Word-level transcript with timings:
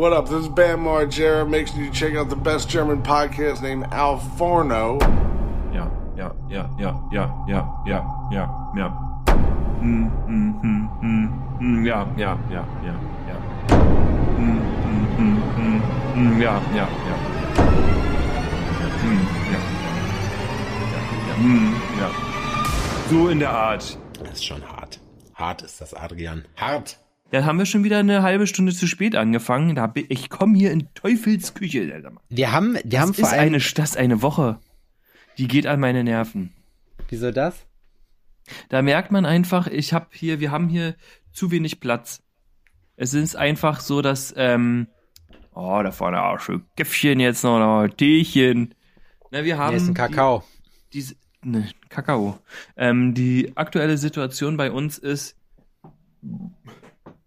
What 0.00 0.14
up? 0.14 0.30
This 0.30 0.44
is 0.44 0.48
Bam 0.48 0.84
Margera. 0.84 1.46
Make 1.46 1.66
sure 1.66 1.82
you 1.82 1.90
check 1.90 2.14
out 2.14 2.30
the 2.30 2.34
best 2.34 2.70
German 2.70 3.02
podcast 3.02 3.60
named 3.60 3.84
Al 3.92 4.18
Forno. 4.18 4.98
Ja, 5.74 5.90
ja, 6.16 6.32
ja, 6.48 6.70
ja, 6.78 6.96
ja, 7.12 7.44
ja, 7.46 7.82
ja, 7.84 8.00
ja, 8.32 8.72
ja. 8.74 8.88
Hm, 9.80 10.08
hm, 10.24 10.60
hm, 10.62 10.88
hm, 11.02 11.26
hm, 11.58 11.84
ja, 11.84 12.08
ja, 12.16 12.38
ja, 12.48 12.64
ja, 12.82 12.94
ja. 13.28 13.36
Hm, 14.38 14.60
hm, 14.86 15.06
hm, 15.16 15.36
hm, 15.56 15.82
hm, 16.14 16.40
ja, 16.40 16.62
ja, 16.74 16.88
ja. 17.08 17.16
Hm, 19.02 19.20
ja. 19.52 19.60
Ja, 20.80 21.00
ja, 21.28 21.34
hm, 21.36 21.74
ja. 22.00 22.10
So 23.10 23.28
in 23.28 23.38
der 23.38 23.50
Art. 23.50 23.98
Das 24.18 24.32
ist 24.32 24.46
schon 24.46 24.62
hart. 24.66 24.98
Hart 25.34 25.60
ist 25.60 25.78
das, 25.78 25.92
Adrian. 25.92 26.46
Hart. 26.56 26.98
Dann 27.30 27.44
haben 27.44 27.58
wir 27.58 27.66
schon 27.66 27.84
wieder 27.84 27.98
eine 27.98 28.22
halbe 28.22 28.46
Stunde 28.46 28.74
zu 28.74 28.86
spät 28.86 29.14
angefangen. 29.14 29.74
Da 29.76 29.86
bin, 29.86 30.06
ich 30.08 30.30
komme 30.30 30.58
hier 30.58 30.72
in 30.72 30.92
Teufelsküche. 30.94 31.92
Alter. 31.94 32.12
Wir 32.28 32.52
haben, 32.52 32.74
wir 32.74 32.82
Das 32.84 33.00
haben 33.00 33.14
vor 33.14 33.24
ist 33.24 33.32
allem. 33.32 33.40
eine, 33.40 33.58
das 33.58 33.90
ist 33.90 33.96
eine 33.96 34.22
Woche. 34.22 34.58
Die 35.38 35.46
geht 35.46 35.66
an 35.66 35.80
meine 35.80 36.02
Nerven. 36.02 36.52
Wieso 37.08 37.30
das? 37.30 37.66
Da 38.68 38.82
merkt 38.82 39.12
man 39.12 39.26
einfach, 39.26 39.68
ich 39.68 39.92
habe 39.92 40.06
hier, 40.10 40.40
wir 40.40 40.50
haben 40.50 40.68
hier 40.68 40.96
zu 41.32 41.50
wenig 41.50 41.80
Platz. 41.80 42.22
Es 42.96 43.14
ist 43.14 43.36
einfach 43.36 43.80
so, 43.80 44.02
dass, 44.02 44.34
ähm, 44.36 44.88
oh, 45.54 45.80
da 45.82 45.92
vorne 45.92 46.22
auch 46.22 46.40
schön 46.40 46.64
Käffchen 46.76 47.20
jetzt 47.20 47.44
noch, 47.44 47.58
noch 47.58 47.88
Teechen. 47.94 48.74
Na, 49.30 49.44
wir 49.44 49.56
haben 49.56 49.70
Hier 49.70 49.82
ist 49.82 49.88
ein 49.88 49.94
Kakao. 49.94 50.42
Die, 50.92 50.98
diese, 50.98 51.14
ne, 51.42 51.68
Kakao. 51.88 52.40
Ähm, 52.76 53.14
die 53.14 53.52
aktuelle 53.56 53.96
Situation 53.96 54.56
bei 54.56 54.72
uns 54.72 54.98
ist 54.98 55.36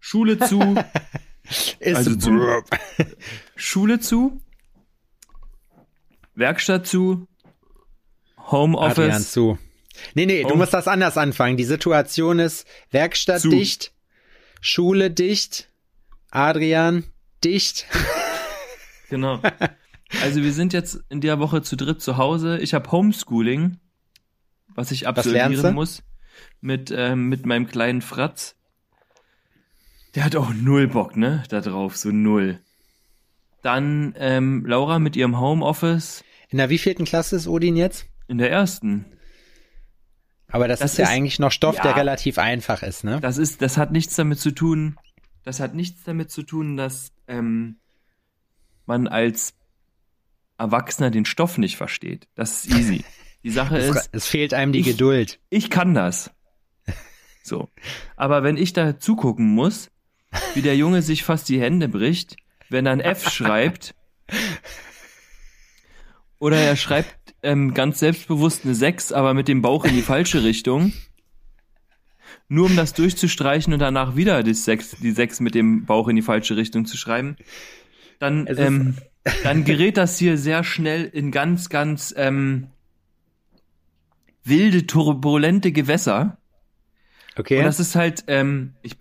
Schule 0.06 0.38
zu, 0.38 0.60
Also 1.94 2.14
zum- 2.16 2.42
Schule 3.56 4.00
zu, 4.00 4.38
Werkstatt 6.34 6.86
zu, 6.86 7.26
Adrian 8.36 8.50
Homeoffice. 8.50 9.32
zu. 9.32 9.58
Nee, 10.14 10.26
nee, 10.26 10.42
du 10.42 10.50
Oh. 10.52 10.56
musst 10.56 10.74
das 10.74 10.88
anders 10.88 11.16
anfangen. 11.16 11.56
Die 11.56 11.64
Situation 11.64 12.38
ist 12.38 12.66
Werkstatt 12.90 13.40
Zu. 13.40 13.48
dicht, 13.48 13.92
Schule 14.60 15.10
dicht, 15.10 15.70
Adrian 16.30 17.04
dicht. 17.42 17.86
Genau. 19.10 19.38
Also 20.22 20.42
wir 20.42 20.52
sind 20.52 20.72
jetzt 20.72 20.98
in 21.08 21.20
der 21.20 21.38
Woche 21.38 21.62
zu 21.62 21.76
dritt 21.76 22.00
zu 22.02 22.16
Hause. 22.16 22.58
Ich 22.58 22.74
habe 22.74 22.90
Homeschooling, 22.90 23.78
was 24.74 24.90
ich 24.90 25.00
du? 25.02 25.06
absolvieren 25.08 25.74
muss 25.74 26.02
mit 26.60 26.90
ähm, 26.90 27.28
mit 27.28 27.46
meinem 27.46 27.66
kleinen 27.68 28.02
Fratz. 28.02 28.56
Der 30.14 30.24
hat 30.24 30.36
auch 30.36 30.52
null 30.54 30.86
Bock, 30.88 31.16
ne? 31.16 31.42
Da 31.48 31.60
drauf, 31.60 31.96
so 31.96 32.10
null. 32.10 32.60
Dann 33.62 34.14
ähm, 34.18 34.64
Laura 34.66 34.98
mit 34.98 35.16
ihrem 35.16 35.40
Homeoffice 35.40 36.22
In 36.50 36.58
der 36.58 36.70
wievielten 36.70 37.04
Klasse 37.04 37.36
ist 37.36 37.48
Odin 37.48 37.76
jetzt? 37.76 38.06
in 38.26 38.38
der 38.38 38.50
ersten. 38.50 39.04
Aber 40.48 40.66
das, 40.68 40.80
Das 40.80 40.92
ist 40.92 40.98
ja 40.98 41.04
ist- 41.04 41.10
eigentlich 41.10 41.38
noch 41.38 41.50
Stoff, 41.52 41.76
ja. 41.76 41.82
der 41.82 41.96
relativ 41.96 42.38
einfach 42.38 42.82
ist, 42.82 43.04
ne? 43.04 43.20
Das 43.20 43.36
ist, 43.38 43.60
das 43.60 43.76
hat 43.76 43.92
nichts 43.92 44.14
damit 44.16 44.38
zu 44.38 44.50
tun. 44.52 44.96
Das 45.42 45.60
hat 45.60 45.74
nichts 45.74 46.04
damit 46.04 46.30
zu 46.30 46.42
tun, 46.42 46.76
dass 46.78 47.12
ähm, 47.28 47.76
man 48.86 49.08
als 49.08 49.54
Erwachsener 50.56 51.10
den 51.10 51.24
Stoff 51.26 51.58
nicht 51.58 51.76
versteht. 51.76 52.28
Das 52.34 52.64
ist 52.64 52.74
easy. 52.74 53.04
Die 53.42 53.50
Sache 53.50 53.76
ist, 53.78 53.96
Es, 53.96 54.08
es 54.12 54.26
fehlt 54.26 54.54
einem 54.54 54.72
die 54.72 54.78
ich- 54.80 54.86
Geduld. 54.86 55.38
ich 55.50 55.68
kann 55.70 55.92
das. 55.92 56.30
So. 57.42 57.68
Aber 58.16 58.42
wenn 58.42 58.56
ich 58.56 58.72
da 58.72 58.98
zugucken 58.98 59.48
muss, 59.54 59.90
wie 60.54 60.62
der 60.62 60.76
Junge 60.76 61.02
sich 61.02 61.24
fast 61.24 61.48
die 61.48 61.60
Hände 61.60 61.88
bricht, 61.88 62.36
wenn 62.68 62.86
er 62.86 62.92
ein 62.92 63.00
F 63.00 63.30
schreibt, 63.30 63.94
oder 66.38 66.58
er 66.58 66.76
schreibt 66.76 67.34
ähm, 67.42 67.74
ganz 67.74 68.00
selbstbewusst 68.00 68.64
eine 68.64 68.74
6, 68.74 69.12
aber 69.12 69.34
mit 69.34 69.48
dem 69.48 69.62
Bauch 69.62 69.84
in 69.84 69.94
die 69.94 70.02
falsche 70.02 70.44
Richtung, 70.44 70.92
nur 72.48 72.66
um 72.66 72.76
das 72.76 72.92
durchzustreichen 72.94 73.72
und 73.72 73.78
danach 73.78 74.16
wieder 74.16 74.42
die 74.42 74.54
6, 74.54 74.96
die 75.00 75.12
6 75.12 75.40
mit 75.40 75.54
dem 75.54 75.86
Bauch 75.86 76.08
in 76.08 76.16
die 76.16 76.22
falsche 76.22 76.56
Richtung 76.56 76.86
zu 76.86 76.96
schreiben, 76.96 77.36
dann, 78.18 78.46
ähm, 78.56 78.96
dann 79.42 79.64
gerät 79.64 79.96
das 79.96 80.18
hier 80.18 80.36
sehr 80.38 80.64
schnell 80.64 81.04
in 81.04 81.30
ganz, 81.30 81.68
ganz 81.68 82.14
ähm, 82.16 82.68
wilde, 84.44 84.86
turbulente 84.86 85.72
Gewässer. 85.72 86.38
Okay. 87.36 87.58
Und 87.58 87.64
das 87.64 87.80
ist 87.80 87.94
halt, 87.94 88.24
ähm, 88.28 88.74
ich, 88.82 88.96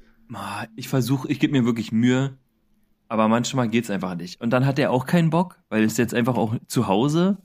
ich 0.75 0.88
versuche, 0.88 1.29
ich 1.31 1.39
gebe 1.39 1.53
mir 1.53 1.66
wirklich 1.66 1.91
Mühe, 1.91 2.38
aber 3.07 3.27
manchmal 3.27 3.69
geht's 3.69 3.89
einfach 3.89 4.16
nicht. 4.16 4.41
Und 4.41 4.51
dann 4.51 4.66
hat 4.66 4.79
er 4.79 4.91
auch 4.91 5.05
keinen 5.05 5.29
Bock, 5.29 5.59
weil 5.69 5.83
es 5.83 5.97
jetzt 5.97 6.13
einfach 6.13 6.35
auch 6.35 6.55
zu 6.67 6.88
Hause 6.88 7.38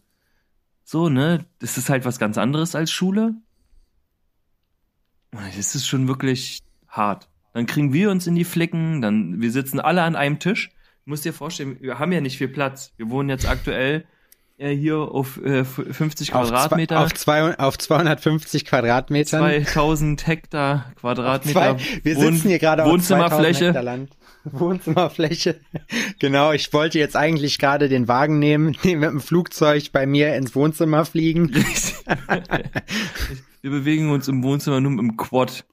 so, 0.90 1.10
ne? 1.10 1.44
Das 1.58 1.76
ist 1.76 1.90
halt 1.90 2.06
was 2.06 2.18
ganz 2.18 2.38
anderes 2.38 2.74
als 2.74 2.90
Schule. 2.90 3.34
Das 5.32 5.74
ist 5.74 5.86
schon 5.86 6.08
wirklich 6.08 6.60
hart. 6.88 7.28
Dann 7.52 7.66
kriegen 7.66 7.92
wir 7.92 8.10
uns 8.10 8.26
in 8.26 8.34
die 8.34 8.44
Flicken, 8.44 9.02
dann, 9.02 9.38
wir 9.42 9.52
sitzen 9.52 9.80
alle 9.80 10.02
an 10.02 10.16
einem 10.16 10.38
Tisch. 10.38 10.70
Du 11.04 11.10
musst 11.10 11.26
dir 11.26 11.34
vorstellen, 11.34 11.76
wir 11.82 11.98
haben 11.98 12.10
ja 12.12 12.22
nicht 12.22 12.38
viel 12.38 12.48
Platz. 12.48 12.94
Wir 12.96 13.10
wohnen 13.10 13.28
jetzt 13.28 13.46
aktuell 13.46 14.06
hier 14.66 14.98
auf 14.98 15.40
äh, 15.42 15.64
50 15.64 16.34
auf, 16.34 16.48
Quadratmeter. 16.48 17.00
Auf, 17.00 17.14
zwei, 17.14 17.56
auf 17.58 17.78
250 17.78 18.64
Quadratmetern. 18.64 19.64
2000 19.64 20.26
Hektar 20.26 20.92
Quadratmeter. 20.98 21.76
Zwei, 21.78 22.00
wir 22.02 22.16
Wohn- 22.16 22.34
sitzen 22.34 22.48
hier 22.48 22.58
gerade 22.58 22.84
auf 22.84 22.90
2000 23.00 23.20
Hektar 23.20 23.38
Wohnzimmerfläche. 23.38 23.80
Land. 23.80 24.10
Wohnzimmerfläche. 24.44 25.60
Genau, 26.18 26.52
ich 26.52 26.72
wollte 26.72 26.98
jetzt 26.98 27.16
eigentlich 27.16 27.58
gerade 27.58 27.88
den 27.88 28.08
Wagen 28.08 28.38
nehmen, 28.38 28.76
den 28.84 28.98
mit 29.00 29.10
dem 29.10 29.20
Flugzeug 29.20 29.92
bei 29.92 30.06
mir 30.06 30.34
ins 30.34 30.54
Wohnzimmer 30.54 31.04
fliegen. 31.04 31.54
Wir 33.60 33.70
bewegen 33.72 34.10
uns 34.10 34.28
im 34.28 34.42
Wohnzimmer 34.44 34.80
nur 34.80 34.92
im 34.98 35.16
Quad. 35.16 35.64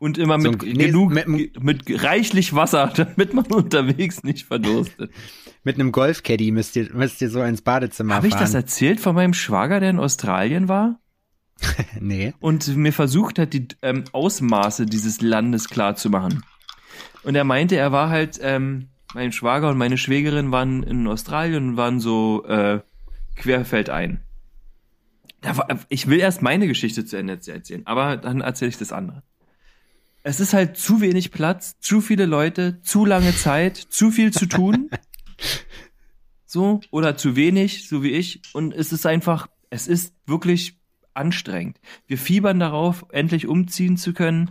Und 0.00 0.16
immer 0.16 0.40
So 0.40 0.50
mit 0.50 0.62
nee, 0.62 0.86
genug, 0.86 1.12
mit 1.12 1.28
mit, 1.28 1.62
mit 1.62 2.02
reichlich 2.02 2.54
Wasser, 2.54 2.90
damit 2.96 3.34
man 3.34 3.44
unterwegs 3.46 4.24
nicht 4.24 4.46
verdurstet. 4.46 5.12
Mit 5.62 5.74
einem 5.74 5.92
Golfcaddy 5.92 6.52
müsst 6.52 6.74
ihr, 6.76 6.88
müsst 6.94 7.20
ihr 7.20 7.28
so 7.28 7.42
ins 7.42 7.60
Badezimmer 7.60 8.14
Habe 8.14 8.28
ich 8.28 8.32
das 8.32 8.52
fahren. 8.52 8.62
erzählt 8.62 8.98
von 8.98 9.14
meinem 9.14 9.34
Schwager, 9.34 9.78
der 9.78 9.90
in 9.90 9.98
Australien 9.98 10.68
war? 10.68 10.98
nee. 12.00 12.32
und 12.40 12.74
mir 12.78 12.94
versucht 12.94 13.38
hat, 13.38 13.52
die 13.52 13.68
ähm, 13.82 14.04
Ausmaße 14.12 14.86
dieses 14.86 15.20
Landes 15.20 15.68
klar 15.68 15.96
zu 15.96 16.08
machen. 16.08 16.42
Und 17.22 17.34
er 17.34 17.44
meinte, 17.44 17.76
er 17.76 17.92
war 17.92 18.08
halt, 18.08 18.40
ähm, 18.42 18.88
mein 19.12 19.32
Schwager 19.32 19.68
und 19.68 19.76
meine 19.76 19.98
Schwägerin 19.98 20.50
waren 20.50 20.82
in 20.82 21.06
Australien 21.06 21.70
und 21.70 21.76
waren 21.76 22.00
so 22.00 22.46
äh, 22.46 22.80
querfeldein. 23.36 24.20
Da 25.42 25.58
war, 25.58 25.68
ich 25.90 26.06
will 26.06 26.20
erst 26.20 26.40
meine 26.40 26.66
Geschichte 26.68 27.04
zu 27.04 27.18
Ende 27.18 27.38
erzählen, 27.46 27.86
aber 27.86 28.16
dann 28.16 28.40
erzähle 28.40 28.70
ich 28.70 28.78
das 28.78 28.92
andere. 28.92 29.22
Es 30.22 30.38
ist 30.38 30.52
halt 30.52 30.76
zu 30.76 31.00
wenig 31.00 31.30
Platz, 31.30 31.78
zu 31.80 32.02
viele 32.02 32.26
Leute, 32.26 32.82
zu 32.82 33.06
lange 33.06 33.34
Zeit, 33.34 33.76
zu 33.76 34.10
viel 34.10 34.32
zu 34.32 34.46
tun. 34.46 34.90
so, 36.44 36.80
oder 36.90 37.16
zu 37.16 37.36
wenig, 37.36 37.88
so 37.88 38.02
wie 38.02 38.10
ich. 38.10 38.42
Und 38.52 38.74
es 38.74 38.92
ist 38.92 39.06
einfach, 39.06 39.48
es 39.70 39.88
ist 39.88 40.14
wirklich 40.26 40.78
anstrengend. 41.14 41.80
Wir 42.06 42.18
fiebern 42.18 42.60
darauf, 42.60 43.06
endlich 43.10 43.46
umziehen 43.46 43.96
zu 43.96 44.12
können. 44.12 44.50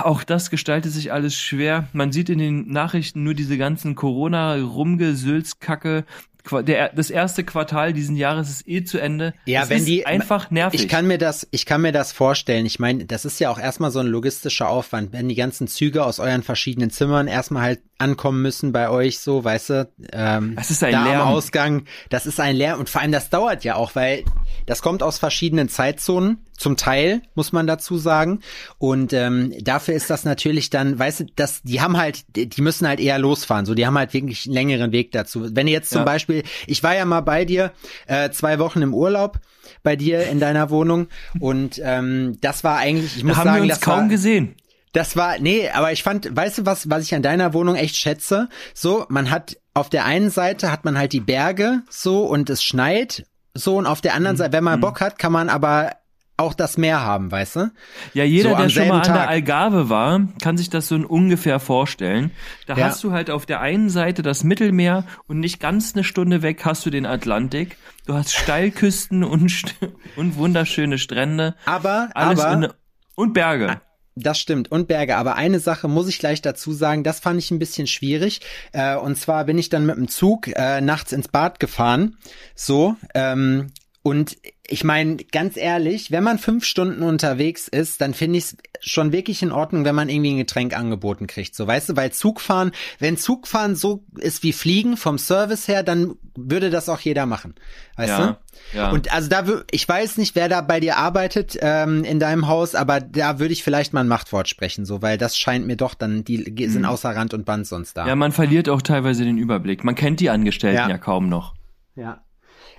Auch 0.00 0.24
das 0.24 0.50
gestaltet 0.50 0.92
sich 0.92 1.12
alles 1.12 1.40
schwer. 1.40 1.88
Man 1.92 2.10
sieht 2.12 2.28
in 2.28 2.38
den 2.38 2.68
Nachrichten 2.68 3.24
nur 3.24 3.34
diese 3.34 3.58
ganzen 3.58 3.94
Corona-Rumgesülzkacke. 3.94 6.04
Der, 6.50 6.90
das 6.90 7.08
erste 7.08 7.42
Quartal 7.42 7.94
diesen 7.94 8.16
Jahres 8.16 8.50
ist 8.50 8.68
eh 8.68 8.84
zu 8.84 8.98
Ende. 8.98 9.32
Ja, 9.46 9.62
es 9.62 9.70
wenn 9.70 9.84
die 9.84 10.04
einfach 10.04 10.50
nervig. 10.50 10.82
Ich 10.82 10.88
kann 10.88 11.06
mir 11.06 11.16
das, 11.16 11.48
ich 11.52 11.64
kann 11.64 11.80
mir 11.80 11.92
das 11.92 12.12
vorstellen. 12.12 12.66
Ich 12.66 12.78
meine, 12.78 13.06
das 13.06 13.24
ist 13.24 13.40
ja 13.40 13.50
auch 13.50 13.58
erstmal 13.58 13.90
so 13.90 14.00
ein 14.00 14.06
logistischer 14.06 14.68
Aufwand, 14.68 15.12
wenn 15.12 15.28
die 15.28 15.36
ganzen 15.36 15.68
Züge 15.68 16.04
aus 16.04 16.20
euren 16.20 16.42
verschiedenen 16.42 16.90
Zimmern 16.90 17.28
erstmal 17.28 17.62
halt 17.62 17.80
ankommen 18.04 18.42
müssen 18.42 18.72
bei 18.72 18.88
euch, 18.90 19.18
so, 19.18 19.42
weißt 19.44 19.70
du, 19.70 19.88
ähm, 20.12 20.54
Das 20.56 20.70
ist 20.70 20.82
ein 20.84 20.92
da 20.92 21.04
Lärm. 21.04 21.20
am 21.22 21.28
Ausgang, 21.28 21.84
das 22.10 22.26
ist 22.26 22.38
ein 22.40 22.54
Lärm 22.56 22.78
und 22.80 22.88
vor 22.90 23.00
allem 23.00 23.12
das 23.12 23.30
dauert 23.30 23.64
ja 23.64 23.76
auch, 23.76 23.94
weil 23.94 24.24
das 24.66 24.82
kommt 24.82 25.02
aus 25.02 25.18
verschiedenen 25.18 25.68
Zeitzonen, 25.68 26.38
zum 26.56 26.76
Teil, 26.76 27.20
muss 27.34 27.50
man 27.52 27.66
dazu 27.66 27.98
sagen. 27.98 28.38
Und 28.78 29.12
ähm, 29.12 29.52
dafür 29.60 29.94
ist 29.94 30.08
das 30.08 30.24
natürlich 30.24 30.70
dann, 30.70 30.96
weißt 30.98 31.20
du, 31.20 31.26
das, 31.34 31.62
die 31.62 31.80
haben 31.80 31.96
halt, 31.96 32.24
die 32.36 32.62
müssen 32.62 32.86
halt 32.86 33.00
eher 33.00 33.18
losfahren. 33.18 33.66
So, 33.66 33.74
die 33.74 33.84
haben 33.86 33.98
halt 33.98 34.14
wirklich 34.14 34.46
einen 34.46 34.54
längeren 34.54 34.92
Weg 34.92 35.10
dazu. 35.10 35.48
Wenn 35.56 35.66
jetzt 35.66 35.90
zum 35.90 35.98
Ja. 36.02 36.04
Beispiel, 36.04 36.44
ich 36.68 36.82
war 36.84 36.94
ja 36.94 37.04
mal 37.06 37.22
bei 37.22 37.44
dir 37.44 37.72
äh, 38.06 38.30
zwei 38.30 38.60
Wochen 38.60 38.82
im 38.82 38.94
Urlaub 38.94 39.40
bei 39.82 39.96
dir 39.96 40.26
in 40.28 40.40
deiner 40.40 40.70
Wohnung 40.70 41.08
und 41.40 41.80
ähm, 41.82 42.38
das 42.40 42.64
war 42.64 42.76
eigentlich, 42.76 43.16
ich 43.16 43.24
muss 43.24 43.34
da 43.34 43.40
haben 43.40 43.46
sagen, 43.48 43.56
wir 43.56 43.62
uns 43.64 43.72
das 43.72 43.80
kaum 43.80 44.00
war, 44.02 44.08
gesehen. 44.08 44.54
Das 44.94 45.14
war, 45.16 45.38
nee, 45.38 45.68
aber 45.68 45.92
ich 45.92 46.02
fand, 46.02 46.34
weißt 46.34 46.58
du 46.58 46.66
was, 46.66 46.88
was 46.88 47.02
ich 47.02 47.14
an 47.14 47.22
deiner 47.22 47.52
Wohnung 47.52 47.74
echt 47.76 47.96
schätze? 47.96 48.48
So, 48.72 49.04
man 49.10 49.30
hat, 49.30 49.56
auf 49.74 49.90
der 49.90 50.06
einen 50.06 50.30
Seite 50.30 50.72
hat 50.72 50.84
man 50.86 50.96
halt 50.96 51.12
die 51.12 51.20
Berge, 51.20 51.82
so, 51.90 52.24
und 52.24 52.48
es 52.48 52.64
schneit, 52.64 53.26
so, 53.52 53.76
und 53.76 53.86
auf 53.86 54.00
der 54.00 54.12
Mhm. 54.12 54.16
anderen 54.16 54.36
Seite, 54.38 54.52
wenn 54.54 54.64
man 54.64 54.80
Bock 54.80 55.00
hat, 55.02 55.18
kann 55.18 55.32
man 55.32 55.48
aber 55.50 55.92
auch 56.36 56.52
das 56.54 56.76
Meer 56.78 57.00
haben, 57.02 57.30
weißt 57.30 57.56
du? 57.56 57.70
Ja, 58.12 58.24
jeder, 58.24 58.50
So 58.50 58.56
der 58.56 58.68
schon 58.68 58.88
mal 58.88 58.96
an 58.96 59.02
der 59.04 59.14
Tag. 59.14 59.28
Algarve 59.28 59.88
war, 59.88 60.20
kann 60.42 60.56
sich 60.56 60.68
das 60.68 60.88
so 60.88 60.96
ungefähr 60.96 61.60
vorstellen. 61.60 62.32
Da 62.66 62.74
Ja. 62.76 62.86
hast 62.86 63.04
du 63.04 63.12
halt 63.12 63.30
auf 63.30 63.46
der 63.46 63.60
einen 63.60 63.88
Seite 63.88 64.22
das 64.22 64.42
Mittelmeer 64.42 65.04
und 65.28 65.38
nicht 65.38 65.60
ganz 65.60 65.94
eine 65.94 66.02
Stunde 66.02 66.42
weg 66.42 66.64
hast 66.64 66.84
du 66.86 66.90
den 66.90 67.06
Atlantik. 67.06 67.76
Du 68.06 68.14
hast 68.14 68.32
Steilküsten 68.34 69.22
und, 69.22 69.76
und 70.16 70.34
wunderschöne 70.36 70.98
Strände. 70.98 71.54
Aber, 71.66 72.08
Alles 72.14 72.40
aber, 72.40 72.52
in, 72.66 72.72
und 73.14 73.32
Berge. 73.32 73.80
Das 74.16 74.38
stimmt. 74.38 74.70
Und 74.70 74.86
Berge. 74.86 75.16
Aber 75.16 75.34
eine 75.34 75.58
Sache 75.58 75.88
muss 75.88 76.08
ich 76.08 76.18
gleich 76.20 76.40
dazu 76.40 76.72
sagen, 76.72 77.02
das 77.02 77.18
fand 77.18 77.38
ich 77.40 77.50
ein 77.50 77.58
bisschen 77.58 77.86
schwierig. 77.86 78.40
Äh, 78.72 78.96
und 78.96 79.16
zwar 79.16 79.44
bin 79.44 79.58
ich 79.58 79.70
dann 79.70 79.86
mit 79.86 79.96
dem 79.96 80.08
Zug 80.08 80.48
äh, 80.48 80.80
nachts 80.80 81.12
ins 81.12 81.28
Bad 81.28 81.58
gefahren. 81.58 82.16
So. 82.54 82.96
Ähm, 83.14 83.72
und 84.04 84.36
ich 84.66 84.84
meine, 84.84 85.16
ganz 85.16 85.56
ehrlich, 85.56 86.10
wenn 86.10 86.22
man 86.24 86.38
fünf 86.38 86.64
Stunden 86.64 87.02
unterwegs 87.02 87.68
ist, 87.68 88.00
dann 88.00 88.14
finde 88.14 88.38
ich 88.38 88.44
es 88.44 88.56
schon 88.80 89.12
wirklich 89.12 89.42
in 89.42 89.50
Ordnung, 89.50 89.84
wenn 89.84 89.94
man 89.94 90.08
irgendwie 90.08 90.32
ein 90.34 90.38
Getränk 90.38 90.74
angeboten 90.76 91.26
kriegt. 91.26 91.54
So, 91.54 91.66
weißt 91.66 91.88
du, 91.90 91.96
weil 91.96 92.12
Zugfahren, 92.12 92.72
wenn 92.98 93.16
Zugfahren 93.18 93.76
so 93.76 94.04
ist 94.18 94.42
wie 94.42 94.52
Fliegen 94.52 94.96
vom 94.96 95.18
Service 95.18 95.68
her, 95.68 95.82
dann 95.82 96.14
würde 96.36 96.70
das 96.70 96.88
auch 96.88 97.00
jeder 97.00 97.26
machen. 97.26 97.54
Weißt 97.96 98.08
Ja, 98.10 98.38
du? 98.72 98.78
ja. 98.78 98.90
Und 98.90 99.12
also 99.12 99.28
da, 99.28 99.44
ich 99.70 99.86
weiß 99.88 100.16
nicht, 100.18 100.34
wer 100.34 100.48
da 100.48 100.60
bei 100.62 100.80
dir 100.80 100.96
arbeitet 100.96 101.58
ähm, 101.60 102.04
in 102.04 102.18
deinem 102.20 102.46
Haus, 102.48 102.74
aber 102.74 103.00
da 103.00 103.38
würde 103.38 103.52
ich 103.52 103.64
vielleicht 103.64 103.92
mal 103.92 104.00
ein 104.00 104.08
Machtwort 104.08 104.48
sprechen, 104.48 104.84
so, 104.86 105.02
weil 105.02 105.18
das 105.18 105.36
scheint 105.36 105.66
mir 105.66 105.76
doch 105.76 105.94
dann, 105.94 106.24
die 106.24 106.44
ge- 106.44 106.68
sind 106.68 106.84
außer 106.86 107.10
Rand 107.14 107.34
und 107.34 107.44
Band 107.44 107.66
sonst 107.66 107.96
da. 107.98 108.02
Mhm. 108.04 108.08
Ja, 108.08 108.16
man 108.16 108.32
verliert 108.32 108.68
auch 108.68 108.82
teilweise 108.82 109.24
den 109.24 109.36
Überblick. 109.38 109.82
Man 109.84 109.94
kennt 109.94 110.20
die 110.20 110.30
Angestellten 110.30 110.76
Ja. 110.76 110.88
ja, 110.88 110.98
kaum 110.98 111.28
noch. 111.28 111.54
Ja. 111.96 112.22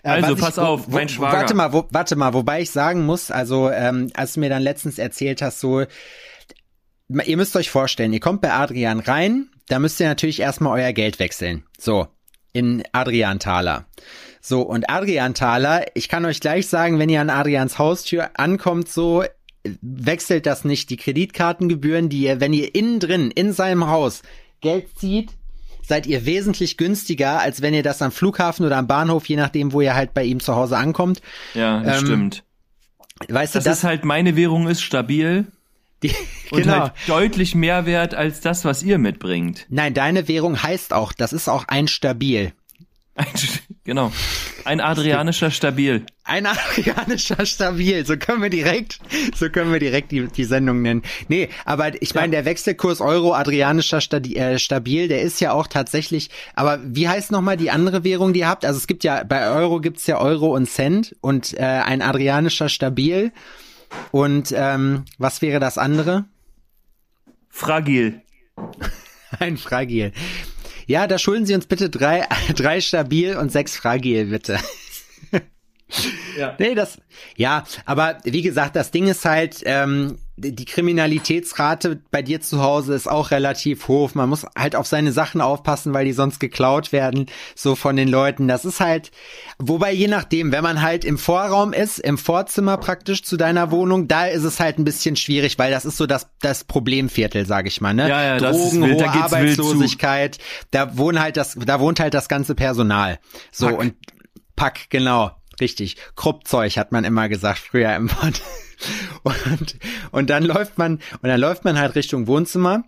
Also, 0.05 0.33
was 0.33 0.39
pass 0.39 0.57
wo- 0.57 0.61
auf, 0.61 0.87
mein 0.87 1.09
Schwager. 1.09 1.37
Warte 1.37 1.53
mal, 1.53 1.73
wo, 1.73 1.85
warte 1.91 2.15
mal, 2.15 2.33
wobei 2.33 2.61
ich 2.61 2.71
sagen 2.71 3.05
muss, 3.05 3.31
also 3.31 3.69
ähm, 3.71 4.11
als 4.13 4.33
du 4.33 4.39
mir 4.39 4.49
dann 4.49 4.61
letztens 4.63 4.97
erzählt 4.99 5.41
hast, 5.41 5.59
so, 5.59 5.81
ihr 7.09 7.37
müsst 7.37 7.55
euch 7.55 7.69
vorstellen, 7.69 8.13
ihr 8.13 8.19
kommt 8.19 8.41
bei 8.41 8.51
Adrian 8.53 8.99
rein, 8.99 9.49
da 9.67 9.79
müsst 9.79 9.99
ihr 9.99 10.07
natürlich 10.07 10.39
erstmal 10.39 10.79
euer 10.79 10.93
Geld 10.93 11.19
wechseln. 11.19 11.63
So, 11.79 12.07
in 12.53 12.83
Adrian 12.91 13.39
Thaler. 13.39 13.85
So, 14.41 14.61
und 14.61 14.89
Adrian 14.89 15.33
Thaler, 15.33 15.85
ich 15.95 16.07
kann 16.07 16.25
euch 16.25 16.39
gleich 16.39 16.67
sagen, 16.67 16.99
wenn 16.99 17.09
ihr 17.09 17.21
an 17.21 17.29
Adrians 17.31 17.79
Haustür 17.79 18.29
ankommt, 18.35 18.87
so, 18.89 19.23
wechselt 19.81 20.45
das 20.45 20.63
nicht. 20.65 20.91
Die 20.91 20.97
Kreditkartengebühren, 20.97 22.09
die 22.09 22.21
ihr, 22.21 22.39
wenn 22.39 22.53
ihr 22.53 22.75
innen 22.75 22.99
drin, 22.99 23.31
in 23.31 23.53
seinem 23.53 23.87
Haus 23.87 24.21
Geld 24.61 24.97
zieht, 24.97 25.31
seid 25.87 26.07
ihr 26.07 26.25
wesentlich 26.25 26.77
günstiger, 26.77 27.39
als 27.39 27.61
wenn 27.61 27.73
ihr 27.73 27.83
das 27.83 28.01
am 28.01 28.11
Flughafen 28.11 28.65
oder 28.65 28.77
am 28.77 28.87
Bahnhof, 28.87 29.27
je 29.27 29.35
nachdem, 29.35 29.73
wo 29.73 29.81
ihr 29.81 29.95
halt 29.95 30.13
bei 30.13 30.23
ihm 30.23 30.39
zu 30.39 30.55
Hause 30.55 30.77
ankommt. 30.77 31.21
Ja, 31.53 31.81
das 31.81 32.01
Ähm, 32.01 32.05
stimmt. 32.05 32.43
Weißt 33.29 33.55
du, 33.55 33.59
Das, 33.59 33.63
das, 33.65 33.77
ist 33.79 33.83
halt, 33.83 34.03
meine 34.05 34.35
Währung 34.35 34.67
ist 34.67 34.81
stabil 34.81 35.47
die, 36.03 36.11
und 36.51 36.61
genau. 36.63 36.79
halt 36.81 36.93
deutlich 37.07 37.55
mehr 37.55 37.85
wert 37.85 38.13
als 38.13 38.41
das, 38.41 38.65
was 38.65 38.83
ihr 38.83 38.97
mitbringt. 38.97 39.65
Nein, 39.69 39.93
deine 39.93 40.27
Währung 40.27 40.61
heißt 40.61 40.93
auch, 40.93 41.13
das 41.13 41.31
ist 41.33 41.47
auch 41.47 41.65
ein 41.67 41.87
Stabil. 41.87 42.51
Ein, 43.15 43.27
genau. 43.85 44.11
Ein 44.65 44.81
adrianischer 44.81 45.49
Stabil. 45.49 46.05
Ein 46.25 46.45
adrianischer 46.45 47.45
Stabil, 47.45 48.05
so 48.05 48.17
können 48.17 48.41
wir 48.41 48.49
direkt, 48.49 48.99
so 49.35 49.49
können 49.49 49.71
wir 49.71 49.79
direkt 49.79 50.11
die, 50.11 50.27
die 50.27 50.43
Sendung 50.43 50.81
nennen. 50.81 51.01
Nee, 51.29 51.49
aber 51.63 52.01
ich 52.01 52.13
meine, 52.13 52.31
der 52.31 52.45
Wechselkurs 52.45 52.99
Euro 52.99 53.33
adrianischer 53.33 54.01
Stadi 54.01 54.35
äh, 54.35 54.59
Stabil, 54.59 55.07
der 55.07 55.21
ist 55.21 55.39
ja 55.39 55.53
auch 55.53 55.67
tatsächlich, 55.67 56.29
aber 56.55 56.79
wie 56.83 57.07
heißt 57.07 57.31
nochmal 57.31 57.55
die 57.55 57.71
andere 57.71 58.03
Währung, 58.03 58.33
die 58.33 58.41
ihr 58.41 58.49
habt? 58.49 58.65
Also 58.65 58.77
es 58.77 58.87
gibt 58.87 59.05
ja, 59.05 59.23
bei 59.23 59.49
Euro 59.49 59.79
gibt's 59.79 60.07
ja 60.07 60.19
Euro 60.19 60.53
und 60.53 60.67
Cent 60.67 61.15
und 61.21 61.53
äh, 61.53 61.61
ein 61.61 62.01
adrianischer 62.01 62.69
Stabil. 62.69 63.31
Und 64.11 64.53
ähm, 64.53 65.05
was 65.17 65.41
wäre 65.41 65.59
das 65.59 65.77
andere? 65.77 66.25
Fragil. 67.49 68.21
Ein 69.39 69.57
Fragil. 69.57 70.11
Ja, 70.87 71.07
da 71.07 71.17
schulden 71.17 71.45
Sie 71.45 71.55
uns 71.55 71.65
bitte 71.65 71.89
drei, 71.89 72.27
drei 72.55 72.81
Stabil 72.81 73.35
und 73.35 73.51
sechs 73.51 73.75
Fragil, 73.75 74.25
bitte. 74.25 74.59
Ja. 76.37 76.55
Nee, 76.57 76.75
das, 76.75 76.97
ja, 77.37 77.63
aber 77.85 78.17
wie 78.23 78.41
gesagt, 78.41 78.75
das 78.75 78.91
Ding 78.91 79.07
ist 79.07 79.23
halt, 79.23 79.61
ähm, 79.65 80.17
die 80.37 80.65
Kriminalitätsrate 80.65 82.01
bei 82.11 82.21
dir 82.21 82.41
zu 82.41 82.61
Hause 82.61 82.93
ist 82.93 83.09
auch 83.09 83.31
relativ 83.31 83.87
hoch. 83.87 84.15
Man 84.15 84.27
muss 84.27 84.45
halt 84.57 84.75
auf 84.75 84.85
seine 84.85 85.13
Sachen 85.13 85.39
aufpassen, 85.39 85.93
weil 85.93 86.03
die 86.03 86.11
sonst 86.11 86.39
geklaut 86.39 86.91
werden, 86.91 87.27
so 87.55 87.75
von 87.75 87.95
den 87.95 88.09
Leuten. 88.09 88.49
Das 88.49 88.65
ist 88.65 88.81
halt, 88.81 89.11
wobei 89.59 89.93
je 89.93 90.09
nachdem, 90.09 90.51
wenn 90.51 90.63
man 90.63 90.81
halt 90.81 91.05
im 91.05 91.17
Vorraum 91.17 91.71
ist, 91.71 91.99
im 91.99 92.17
Vorzimmer 92.17 92.77
praktisch 92.77 93.23
zu 93.23 93.37
deiner 93.37 93.71
Wohnung, 93.71 94.09
da 94.09 94.25
ist 94.25 94.43
es 94.43 94.59
halt 94.59 94.77
ein 94.77 94.83
bisschen 94.83 95.15
schwierig, 95.15 95.57
weil 95.57 95.71
das 95.71 95.85
ist 95.85 95.95
so 95.95 96.05
das, 96.05 96.27
das 96.41 96.65
Problemviertel, 96.65 97.45
sag 97.45 97.65
ich 97.65 97.79
mal, 97.79 97.93
ne? 97.93 98.09
Ja, 98.09 98.23
ja, 98.23 98.37
das 98.37 98.57
ist 98.57 98.73
Drogen, 98.73 98.83
wild, 98.83 99.01
hohe. 99.01 99.09
Arbeitslosigkeit, 99.09 100.37
da 100.71 100.97
wohnt 100.97 101.19
halt 101.19 101.37
das, 101.37 101.57
da 101.65 101.79
wohnt 101.79 102.01
halt 102.01 102.13
das 102.13 102.27
ganze 102.27 102.55
Personal. 102.55 103.19
So 103.51 103.67
Pack. 103.67 103.79
und 103.79 103.93
Pack, 104.57 104.89
genau. 104.89 105.31
Richtig. 105.61 105.95
Kruppzeug 106.17 106.75
hat 106.75 106.91
man 106.91 107.05
immer 107.05 107.29
gesagt 107.29 107.59
früher 107.59 107.95
im 107.95 108.11
Wort. 108.11 108.41
Und, 109.23 109.77
und 110.11 110.29
dann 110.29 110.43
läuft 110.43 110.77
man, 110.77 110.95
und 111.21 111.29
dann 111.29 111.39
läuft 111.39 111.65
man 111.65 111.77
halt 111.79 111.95
Richtung 111.95 112.27
Wohnzimmer. 112.27 112.83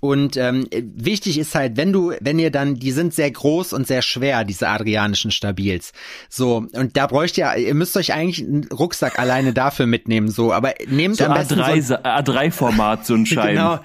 Und 0.00 0.36
ähm, 0.36 0.68
wichtig 0.70 1.38
ist 1.38 1.56
halt, 1.56 1.76
wenn 1.76 1.92
du, 1.92 2.12
wenn 2.20 2.38
ihr 2.38 2.52
dann, 2.52 2.76
die 2.76 2.92
sind 2.92 3.12
sehr 3.14 3.28
groß 3.32 3.72
und 3.72 3.88
sehr 3.88 4.00
schwer, 4.00 4.44
diese 4.44 4.68
adrianischen 4.68 5.32
Stabils. 5.32 5.92
So, 6.28 6.68
und 6.72 6.96
da 6.96 7.08
bräucht 7.08 7.36
ihr, 7.36 7.52
ihr 7.56 7.74
müsst 7.74 7.96
euch 7.96 8.12
eigentlich 8.12 8.46
einen 8.46 8.68
Rucksack 8.68 9.18
alleine 9.18 9.52
dafür 9.52 9.86
mitnehmen, 9.86 10.28
so, 10.28 10.52
aber 10.52 10.74
nehmt 10.86 11.16
So 11.16 11.24
am 11.24 11.34
besten 11.34 11.56
so, 11.56 11.62
A3, 11.62 11.82
Sa- 11.82 11.96
A3-Format, 12.04 13.06
so 13.06 13.14
ein 13.14 13.26
Scheiben. 13.26 13.56
Genau. 13.56 13.80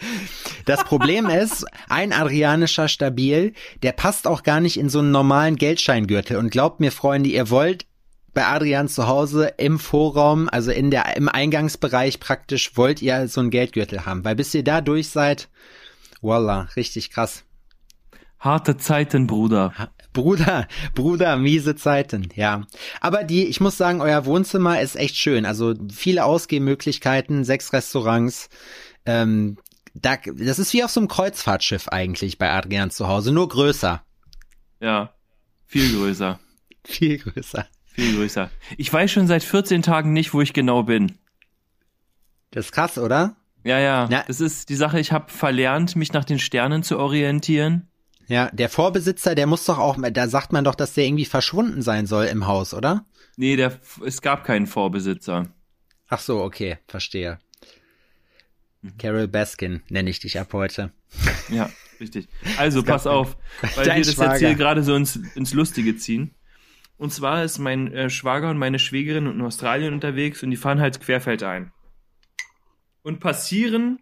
Das 0.65 0.83
Problem 0.83 1.29
ist, 1.29 1.65
ein 1.89 2.13
adrianischer 2.13 2.89
Stabil, 2.89 3.53
der 3.81 3.93
passt 3.93 4.27
auch 4.27 4.43
gar 4.43 4.59
nicht 4.59 4.77
in 4.77 4.89
so 4.89 4.99
einen 4.99 5.09
normalen 5.09 5.55
Geldscheingürtel. 5.55 6.37
Und 6.37 6.51
glaubt 6.51 6.79
mir, 6.79 6.91
Freunde, 6.91 7.29
ihr 7.31 7.49
wollt 7.49 7.87
bei 8.33 8.45
Adrian 8.45 8.87
zu 8.87 9.07
Hause 9.07 9.53
im 9.57 9.79
Vorraum, 9.79 10.49
also 10.49 10.71
in 10.71 10.91
der, 10.91 11.15
im 11.17 11.29
Eingangsbereich 11.29 12.19
praktisch, 12.19 12.75
wollt 12.75 13.01
ihr 13.01 13.27
so 13.27 13.41
einen 13.41 13.51
Geldgürtel 13.51 14.05
haben. 14.05 14.25
Weil 14.25 14.35
bis 14.35 14.53
ihr 14.53 14.63
da 14.63 14.81
durch 14.81 15.09
seid, 15.09 15.49
voila, 16.21 16.69
richtig 16.75 17.11
krass. 17.11 17.43
Harte 18.39 18.75
Zeiten, 18.75 19.27
Bruder. 19.27 19.73
Bruder, 20.11 20.67
Bruder, 20.95 21.37
miese 21.37 21.75
Zeiten, 21.75 22.29
ja. 22.35 22.63
Aber 22.99 23.23
die, 23.23 23.45
ich 23.45 23.61
muss 23.61 23.77
sagen, 23.77 24.01
euer 24.01 24.25
Wohnzimmer 24.25 24.81
ist 24.81 24.95
echt 24.95 25.15
schön. 25.15 25.45
Also 25.45 25.73
viele 25.91 26.25
Ausgehmöglichkeiten, 26.25 27.45
sechs 27.45 27.71
Restaurants. 27.71 28.49
Ähm, 29.05 29.57
da, 29.93 30.17
das 30.17 30.59
ist 30.59 30.73
wie 30.73 30.83
auf 30.83 30.91
so 30.91 30.99
einem 30.99 31.07
Kreuzfahrtschiff 31.07 31.87
eigentlich 31.87 32.37
bei 32.37 32.51
Adrian 32.51 32.91
zu 32.91 33.07
Hause, 33.07 33.31
nur 33.31 33.47
größer. 33.47 34.03
Ja. 34.81 35.13
Viel 35.65 35.95
größer. 35.95 36.39
Viel 36.83 37.19
größer. 37.19 37.65
Viel 37.93 38.15
größer. 38.15 38.49
Ich 38.77 38.91
weiß 38.91 39.11
schon 39.11 39.27
seit 39.27 39.43
14 39.43 39.81
Tagen 39.81 40.13
nicht, 40.13 40.33
wo 40.33 40.41
ich 40.41 40.53
genau 40.53 40.83
bin. 40.83 41.13
Das 42.51 42.65
ist 42.65 42.71
krass, 42.71 42.97
oder? 42.97 43.35
Ja, 43.63 43.79
ja. 43.79 44.07
Ja. 44.09 44.23
Das 44.27 44.41
ist 44.41 44.69
die 44.69 44.75
Sache, 44.75 44.99
ich 44.99 45.11
habe 45.11 45.31
verlernt, 45.31 45.95
mich 45.95 46.11
nach 46.11 46.25
den 46.25 46.39
Sternen 46.39 46.83
zu 46.83 46.99
orientieren. 46.99 47.87
Ja, 48.27 48.49
der 48.51 48.69
Vorbesitzer, 48.69 49.35
der 49.35 49.47
muss 49.47 49.65
doch 49.65 49.77
auch, 49.79 49.97
da 50.11 50.27
sagt 50.27 50.53
man 50.53 50.63
doch, 50.63 50.75
dass 50.75 50.93
der 50.93 51.05
irgendwie 51.05 51.25
verschwunden 51.25 51.81
sein 51.81 52.05
soll 52.07 52.25
im 52.25 52.47
Haus, 52.47 52.73
oder? 52.73 53.05
Nee, 53.35 53.55
der, 53.55 53.79
es 54.05 54.21
gab 54.21 54.43
keinen 54.43 54.67
Vorbesitzer. 54.67 55.47
Ach 56.07 56.19
so, 56.19 56.41
okay, 56.41 56.77
verstehe. 56.87 57.39
Carol 58.97 59.27
Baskin 59.27 59.81
nenne 59.89 60.09
ich 60.09 60.19
dich 60.19 60.39
ab 60.39 60.53
heute. 60.53 60.91
Ja, 61.49 61.69
richtig. 61.99 62.27
Also 62.57 62.83
pass 62.83 63.07
auf, 63.07 63.37
weil 63.75 63.85
Dein 63.85 63.97
wir 63.97 64.05
das 64.05 64.13
Schwager. 64.13 64.31
jetzt 64.31 64.39
hier 64.39 64.55
gerade 64.55 64.83
so 64.83 64.95
ins, 64.95 65.15
ins 65.35 65.53
Lustige 65.53 65.95
ziehen. 65.95 66.33
Und 66.97 67.11
zwar 67.11 67.43
ist 67.43 67.59
mein 67.59 67.91
äh, 67.93 68.09
Schwager 68.09 68.49
und 68.49 68.57
meine 68.57 68.79
Schwägerin 68.79 69.25
in 69.27 69.41
Australien 69.41 69.93
unterwegs 69.93 70.43
und 70.43 70.51
die 70.51 70.57
fahren 70.57 70.79
halt 70.79 70.99
querfeldein. 71.01 71.71
Und 73.01 73.19
passieren 73.19 73.99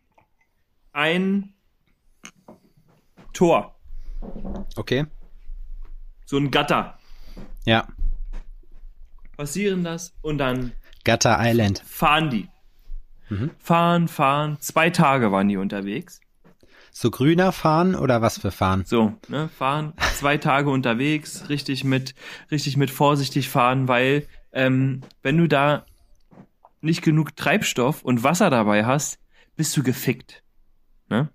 ein 0.91 1.53
Tor, 3.33 3.75
Okay. 4.75 5.05
so 6.25 6.37
ein 6.37 6.51
Gatter. 6.51 6.99
Ja. 7.65 7.87
Passieren 9.37 9.83
das 9.83 10.13
und 10.21 10.37
dann 10.37 10.73
Gutter 11.03 11.37
Island. 11.39 11.79
fahren 11.79 12.29
die. 12.29 12.49
Fahren, 13.59 14.09
fahren. 14.09 14.57
Zwei 14.59 14.89
Tage 14.89 15.31
waren 15.31 15.47
die 15.47 15.55
unterwegs. 15.57 16.19
So 16.93 17.09
grüner 17.09 17.51
fahren 17.51 17.95
oder 17.95 18.21
was 18.21 18.37
für 18.37 18.51
fahren? 18.51 18.83
So, 18.85 19.13
ne, 19.29 19.49
fahren, 19.49 19.93
zwei 20.15 20.37
Tage 20.37 20.69
unterwegs, 20.69 21.47
richtig 21.47 21.83
mit, 21.85 22.15
richtig 22.51 22.75
mit 22.75 22.91
vorsichtig 22.91 23.49
fahren, 23.49 23.87
weil 23.87 24.27
ähm, 24.51 25.01
wenn 25.23 25.37
du 25.37 25.47
da 25.47 25.85
nicht 26.81 27.01
genug 27.01 27.35
Treibstoff 27.35 28.03
und 28.03 28.23
Wasser 28.23 28.49
dabei 28.49 28.85
hast, 28.85 29.19
bist 29.55 29.75
du 29.77 29.83
gefickt. 29.83 30.43
Ne? 31.09 31.29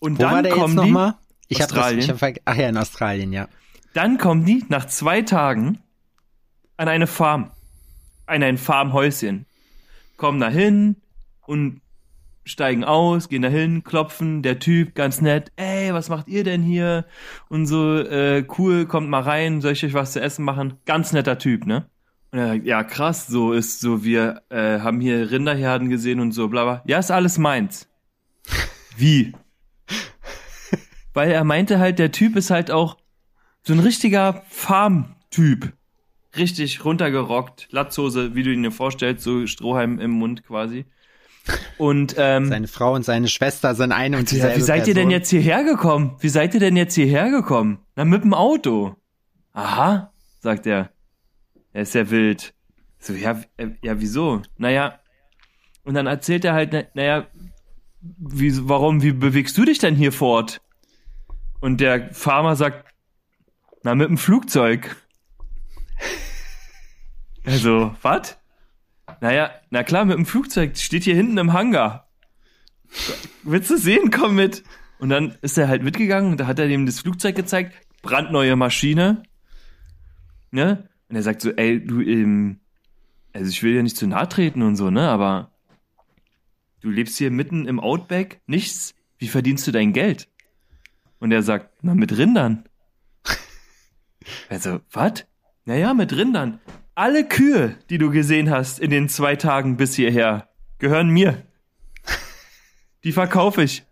Und 0.00 0.18
Wo 0.18 0.22
dann 0.22 0.32
war 0.32 0.42
der 0.42 0.52
jetzt 0.52 0.60
kommen 0.60 0.74
die, 0.74 0.82
nochmal? 0.82 1.14
Ich 1.48 1.60
habe 1.60 1.72
das, 1.72 1.78
Australien. 1.78 2.16
ich 2.16 2.22
hab, 2.22 2.34
ach 2.44 2.56
ja, 2.56 2.68
in 2.68 2.76
Australien, 2.76 3.32
ja. 3.32 3.48
dann 3.94 4.18
kommen 4.18 4.44
die 4.44 4.64
nach 4.68 4.86
zwei 4.86 5.22
Tagen 5.22 5.78
an 6.76 6.88
eine 6.88 7.06
Farm, 7.06 7.50
an 8.26 8.42
ein 8.42 8.58
Farmhäuschen, 8.58 9.46
kommen 10.16 10.40
da 10.40 10.48
hin 10.48 10.96
und 11.46 11.82
steigen 12.44 12.84
aus, 12.84 13.28
gehen 13.28 13.42
da 13.42 13.48
hin, 13.48 13.84
klopfen, 13.84 14.42
der 14.42 14.58
Typ 14.58 14.94
ganz 14.94 15.20
nett, 15.20 15.52
ey, 15.56 15.92
was 15.92 16.08
macht 16.08 16.28
ihr 16.28 16.44
denn 16.44 16.62
hier? 16.62 17.06
Und 17.48 17.66
so, 17.66 17.98
äh, 17.98 18.44
cool, 18.58 18.86
kommt 18.86 19.08
mal 19.08 19.22
rein, 19.22 19.60
soll 19.60 19.72
ich 19.72 19.84
euch 19.84 19.94
was 19.94 20.12
zu 20.12 20.20
essen 20.20 20.44
machen? 20.44 20.74
Ganz 20.84 21.12
netter 21.12 21.38
Typ, 21.38 21.66
ne? 21.66 21.86
Und 22.32 22.38
er 22.38 22.48
sagt, 22.48 22.64
ja, 22.64 22.82
krass, 22.82 23.26
so 23.26 23.52
ist 23.52 23.80
so, 23.80 24.04
wir 24.04 24.42
äh, 24.48 24.80
haben 24.80 25.00
hier 25.00 25.30
Rinderherden 25.30 25.90
gesehen 25.90 26.18
und 26.18 26.32
so, 26.32 26.48
bla 26.48 26.64
bla. 26.64 26.82
Ja, 26.86 26.98
ist 26.98 27.10
alles 27.10 27.38
meins. 27.38 27.88
Wie? 28.96 29.32
Weil 31.14 31.30
er 31.30 31.44
meinte 31.44 31.78
halt, 31.78 31.98
der 31.98 32.10
Typ 32.10 32.36
ist 32.36 32.50
halt 32.50 32.70
auch 32.70 32.96
so 33.62 33.72
ein 33.74 33.80
richtiger 33.80 34.42
Farm-Typ. 34.48 35.72
Richtig 36.36 36.84
runtergerockt, 36.84 37.68
Latzhose, 37.70 38.34
wie 38.34 38.42
du 38.42 38.50
ihn 38.50 38.62
dir 38.62 38.70
vorstellst, 38.70 39.22
so 39.22 39.46
Strohhalm 39.46 39.98
im 39.98 40.12
Mund 40.12 40.42
quasi. 40.44 40.86
Und 41.78 42.14
ähm, 42.18 42.46
Seine 42.48 42.68
Frau 42.68 42.94
und 42.94 43.04
seine 43.04 43.26
Schwester 43.28 43.74
sind 43.74 43.90
eine 43.92 44.16
und 44.18 44.30
ja, 44.30 44.36
dieselbe 44.36 44.56
wie 44.58 44.62
seid 44.62 44.86
ihr 44.86 44.94
denn 44.94 45.08
Person. 45.08 45.10
jetzt 45.10 45.30
hierher 45.30 45.64
gekommen? 45.64 46.16
Wie 46.20 46.28
seid 46.28 46.54
ihr 46.54 46.60
denn 46.60 46.76
jetzt 46.76 46.94
hierher 46.94 47.30
gekommen? 47.30 47.78
Na, 47.96 48.04
mit 48.04 48.22
dem 48.22 48.32
Auto. 48.34 48.94
Aha, 49.52 50.12
sagt 50.40 50.66
er. 50.66 50.90
Er 51.72 51.82
ist 51.82 51.94
ja 51.94 52.08
wild. 52.10 52.54
So, 52.98 53.12
ja, 53.14 53.40
äh, 53.56 53.68
ja, 53.82 54.00
wieso? 54.00 54.42
Naja, 54.58 55.00
und 55.84 55.94
dann 55.94 56.06
erzählt 56.06 56.44
er 56.44 56.52
halt, 56.52 56.72
na- 56.72 56.84
naja, 56.94 57.26
wie, 58.00 58.68
warum, 58.68 59.02
wie 59.02 59.12
bewegst 59.12 59.58
du 59.58 59.64
dich 59.64 59.78
denn 59.78 59.96
hier 59.96 60.12
fort? 60.12 60.60
Und 61.60 61.80
der 61.80 62.12
Farmer 62.14 62.54
sagt, 62.56 62.84
na, 63.82 63.94
mit 63.96 64.08
dem 64.08 64.18
Flugzeug. 64.18 64.96
Also, 67.44 67.94
was? 68.02 68.38
Naja, 69.22 69.52
na 69.70 69.84
klar, 69.84 70.04
mit 70.04 70.16
dem 70.16 70.26
Flugzeug. 70.26 70.76
Steht 70.76 71.04
hier 71.04 71.14
hinten 71.14 71.38
im 71.38 71.52
Hangar. 71.52 72.08
Willst 73.44 73.70
du 73.70 73.78
sehen? 73.78 74.10
Komm 74.10 74.34
mit. 74.34 74.64
Und 74.98 75.10
dann 75.10 75.38
ist 75.42 75.56
er 75.56 75.68
halt 75.68 75.84
mitgegangen 75.84 76.32
und 76.32 76.40
da 76.40 76.48
hat 76.48 76.58
er 76.58 76.66
dem 76.66 76.86
das 76.86 76.98
Flugzeug 76.98 77.36
gezeigt. 77.36 77.72
Brandneue 78.02 78.56
Maschine. 78.56 79.22
Ne? 80.50 80.88
Und 81.08 81.14
er 81.14 81.22
sagt 81.22 81.40
so, 81.40 81.52
ey, 81.52 81.84
du, 81.84 82.00
ähm, 82.00 82.58
also 83.32 83.48
ich 83.48 83.62
will 83.62 83.76
ja 83.76 83.82
nicht 83.84 83.96
zu 83.96 84.08
nahe 84.08 84.28
treten 84.28 84.60
und 84.60 84.74
so, 84.74 84.90
ne, 84.90 85.08
aber 85.08 85.52
du 86.80 86.90
lebst 86.90 87.16
hier 87.16 87.30
mitten 87.30 87.66
im 87.66 87.78
Outback, 87.78 88.40
nichts. 88.46 88.94
Wie 89.18 89.28
verdienst 89.28 89.64
du 89.68 89.70
dein 89.70 89.92
Geld? 89.92 90.28
Und 91.20 91.30
er 91.30 91.44
sagt, 91.44 91.70
na, 91.82 91.94
mit 91.94 92.16
Rindern. 92.16 92.64
Also, 94.48 94.80
was? 94.90 95.26
Naja, 95.64 95.94
mit 95.94 96.12
Rindern. 96.12 96.60
Alle 96.94 97.24
Kühe, 97.26 97.76
die 97.90 97.98
du 97.98 98.10
gesehen 98.10 98.50
hast 98.50 98.78
in 98.78 98.90
den 98.90 99.08
zwei 99.08 99.36
Tagen 99.36 99.76
bis 99.76 99.94
hierher, 99.94 100.48
gehören 100.78 101.08
mir. 101.08 101.42
Die 103.04 103.12
verkaufe 103.12 103.62
ich. 103.62 103.84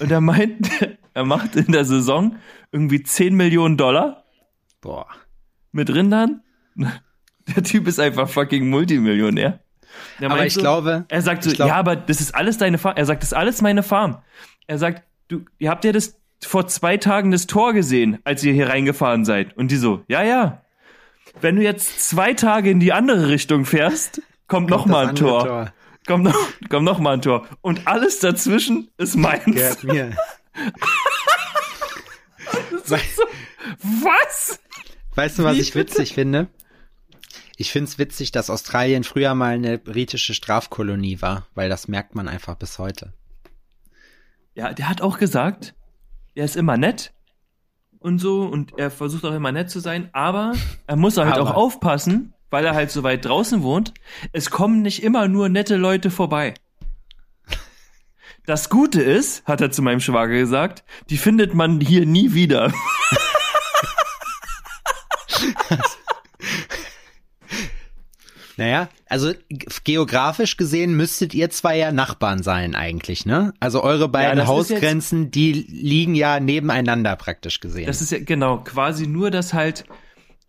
Und 0.00 0.10
er 0.10 0.20
meint, 0.22 0.70
er 1.14 1.24
macht 1.24 1.56
in 1.56 1.70
der 1.72 1.84
Saison 1.84 2.36
irgendwie 2.72 3.02
10 3.02 3.34
Millionen 3.34 3.76
Dollar 3.76 4.24
Boah. 4.80 5.06
mit 5.72 5.92
Rindern. 5.94 6.42
Der 7.54 7.62
Typ 7.62 7.86
ist 7.86 8.00
einfach 8.00 8.28
fucking 8.28 8.68
Multimillionär. 8.68 9.60
Der 10.18 10.30
Aber 10.30 10.44
ich 10.44 10.54
so, 10.54 10.60
glaube- 10.60 11.04
er 11.08 11.22
sagt 11.22 11.44
so, 11.44 11.52
glaub- 11.52 11.68
ja, 11.68 11.76
aber 11.76 11.94
das 11.94 12.20
ist 12.20 12.34
alles 12.34 12.58
deine 12.58 12.76
Farm. 12.76 12.96
Er 12.96 13.06
sagt, 13.06 13.22
das 13.22 13.30
ist 13.30 13.38
alles 13.38 13.62
meine 13.62 13.84
Farm. 13.84 14.18
Er 14.66 14.78
sagt, 14.78 15.04
du, 15.28 15.44
ihr 15.58 15.70
habt 15.70 15.84
ja 15.84 15.92
das 15.92 16.18
vor 16.42 16.66
zwei 16.66 16.96
Tagen 16.96 17.30
das 17.30 17.46
Tor 17.46 17.72
gesehen, 17.72 18.18
als 18.24 18.42
ihr 18.42 18.52
hier 18.52 18.68
reingefahren 18.68 19.24
seid. 19.24 19.56
Und 19.56 19.70
die 19.70 19.76
so, 19.76 20.02
ja, 20.08 20.24
ja. 20.24 20.62
Wenn 21.40 21.56
du 21.56 21.62
jetzt 21.62 22.08
zwei 22.08 22.34
Tage 22.34 22.70
in 22.70 22.80
die 22.80 22.92
andere 22.92 23.28
Richtung 23.28 23.64
fährst, 23.64 24.22
kommt 24.48 24.70
noch 24.70 24.84
Das 24.84 24.90
mal 24.90 25.02
ein 25.02 25.08
andere 25.10 25.26
Tor. 25.26 25.72
Kommt 26.06 26.24
noch, 26.24 26.36
kommt 26.68 26.84
noch 26.84 26.98
mal 26.98 27.14
ein 27.14 27.22
Tor. 27.22 27.46
Und 27.60 27.86
alles 27.86 28.20
dazwischen 28.20 28.90
ist 28.96 29.16
meins. 29.16 29.44
Gehört 29.44 29.84
mir. 29.84 30.16
Was? 33.82 34.60
Weißt 35.16 35.38
du, 35.38 35.44
was 35.44 35.56
Wie 35.56 35.60
ich 35.60 35.74
witzig 35.74 36.14
finde? 36.14 36.48
Ich 37.56 37.72
find's 37.72 37.98
witzig, 37.98 38.32
dass 38.32 38.50
Australien 38.50 39.02
früher 39.02 39.34
mal 39.34 39.54
eine 39.54 39.78
britische 39.78 40.34
Strafkolonie 40.34 41.22
war, 41.22 41.46
weil 41.54 41.68
das 41.68 41.88
merkt 41.88 42.14
man 42.14 42.28
einfach 42.28 42.54
bis 42.54 42.78
heute. 42.78 43.12
Ja, 44.54 44.72
der 44.72 44.88
hat 44.88 45.00
auch 45.00 45.18
gesagt, 45.18 45.74
er 46.34 46.44
ist 46.44 46.56
immer 46.56 46.76
nett 46.76 47.12
und 48.06 48.20
so 48.20 48.42
und 48.42 48.78
er 48.78 48.90
versucht 48.90 49.24
auch 49.24 49.34
immer 49.34 49.50
nett 49.50 49.68
zu 49.68 49.80
sein, 49.80 50.08
aber 50.12 50.52
er 50.86 50.96
muss 50.96 51.16
halt 51.16 51.34
Aber. 51.34 51.42
auch 51.42 51.54
aufpassen, 51.54 52.32
weil 52.50 52.64
er 52.64 52.74
halt 52.74 52.92
so 52.92 53.02
weit 53.02 53.24
draußen 53.24 53.62
wohnt. 53.62 53.92
Es 54.32 54.50
kommen 54.50 54.80
nicht 54.80 55.02
immer 55.02 55.26
nur 55.26 55.48
nette 55.48 55.76
Leute 55.76 56.10
vorbei. 56.10 56.54
Das 58.46 58.70
Gute 58.70 59.02
ist, 59.02 59.44
hat 59.44 59.60
er 59.60 59.72
zu 59.72 59.82
meinem 59.82 59.98
Schwager 59.98 60.34
gesagt, 60.38 60.84
die 61.10 61.16
findet 61.16 61.52
man 61.52 61.80
hier 61.80 62.06
nie 62.06 62.32
wieder. 62.32 62.72
Naja, 68.56 68.88
also 69.06 69.32
geografisch 69.84 70.56
gesehen 70.56 70.96
müsstet 70.96 71.34
ihr 71.34 71.50
zwei 71.50 71.76
ja 71.76 71.92
Nachbarn 71.92 72.42
sein 72.42 72.74
eigentlich, 72.74 73.26
ne? 73.26 73.52
Also 73.60 73.82
eure 73.82 74.08
beiden 74.08 74.38
das 74.38 74.48
ist 74.48 74.70
jetzt- 74.70 74.70
Hausgrenzen, 74.82 75.30
die 75.30 75.52
liegen 75.52 76.14
ja 76.14 76.40
nebeneinander 76.40 77.16
praktisch 77.16 77.60
gesehen. 77.60 77.86
Das 77.86 78.00
ist 78.00 78.12
ja 78.12 78.18
genau 78.18 78.58
quasi 78.64 79.06
nur, 79.06 79.30
dass 79.30 79.52
halt 79.52 79.84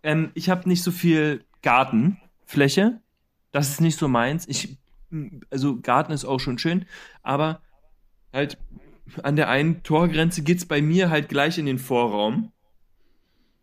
ähm, 0.02 0.30
ich 0.34 0.48
habe 0.48 0.68
nicht 0.68 0.82
so 0.82 0.90
viel 0.90 1.44
Gartenfläche. 1.62 3.00
Das 3.52 3.68
ist 3.68 3.80
nicht 3.80 3.98
so 3.98 4.08
meins. 4.08 4.46
Ich 4.48 4.78
also 5.50 5.80
Garten 5.80 6.12
ist 6.12 6.24
auch 6.24 6.38
schon 6.40 6.58
schön, 6.58 6.86
aber 7.22 7.60
halt 8.32 8.58
an 9.22 9.36
der 9.36 9.48
einen 9.48 9.82
Torgrenze 9.82 10.42
geht's 10.42 10.66
bei 10.66 10.82
mir 10.82 11.10
halt 11.10 11.28
gleich 11.28 11.58
in 11.58 11.66
den 11.66 11.78
Vorraum. 11.78 12.52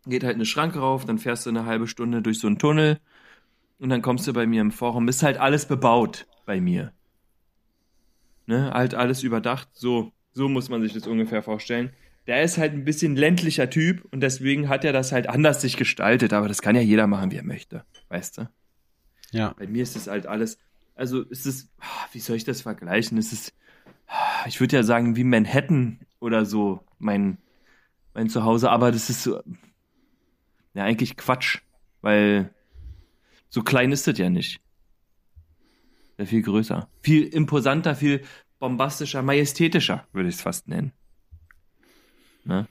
Geht 0.06 0.24
halt 0.24 0.34
eine 0.36 0.46
Schranke 0.46 0.78
rauf, 0.80 1.04
dann 1.04 1.18
fährst 1.18 1.46
du 1.46 1.50
eine 1.50 1.64
halbe 1.66 1.86
Stunde 1.88 2.22
durch 2.22 2.38
so 2.38 2.46
einen 2.46 2.58
Tunnel 2.58 3.00
und 3.78 3.88
dann 3.88 4.02
kommst 4.02 4.26
du 4.26 4.32
bei 4.32 4.46
mir 4.46 4.60
im 4.60 4.70
Vorraum. 4.70 5.08
Ist 5.08 5.22
halt 5.22 5.38
alles 5.38 5.66
bebaut 5.66 6.26
bei 6.44 6.60
mir. 6.60 6.92
Ne, 8.46 8.70
halt 8.72 8.94
alles 8.94 9.22
überdacht. 9.22 9.68
So, 9.72 10.12
so 10.32 10.48
muss 10.48 10.68
man 10.68 10.82
sich 10.82 10.92
das 10.92 11.06
ungefähr 11.06 11.42
vorstellen. 11.42 11.90
Der 12.26 12.42
ist 12.42 12.58
halt 12.58 12.72
ein 12.72 12.84
bisschen 12.84 13.16
ländlicher 13.16 13.70
Typ 13.70 14.06
und 14.12 14.20
deswegen 14.20 14.68
hat 14.68 14.84
er 14.84 14.92
das 14.92 15.12
halt 15.12 15.28
anders 15.28 15.60
sich 15.60 15.76
gestaltet, 15.76 16.32
aber 16.32 16.48
das 16.48 16.62
kann 16.62 16.74
ja 16.74 16.82
jeder 16.82 17.06
machen, 17.06 17.30
wie 17.30 17.36
er 17.36 17.44
möchte. 17.44 17.84
Weißt 18.08 18.38
du? 18.38 18.48
ja. 19.30 19.54
Bei 19.58 19.66
mir 19.66 19.82
ist 19.82 19.96
es 19.96 20.06
halt 20.06 20.26
alles, 20.26 20.58
also 20.94 21.22
ist 21.22 21.46
es, 21.46 21.68
ah, 21.78 22.06
wie 22.12 22.20
soll 22.20 22.36
ich 22.36 22.44
das 22.44 22.62
vergleichen? 22.62 23.18
Es 23.18 23.32
ist, 23.32 23.52
ah, 24.06 24.44
ich 24.46 24.60
würde 24.60 24.76
ja 24.76 24.82
sagen, 24.82 25.16
wie 25.16 25.24
Manhattan 25.24 26.00
oder 26.20 26.44
so, 26.44 26.80
mein, 26.98 27.38
mein 28.14 28.28
Zuhause, 28.28 28.70
aber 28.70 28.92
das 28.92 29.10
ist 29.10 29.22
so, 29.22 29.42
ja, 30.74 30.84
eigentlich 30.84 31.16
Quatsch, 31.16 31.60
weil 32.00 32.54
so 33.48 33.62
klein 33.62 33.92
ist 33.92 34.06
das 34.06 34.18
ja 34.18 34.30
nicht. 34.30 34.60
Sehr 36.16 36.26
viel 36.26 36.42
größer. 36.42 36.88
Viel 37.02 37.24
imposanter, 37.24 37.94
viel 37.94 38.22
bombastischer, 38.58 39.22
majestätischer, 39.22 40.06
würde 40.12 40.28
ich 40.28 40.36
es 40.36 40.40
fast 40.40 40.68
nennen. 40.68 40.92
Ne? 42.44 42.66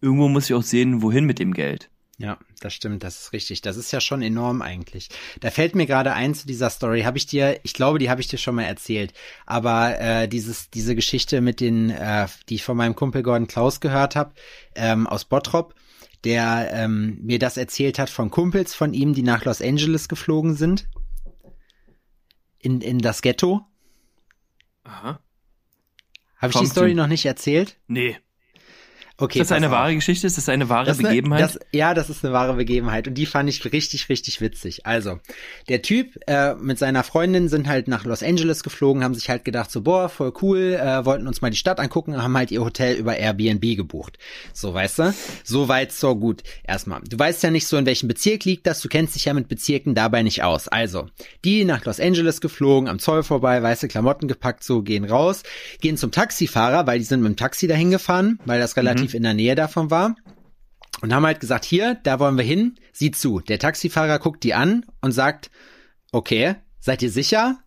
Irgendwo 0.00 0.28
muss 0.28 0.46
ich 0.46 0.54
auch 0.54 0.62
sehen, 0.62 1.02
wohin 1.02 1.24
mit 1.24 1.38
dem 1.38 1.54
Geld. 1.54 1.90
Ja, 2.18 2.38
das 2.60 2.74
stimmt, 2.74 3.02
das 3.02 3.22
ist 3.22 3.32
richtig. 3.32 3.60
Das 3.62 3.76
ist 3.76 3.90
ja 3.90 4.00
schon 4.00 4.22
enorm 4.22 4.62
eigentlich. 4.62 5.08
Da 5.40 5.50
fällt 5.50 5.74
mir 5.74 5.86
gerade 5.86 6.12
ein 6.12 6.34
zu 6.34 6.46
dieser 6.46 6.70
Story, 6.70 7.02
habe 7.02 7.18
ich 7.18 7.26
dir, 7.26 7.58
ich 7.64 7.74
glaube, 7.74 7.98
die 7.98 8.08
habe 8.08 8.20
ich 8.20 8.28
dir 8.28 8.38
schon 8.38 8.54
mal 8.54 8.64
erzählt, 8.64 9.12
aber 9.46 9.98
äh, 9.98 10.28
dieses 10.28 10.70
diese 10.70 10.94
Geschichte 10.94 11.40
mit 11.40 11.60
den, 11.60 11.90
äh, 11.90 12.28
die 12.48 12.56
ich 12.56 12.62
von 12.62 12.76
meinem 12.76 12.94
Kumpel 12.94 13.22
Gordon 13.24 13.48
Klaus 13.48 13.80
gehört 13.80 14.14
habe, 14.14 14.32
ähm, 14.76 15.08
aus 15.08 15.24
Bottrop, 15.24 15.74
der 16.24 16.70
ähm, 16.72 17.18
mir 17.22 17.38
das 17.38 17.56
erzählt 17.56 17.98
hat 17.98 18.10
von 18.10 18.30
Kumpels 18.30 18.74
von 18.74 18.94
ihm, 18.94 19.14
die 19.14 19.22
nach 19.22 19.44
Los 19.44 19.60
Angeles 19.60 20.08
geflogen 20.08 20.54
sind, 20.54 20.88
in 22.58 22.80
in 22.80 22.98
das 22.98 23.22
Ghetto. 23.22 23.66
Aha. 24.84 25.20
Habe 26.38 26.52
ich 26.52 26.58
die 26.58 26.66
Story 26.66 26.94
noch 26.94 27.06
nicht 27.06 27.24
erzählt? 27.24 27.78
Nee. 27.86 28.18
Okay, 29.16 29.38
ist 29.40 29.52
das 29.52 29.56
eine 29.56 29.66
auf. 29.66 29.72
wahre 29.72 29.94
Geschichte? 29.94 30.26
Ist 30.26 30.38
das 30.38 30.48
eine 30.48 30.68
wahre 30.68 30.86
Das 30.86 30.98
ist 30.98 31.04
eine- 31.04 31.10
Begebenheit? 31.14 31.40
Das, 31.40 31.58
ja, 31.72 31.94
das 31.94 32.10
ist 32.10 32.24
eine 32.24 32.34
wahre 32.34 32.54
Begebenheit 32.54 33.06
und 33.06 33.14
die 33.14 33.26
fand 33.26 33.48
ich 33.48 33.64
richtig, 33.72 34.08
richtig 34.08 34.40
witzig. 34.40 34.86
Also, 34.86 35.20
der 35.68 35.82
Typ 35.82 36.18
äh, 36.26 36.54
mit 36.56 36.80
seiner 36.80 37.04
Freundin 37.04 37.48
sind 37.48 37.68
halt 37.68 37.86
nach 37.86 38.04
Los 38.04 38.24
Angeles 38.24 38.64
geflogen, 38.64 39.04
haben 39.04 39.14
sich 39.14 39.30
halt 39.30 39.44
gedacht, 39.44 39.70
so, 39.70 39.82
boah, 39.82 40.08
voll 40.08 40.32
cool, 40.42 40.74
äh, 40.74 41.04
wollten 41.04 41.28
uns 41.28 41.42
mal 41.42 41.50
die 41.50 41.56
Stadt 41.56 41.78
angucken, 41.78 42.20
haben 42.20 42.36
halt 42.36 42.50
ihr 42.50 42.60
Hotel 42.64 42.96
über 42.96 43.16
Airbnb 43.16 43.76
gebucht. 43.76 44.18
So, 44.52 44.74
weißt 44.74 44.98
du? 44.98 45.14
So 45.44 45.68
weit, 45.68 45.92
so 45.92 46.16
gut. 46.16 46.42
Erstmal, 46.66 47.00
du 47.08 47.16
weißt 47.16 47.40
ja 47.44 47.52
nicht 47.52 47.68
so, 47.68 47.76
in 47.76 47.86
welchem 47.86 48.08
Bezirk 48.08 48.44
liegt 48.44 48.66
das, 48.66 48.80
du 48.80 48.88
kennst 48.88 49.14
dich 49.14 49.26
ja 49.26 49.34
mit 49.34 49.46
Bezirken 49.46 49.94
dabei 49.94 50.24
nicht 50.24 50.42
aus. 50.42 50.66
Also, 50.66 51.06
die 51.44 51.64
nach 51.64 51.84
Los 51.84 52.00
Angeles 52.00 52.40
geflogen, 52.40 52.88
am 52.88 52.98
Zoll 52.98 53.22
vorbei, 53.22 53.62
weiße 53.62 53.86
Klamotten 53.86 54.26
gepackt, 54.26 54.64
so, 54.64 54.82
gehen 54.82 55.04
raus, 55.04 55.44
gehen 55.80 55.96
zum 55.96 56.10
Taxifahrer, 56.10 56.88
weil 56.88 56.98
die 56.98 57.04
sind 57.04 57.20
mit 57.22 57.28
dem 57.30 57.36
Taxi 57.36 57.68
dahin 57.68 57.92
gefahren, 57.92 58.40
weil 58.44 58.58
das 58.58 58.76
relativ 58.76 59.03
in 59.12 59.24
der 59.24 59.34
Nähe 59.34 59.54
davon 59.54 59.90
war. 59.90 60.14
Und 61.02 61.12
haben 61.12 61.26
halt 61.26 61.40
gesagt, 61.40 61.64
hier, 61.64 61.96
da 62.02 62.18
wollen 62.18 62.38
wir 62.38 62.44
hin, 62.44 62.76
sieh 62.92 63.10
zu. 63.10 63.40
Der 63.40 63.58
Taxifahrer 63.58 64.18
guckt 64.18 64.44
die 64.44 64.54
an 64.54 64.86
und 65.02 65.12
sagt, 65.12 65.50
okay, 66.12 66.54
seid 66.78 67.02
ihr 67.02 67.10
sicher? 67.10 67.58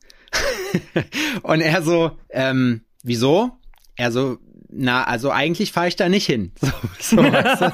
und 1.44 1.62
er 1.62 1.84
so, 1.84 2.18
ähm, 2.30 2.86
wieso? 3.04 3.52
Er 3.96 4.12
so, 4.12 4.38
na, 4.70 5.06
also 5.06 5.32
eigentlich 5.32 5.72
fahre 5.72 5.88
ich 5.88 5.96
da 5.96 6.10
nicht 6.10 6.26
hin. 6.26 6.52
So, 7.00 7.18
so, 7.18 7.24
weißt 7.24 7.62
du? 7.62 7.72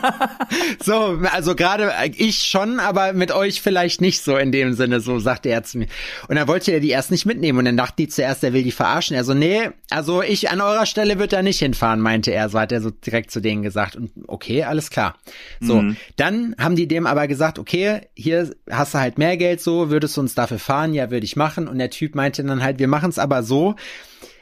so 0.84 1.20
also 1.32 1.56
gerade 1.56 1.92
ich 2.18 2.44
schon, 2.44 2.80
aber 2.80 3.14
mit 3.14 3.32
euch 3.32 3.62
vielleicht 3.62 4.02
nicht 4.02 4.22
so 4.22 4.36
in 4.36 4.52
dem 4.52 4.74
Sinne, 4.74 5.00
so 5.00 5.18
sagte 5.20 5.50
er 5.50 5.64
zu 5.64 5.78
mir. 5.78 5.88
Und 6.28 6.36
dann 6.36 6.48
wollte 6.48 6.72
er 6.72 6.82
die 6.82 6.90
erst 6.90 7.10
nicht 7.10 7.26
mitnehmen 7.26 7.58
und 7.60 7.66
dann 7.66 7.78
dachte 7.78 7.96
die 7.98 8.10
zuerst, 8.10 8.44
er 8.44 8.54
will 8.54 8.64
die 8.64 8.72
verarschen. 8.72 9.16
Er 9.16 9.24
so, 9.24 9.34
nee, 9.34 9.70
also 9.90 10.22
ich 10.22 10.52
an 10.52 10.62
eurer 10.62 10.86
Stelle 10.86 11.20
wird 11.20 11.32
da 11.32 11.42
nicht 11.42 11.60
hinfahren, 11.60 12.02
meinte 12.02 12.32
er. 12.32 12.50
So 12.50 12.60
hat 12.60 12.72
er 12.72 12.82
so 12.82 12.92
direkt 12.92 13.32
zu 13.32 13.40
denen 13.40 13.64
gesagt. 13.64 13.96
Und 13.96 14.12
okay, 14.28 14.64
alles 14.64 14.90
klar. 14.90 15.16
So, 15.62 15.82
mhm. 15.82 15.98
dann 16.18 16.56
haben 16.60 16.76
die 16.76 16.88
dem 16.88 17.08
aber 17.08 17.28
gesagt, 17.28 17.60
okay, 17.60 18.02
hier 18.14 18.54
hast 18.70 18.94
du 18.94 19.00
halt 19.00 19.18
mehr 19.18 19.38
Geld, 19.38 19.62
so 19.62 19.90
würdest 19.90 20.18
du 20.18 20.22
uns 20.22 20.36
dafür 20.36 20.60
fahren? 20.60 20.94
Ja, 20.94 21.12
würde 21.12 21.26
ich 21.26 21.38
machen. 21.38 21.68
Und 21.68 21.80
der 21.80 21.90
Typ 21.90 22.14
meinte 22.14 22.44
dann 22.44 22.62
halt, 22.62 22.80
wir 22.80 22.90
machen 22.90 23.10
es 23.10 23.20
aber 23.20 23.42
so, 23.42 23.76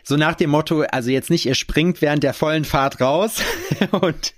so 0.03 0.17
nach 0.17 0.35
dem 0.35 0.49
Motto, 0.49 0.81
also 0.81 1.09
jetzt 1.09 1.29
nicht, 1.29 1.45
ihr 1.45 1.55
springt 1.55 2.01
während 2.01 2.23
der 2.23 2.33
vollen 2.33 2.65
Fahrt 2.65 3.01
raus 3.01 3.35
und, 3.91 4.33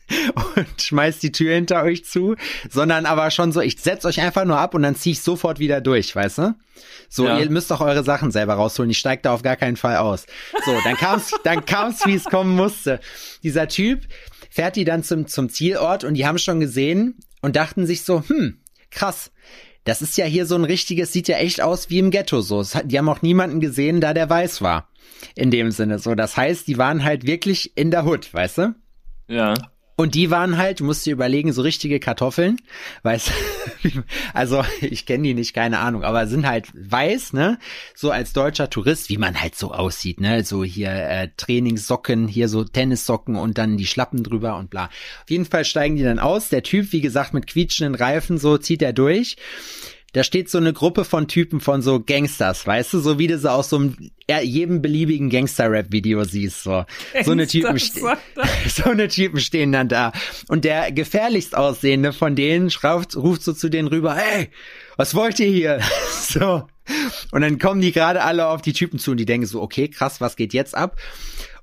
und 0.55 0.81
schmeißt 0.81 1.23
die 1.23 1.31
Tür 1.31 1.55
hinter 1.55 1.83
euch 1.83 2.05
zu, 2.05 2.35
sondern 2.69 3.05
aber 3.05 3.31
schon 3.31 3.51
so, 3.51 3.61
ich 3.61 3.79
setz 3.79 4.05
euch 4.05 4.21
einfach 4.21 4.45
nur 4.45 4.57
ab 4.57 4.73
und 4.75 4.83
dann 4.83 4.95
zieh 4.95 5.11
ich 5.11 5.21
sofort 5.21 5.59
wieder 5.59 5.81
durch, 5.81 6.15
weißt 6.15 6.37
du? 6.39 6.55
So, 7.09 7.27
ja. 7.27 7.39
ihr 7.39 7.49
müsst 7.49 7.69
doch 7.71 7.81
eure 7.81 8.03
Sachen 8.03 8.31
selber 8.31 8.55
rausholen, 8.55 8.89
ich 8.89 8.97
steig 8.97 9.23
da 9.23 9.33
auf 9.33 9.43
gar 9.43 9.55
keinen 9.55 9.77
Fall 9.77 9.97
aus. 9.97 10.25
So, 10.65 10.75
dann 10.83 10.95
kam's, 10.95 11.31
dann 11.43 11.65
kam's, 11.65 12.05
wie 12.05 12.15
es 12.15 12.25
kommen 12.25 12.55
musste. 12.55 12.99
Dieser 13.43 13.67
Typ 13.67 14.01
fährt 14.49 14.75
die 14.75 14.85
dann 14.85 15.03
zum, 15.03 15.27
zum 15.27 15.49
Zielort 15.49 16.03
und 16.03 16.15
die 16.15 16.25
haben 16.25 16.37
schon 16.37 16.59
gesehen 16.59 17.19
und 17.41 17.55
dachten 17.55 17.85
sich 17.85 18.03
so, 18.03 18.23
hm, 18.27 18.59
krass, 18.89 19.31
das 19.83 20.01
ist 20.01 20.17
ja 20.17 20.25
hier 20.25 20.45
so 20.45 20.55
ein 20.55 20.63
richtiges, 20.63 21.11
sieht 21.11 21.27
ja 21.27 21.37
echt 21.37 21.61
aus 21.61 21.89
wie 21.89 21.99
im 21.99 22.11
Ghetto 22.11 22.41
so. 22.41 22.63
Die 22.85 22.97
haben 22.97 23.09
auch 23.09 23.21
niemanden 23.21 23.59
gesehen, 23.59 24.01
da 24.01 24.13
der 24.13 24.29
weiß 24.29 24.61
war. 24.61 24.89
In 25.35 25.51
dem 25.51 25.71
Sinne 25.71 25.99
so. 25.99 26.15
Das 26.15 26.37
heißt, 26.37 26.67
die 26.67 26.77
waren 26.77 27.03
halt 27.03 27.25
wirklich 27.25 27.77
in 27.77 27.91
der 27.91 28.05
Hood, 28.05 28.33
weißt 28.33 28.57
du? 28.59 28.75
Ja. 29.27 29.53
Und 29.95 30.15
die 30.15 30.31
waren 30.31 30.57
halt, 30.57 30.79
du 30.79 30.85
musst 30.85 31.05
dir 31.05 31.13
überlegen, 31.13 31.53
so 31.53 31.61
richtige 31.61 31.99
Kartoffeln, 31.99 32.57
weißt 33.03 33.31
also 34.33 34.63
ich 34.81 35.05
kenne 35.05 35.23
die 35.23 35.33
nicht, 35.35 35.53
keine 35.53 35.79
Ahnung, 35.79 36.03
aber 36.03 36.25
sind 36.25 36.47
halt 36.47 36.67
weiß, 36.73 37.33
ne? 37.33 37.59
So 37.95 38.09
als 38.09 38.33
deutscher 38.33 38.71
Tourist, 38.71 39.09
wie 39.09 39.17
man 39.17 39.39
halt 39.39 39.55
so 39.55 39.71
aussieht, 39.71 40.19
ne? 40.19 40.43
So 40.43 40.63
hier 40.63 40.91
äh, 40.91 41.29
Trainingssocken, 41.37 42.27
hier 42.27 42.49
so 42.49 42.63
Tennissocken 42.63 43.35
und 43.35 43.59
dann 43.59 43.77
die 43.77 43.85
Schlappen 43.85 44.23
drüber 44.23 44.57
und 44.57 44.71
bla. 44.71 44.85
Auf 44.85 45.29
jeden 45.29 45.45
Fall 45.45 45.63
steigen 45.63 45.95
die 45.95 46.03
dann 46.03 46.19
aus. 46.19 46.49
Der 46.49 46.63
Typ, 46.63 46.91
wie 46.91 47.01
gesagt, 47.01 47.35
mit 47.35 47.45
quietschenden 47.45 47.95
Reifen, 47.95 48.39
so 48.39 48.57
zieht 48.57 48.81
er 48.81 48.93
durch 48.93 49.37
da 50.13 50.23
steht 50.23 50.49
so 50.49 50.59
eine 50.59 50.73
Gruppe 50.73 51.05
von 51.05 51.27
Typen 51.27 51.59
von 51.59 51.81
so 51.81 51.99
Gangsters, 51.99 52.65
weißt 52.65 52.93
du, 52.93 52.99
so 52.99 53.19
wie 53.19 53.27
du 53.27 53.37
so 53.37 53.49
aus 53.49 53.69
so 53.69 53.77
einem, 53.77 53.97
jedem 54.43 54.81
beliebigen 54.81 55.29
Gangster-Rap-Video 55.29 56.23
siehst, 56.23 56.63
so. 56.63 56.85
So 57.23 57.31
eine 57.31 57.47
Typen, 57.47 57.77
so 58.67 58.83
eine 58.83 59.07
Typen 59.07 59.39
stehen 59.39 59.71
dann 59.71 59.89
da. 59.89 60.11
Und 60.47 60.65
der 60.65 60.91
gefährlichst 60.91 61.57
aussehende 61.57 62.13
von 62.13 62.35
denen 62.35 62.69
schrauft, 62.69 63.15
ruft 63.15 63.43
so 63.43 63.53
zu 63.53 63.69
denen 63.69 63.87
rüber, 63.87 64.15
hey, 64.15 64.49
was 64.97 65.15
wollt 65.15 65.39
ihr 65.39 65.47
hier? 65.47 65.79
so. 66.11 66.67
Und 67.31 67.41
dann 67.41 67.57
kommen 67.57 67.81
die 67.81 67.91
gerade 67.91 68.21
alle 68.21 68.47
auf 68.47 68.61
die 68.61 68.73
Typen 68.73 68.99
zu 68.99 69.11
und 69.11 69.17
die 69.17 69.25
denken 69.25 69.47
so, 69.47 69.61
okay, 69.61 69.87
krass, 69.87 70.21
was 70.21 70.35
geht 70.35 70.53
jetzt 70.53 70.75
ab? 70.75 70.99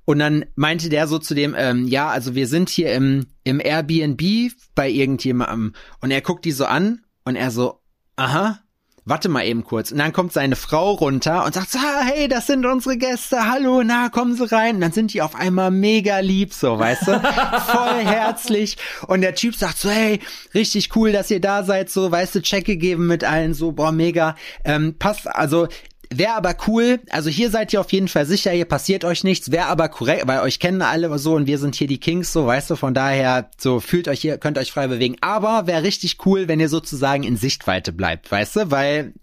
Und 0.04 0.18
dann 0.18 0.44
meinte 0.56 0.88
der 0.88 1.06
so 1.06 1.20
zu 1.20 1.36
dem, 1.36 1.54
ähm, 1.56 1.86
ja, 1.86 2.08
also 2.08 2.34
wir 2.34 2.48
sind 2.48 2.68
hier 2.68 2.92
im, 2.94 3.26
im 3.44 3.60
Airbnb 3.60 4.50
bei 4.74 4.90
irgendjemandem. 4.90 5.74
Und 6.00 6.10
er 6.10 6.20
guckt 6.20 6.44
die 6.44 6.52
so 6.52 6.64
an 6.64 7.02
und 7.24 7.36
er 7.36 7.52
so, 7.52 7.79
aha, 8.20 8.58
warte 9.06 9.28
mal 9.28 9.46
eben 9.46 9.64
kurz. 9.64 9.90
Und 9.90 9.98
dann 9.98 10.12
kommt 10.12 10.32
seine 10.32 10.54
Frau 10.54 10.92
runter 10.92 11.44
und 11.44 11.54
sagt, 11.54 11.74
ah, 11.76 12.02
hey, 12.04 12.28
das 12.28 12.46
sind 12.46 12.66
unsere 12.66 12.98
Gäste, 12.98 13.50
hallo, 13.50 13.82
na, 13.82 14.10
kommen 14.10 14.36
Sie 14.36 14.50
rein. 14.50 14.76
Und 14.76 14.82
dann 14.82 14.92
sind 14.92 15.14
die 15.14 15.22
auf 15.22 15.34
einmal 15.34 15.70
mega 15.70 16.18
lieb, 16.18 16.52
so, 16.52 16.78
weißt 16.78 17.08
du, 17.08 17.20
voll 17.66 18.04
herzlich. 18.04 18.76
Und 19.06 19.22
der 19.22 19.34
Typ 19.34 19.56
sagt 19.56 19.78
so, 19.78 19.90
hey, 19.90 20.20
richtig 20.54 20.94
cool, 20.94 21.12
dass 21.12 21.30
ihr 21.30 21.40
da 21.40 21.64
seid, 21.64 21.90
so, 21.90 22.10
weißt 22.10 22.34
du, 22.34 22.42
Check 22.42 22.66
gegeben 22.66 23.06
mit 23.06 23.24
allen, 23.24 23.54
so, 23.54 23.72
boah, 23.72 23.90
mega. 23.90 24.36
Ähm, 24.64 24.96
passt, 24.98 25.26
also 25.26 25.66
Wäre 26.12 26.34
aber 26.34 26.56
cool, 26.66 26.98
also 27.10 27.30
hier 27.30 27.50
seid 27.50 27.72
ihr 27.72 27.80
auf 27.80 27.92
jeden 27.92 28.08
Fall 28.08 28.26
sicher, 28.26 28.50
hier 28.50 28.64
passiert 28.64 29.04
euch 29.04 29.22
nichts, 29.22 29.52
wäre 29.52 29.66
aber 29.66 29.88
korrekt, 29.88 30.26
weil 30.26 30.40
euch 30.40 30.58
kennen 30.58 30.82
alle 30.82 31.16
so 31.20 31.36
und 31.36 31.46
wir 31.46 31.58
sind 31.58 31.76
hier 31.76 31.86
die 31.86 32.00
Kings, 32.00 32.32
so 32.32 32.46
weißt 32.46 32.68
du, 32.68 32.74
von 32.74 32.94
daher, 32.94 33.48
so 33.56 33.78
fühlt 33.78 34.08
euch 34.08 34.20
hier, 34.20 34.36
könnt 34.36 34.58
euch 34.58 34.72
frei 34.72 34.88
bewegen. 34.88 35.16
Aber 35.20 35.68
wäre 35.68 35.84
richtig 35.84 36.18
cool, 36.26 36.48
wenn 36.48 36.58
ihr 36.58 36.68
sozusagen 36.68 37.22
in 37.22 37.36
Sichtweite 37.36 37.92
bleibt, 37.92 38.28
weißt 38.28 38.56
du, 38.56 38.70
weil 38.72 39.14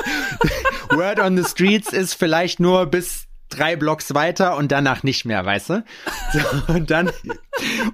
Word 0.90 1.18
on 1.20 1.36
the 1.36 1.44
Streets 1.46 1.92
ist 1.92 2.14
vielleicht 2.14 2.60
nur 2.60 2.86
bis 2.86 3.26
drei 3.56 3.76
Blocks 3.76 4.14
weiter 4.14 4.56
und 4.56 4.72
danach 4.72 5.02
nicht 5.02 5.24
mehr, 5.24 5.44
weißt 5.44 5.70
du? 5.70 5.84
So, 6.32 6.72
und 6.72 6.90
dann 6.90 7.10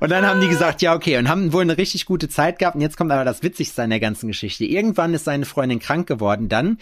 und 0.00 0.10
dann 0.10 0.26
haben 0.26 0.40
die 0.40 0.48
gesagt, 0.48 0.82
ja, 0.82 0.94
okay, 0.94 1.18
und 1.18 1.28
haben 1.28 1.52
wohl 1.52 1.62
eine 1.62 1.76
richtig 1.76 2.06
gute 2.06 2.28
Zeit 2.28 2.58
gehabt. 2.58 2.76
Und 2.76 2.80
jetzt 2.80 2.96
kommt 2.96 3.10
aber 3.10 3.24
das 3.24 3.42
Witzigste 3.42 3.82
an 3.82 3.90
der 3.90 4.00
ganzen 4.00 4.28
Geschichte. 4.28 4.64
Irgendwann 4.64 5.14
ist 5.14 5.24
seine 5.24 5.44
Freundin 5.44 5.80
krank 5.80 6.06
geworden 6.06 6.48
dann. 6.48 6.78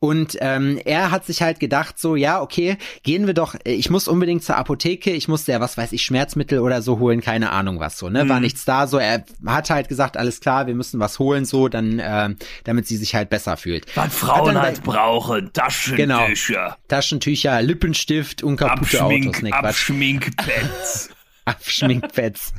Und 0.00 0.36
ähm, 0.40 0.80
er 0.84 1.10
hat 1.10 1.26
sich 1.26 1.42
halt 1.42 1.60
gedacht, 1.60 1.98
so, 1.98 2.16
ja, 2.16 2.40
okay, 2.40 2.78
gehen 3.02 3.26
wir 3.26 3.34
doch, 3.34 3.54
ich 3.64 3.90
muss 3.90 4.08
unbedingt 4.08 4.42
zur 4.42 4.56
Apotheke, 4.56 5.10
ich 5.10 5.28
muss 5.28 5.46
ja, 5.46 5.60
was 5.60 5.76
weiß 5.76 5.92
ich, 5.92 6.02
Schmerzmittel 6.02 6.60
oder 6.60 6.82
so 6.82 6.98
holen, 6.98 7.20
keine 7.20 7.50
Ahnung 7.50 7.78
was 7.80 7.98
so, 7.98 8.08
ne? 8.08 8.28
War 8.28 8.36
mhm. 8.36 8.42
nichts 8.42 8.64
da. 8.64 8.86
So, 8.86 8.98
er 8.98 9.24
hat 9.46 9.70
halt 9.70 9.88
gesagt, 9.88 10.16
alles 10.16 10.40
klar, 10.40 10.66
wir 10.66 10.74
müssen 10.74 11.00
was 11.00 11.18
holen, 11.18 11.44
so, 11.44 11.68
dann, 11.68 11.98
äh, 11.98 12.30
damit 12.64 12.86
sie 12.86 12.96
sich 12.96 13.14
halt 13.14 13.28
besser 13.28 13.56
fühlt. 13.56 13.86
Was 13.96 14.14
Frauen 14.14 14.60
halt 14.60 14.82
brauchen, 14.82 15.52
Taschentücher. 15.52 15.96
Genau, 15.96 16.74
Taschentücher, 16.88 17.60
Lippenstift 17.60 18.13
und 18.42 18.56
kaputte 18.56 19.00
Abschmink, 19.00 19.28
Autos. 19.28 19.42
Nee, 19.42 19.52
Abschminkpads. 19.52 21.10
Abschminkpads. 21.44 22.52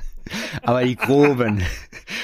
Aber 0.64 0.84
die 0.84 0.96
groben. 0.96 1.64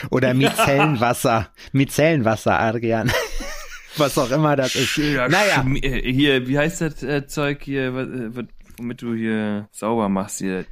Oder 0.09 0.33
Micellenwasser. 0.33 1.49
Micellenwasser, 1.71 2.59
Adrian. 2.59 3.11
Was 3.97 4.17
auch 4.17 4.31
immer 4.31 4.55
das 4.55 4.75
ist. 4.75 4.97
Naja. 4.97 5.65
Äh, 5.81 6.11
hier, 6.11 6.47
wie 6.47 6.57
heißt 6.57 6.81
das 6.81 7.03
äh, 7.03 7.27
Zeug 7.27 7.59
hier? 7.61 7.93
Was, 7.93 8.07
äh, 8.07 8.47
womit 8.81 9.01
du 9.01 9.13
hier 9.13 9.69
sauber 9.71 10.09
machst 10.09 10.39
hier. 10.39 10.65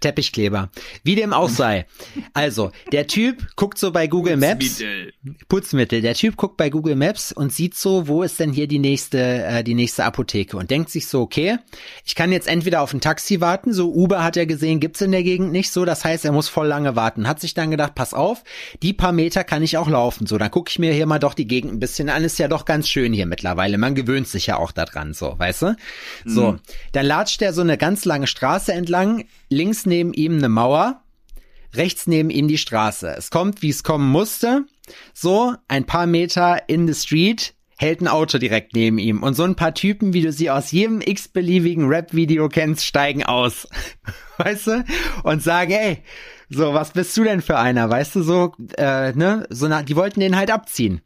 Teppichkleber. 0.00 0.70
Wie 1.04 1.14
dem 1.14 1.32
auch 1.32 1.48
sei. 1.48 1.86
Also, 2.34 2.72
der 2.90 3.06
Typ 3.06 3.46
guckt 3.56 3.78
so 3.78 3.92
bei 3.92 4.08
Google 4.08 4.36
Maps. 4.36 4.66
Putzmittel. 4.66 5.12
Putzmittel. 5.48 6.00
Der 6.02 6.14
Typ 6.14 6.36
guckt 6.36 6.56
bei 6.56 6.70
Google 6.70 6.96
Maps 6.96 7.30
und 7.30 7.52
sieht 7.52 7.76
so, 7.76 8.08
wo 8.08 8.24
ist 8.24 8.40
denn 8.40 8.52
hier 8.52 8.66
die 8.66 8.80
nächste, 8.80 9.18
äh, 9.18 9.64
die 9.64 9.74
nächste 9.74 10.04
Apotheke 10.04 10.56
und 10.56 10.70
denkt 10.70 10.90
sich 10.90 11.06
so, 11.06 11.20
okay, 11.20 11.58
ich 12.04 12.16
kann 12.16 12.32
jetzt 12.32 12.48
entweder 12.48 12.82
auf 12.82 12.92
ein 12.92 13.00
Taxi 13.00 13.40
warten, 13.40 13.72
so 13.72 13.92
Uber 13.92 14.24
hat 14.24 14.36
er 14.36 14.46
gesehen, 14.46 14.80
gibt's 14.80 15.00
in 15.00 15.12
der 15.12 15.22
Gegend 15.22 15.52
nicht 15.52 15.70
so, 15.70 15.84
das 15.84 16.04
heißt, 16.04 16.24
er 16.24 16.32
muss 16.32 16.48
voll 16.48 16.66
lange 16.66 16.96
warten. 16.96 17.28
Hat 17.28 17.40
sich 17.40 17.54
dann 17.54 17.70
gedacht, 17.70 17.94
pass 17.94 18.12
auf, 18.12 18.42
die 18.82 18.92
paar 18.92 19.12
Meter 19.12 19.44
kann 19.44 19.62
ich 19.62 19.76
auch 19.76 19.88
laufen, 19.88 20.26
so, 20.26 20.36
dann 20.36 20.50
gucke 20.50 20.70
ich 20.70 20.78
mir 20.78 20.92
hier 20.92 21.06
mal 21.06 21.20
doch 21.20 21.34
die 21.34 21.46
Gegend 21.46 21.72
ein 21.72 21.80
bisschen 21.80 22.08
an, 22.08 22.24
ist 22.24 22.38
ja 22.38 22.48
doch 22.48 22.64
ganz 22.64 22.88
schön 22.88 23.12
hier 23.12 23.26
mittlerweile, 23.26 23.78
man 23.78 23.94
gewöhnt 23.94 24.26
sich 24.26 24.46
ja 24.48 24.56
auch 24.56 24.72
daran, 24.72 25.14
so, 25.14 25.38
weißt 25.38 25.62
du? 25.62 25.76
So, 26.24 26.52
mhm. 26.52 26.60
dann 26.92 27.06
latscht 27.06 27.42
er 27.42 27.51
so 27.52 27.60
eine 27.60 27.78
ganz 27.78 28.04
lange 28.04 28.26
Straße 28.26 28.72
entlang, 28.72 29.24
links 29.48 29.86
neben 29.86 30.12
ihm 30.12 30.38
eine 30.38 30.48
Mauer, 30.48 31.02
rechts 31.74 32.06
neben 32.06 32.30
ihm 32.30 32.48
die 32.48 32.58
Straße. 32.58 33.14
Es 33.16 33.30
kommt, 33.30 33.62
wie 33.62 33.70
es 33.70 33.82
kommen 33.82 34.10
musste. 34.10 34.64
So, 35.14 35.54
ein 35.68 35.86
paar 35.86 36.06
Meter 36.06 36.68
in 36.68 36.86
the 36.86 36.94
street 36.94 37.54
hält 37.78 38.00
ein 38.00 38.08
Auto 38.08 38.38
direkt 38.38 38.74
neben 38.74 38.98
ihm. 38.98 39.22
Und 39.22 39.34
so 39.34 39.42
ein 39.42 39.56
paar 39.56 39.74
Typen, 39.74 40.12
wie 40.12 40.22
du 40.22 40.32
sie 40.32 40.50
aus 40.50 40.70
jedem 40.70 41.00
x-beliebigen 41.00 41.88
Rap-Video 41.88 42.48
kennst, 42.48 42.84
steigen 42.84 43.24
aus. 43.24 43.66
Weißt 44.38 44.68
du? 44.68 44.84
Und 45.24 45.42
sagen, 45.42 45.72
ey, 45.72 46.02
so, 46.48 46.74
was 46.74 46.92
bist 46.92 47.16
du 47.16 47.24
denn 47.24 47.42
für 47.42 47.58
einer? 47.58 47.90
Weißt 47.90 48.14
du, 48.14 48.22
so, 48.22 48.52
äh, 48.76 49.12
ne? 49.12 49.46
So, 49.50 49.68
na, 49.68 49.82
die 49.82 49.96
wollten 49.96 50.20
den 50.20 50.36
halt 50.36 50.50
abziehen. 50.50 51.00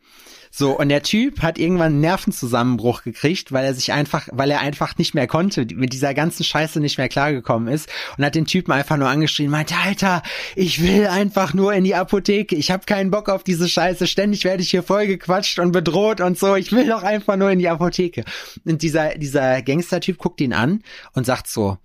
So, 0.58 0.70
und 0.78 0.88
der 0.88 1.02
Typ 1.02 1.42
hat 1.42 1.58
irgendwann 1.58 1.92
einen 1.92 2.00
Nervenzusammenbruch 2.00 3.02
gekriegt, 3.02 3.52
weil 3.52 3.66
er 3.66 3.74
sich 3.74 3.92
einfach, 3.92 4.26
weil 4.32 4.50
er 4.50 4.60
einfach 4.60 4.96
nicht 4.96 5.14
mehr 5.14 5.26
konnte, 5.26 5.66
mit 5.74 5.92
dieser 5.92 6.14
ganzen 6.14 6.44
Scheiße 6.44 6.80
nicht 6.80 6.96
mehr 6.96 7.10
klargekommen 7.10 7.68
ist 7.68 7.90
und 8.16 8.24
hat 8.24 8.34
den 8.34 8.46
Typen 8.46 8.72
einfach 8.72 8.96
nur 8.96 9.06
angeschrien, 9.06 9.50
meinte, 9.50 9.74
Alter, 9.84 10.22
ich 10.54 10.82
will 10.82 11.08
einfach 11.08 11.52
nur 11.52 11.74
in 11.74 11.84
die 11.84 11.94
Apotheke, 11.94 12.56
ich 12.56 12.70
habe 12.70 12.86
keinen 12.86 13.10
Bock 13.10 13.28
auf 13.28 13.44
diese 13.44 13.68
Scheiße, 13.68 14.06
ständig 14.06 14.44
werde 14.44 14.62
ich 14.62 14.70
hier 14.70 14.82
voll 14.82 15.06
gequatscht 15.06 15.58
und 15.58 15.72
bedroht 15.72 16.22
und 16.22 16.38
so, 16.38 16.54
ich 16.54 16.72
will 16.72 16.86
doch 16.86 17.02
einfach 17.02 17.36
nur 17.36 17.50
in 17.50 17.58
die 17.58 17.68
Apotheke. 17.68 18.24
Und 18.64 18.80
dieser, 18.80 19.18
dieser 19.18 19.60
Gangster-Typ 19.60 20.16
guckt 20.16 20.40
ihn 20.40 20.54
an 20.54 20.82
und 21.12 21.26
sagt 21.26 21.48
so, 21.48 21.76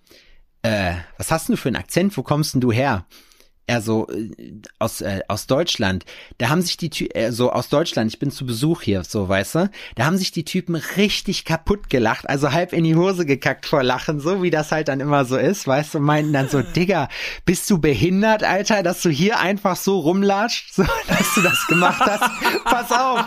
äh, 0.62 0.94
was 1.18 1.30
hast 1.30 1.50
du 1.50 1.58
für 1.58 1.68
einen 1.68 1.76
Akzent, 1.76 2.16
wo 2.16 2.24
kommst 2.24 2.54
denn 2.54 2.62
du 2.62 2.72
her? 2.72 3.06
Er 3.68 3.82
so 3.82 4.08
äh, 4.10 4.32
aus 4.80 5.02
äh, 5.02 5.22
aus 5.28 5.48
Deutschland, 5.48 6.06
da 6.38 6.50
haben 6.50 6.62
sich 6.62 6.78
die 6.78 6.90
Ty 6.90 7.08
äh, 7.14 7.32
so 7.32 7.52
aus 7.52 7.70
Deutschland, 7.70 8.12
ich 8.12 8.20
bin 8.20 8.32
zu 8.32 8.46
Besuch 8.46 8.82
hier, 8.82 9.04
so 9.04 9.28
weißt 9.30 9.56
du, 9.56 9.70
da 9.96 10.06
haben 10.06 10.18
sich 10.18 10.32
die 10.32 10.44
Typen 10.44 10.76
richtig 10.76 11.46
kaputt 11.46 11.90
gelacht, 11.90 12.30
also 12.30 12.52
halb 12.52 12.74
in 12.74 12.84
die 12.84 12.96
Hose 12.96 13.26
gekackt 13.26 13.66
vor 13.66 13.84
Lachen, 13.84 14.20
so 14.20 14.44
wie 14.44 14.50
das 14.50 14.72
halt 14.72 14.88
dann 14.88 15.00
immer 15.00 15.26
so 15.26 15.38
ist, 15.38 15.68
weißt 15.68 15.96
du, 15.96 16.00
meinten 16.00 16.34
dann 16.34 16.50
so, 16.50 16.62
Digga, 16.76 17.08
bist 17.46 17.70
du 17.70 17.80
behindert, 17.80 18.44
Alter, 18.44 18.84
dass 18.84 19.02
du 19.02 19.10
hier 19.10 19.40
einfach 19.40 19.76
so 19.76 20.00
rumlatscht, 20.00 20.74
so 20.74 20.84
dass 21.08 21.34
du 21.36 21.42
das 21.42 21.66
gemacht 21.68 22.02
hast? 22.02 22.30
Pass 22.66 22.92
auf, 22.92 23.26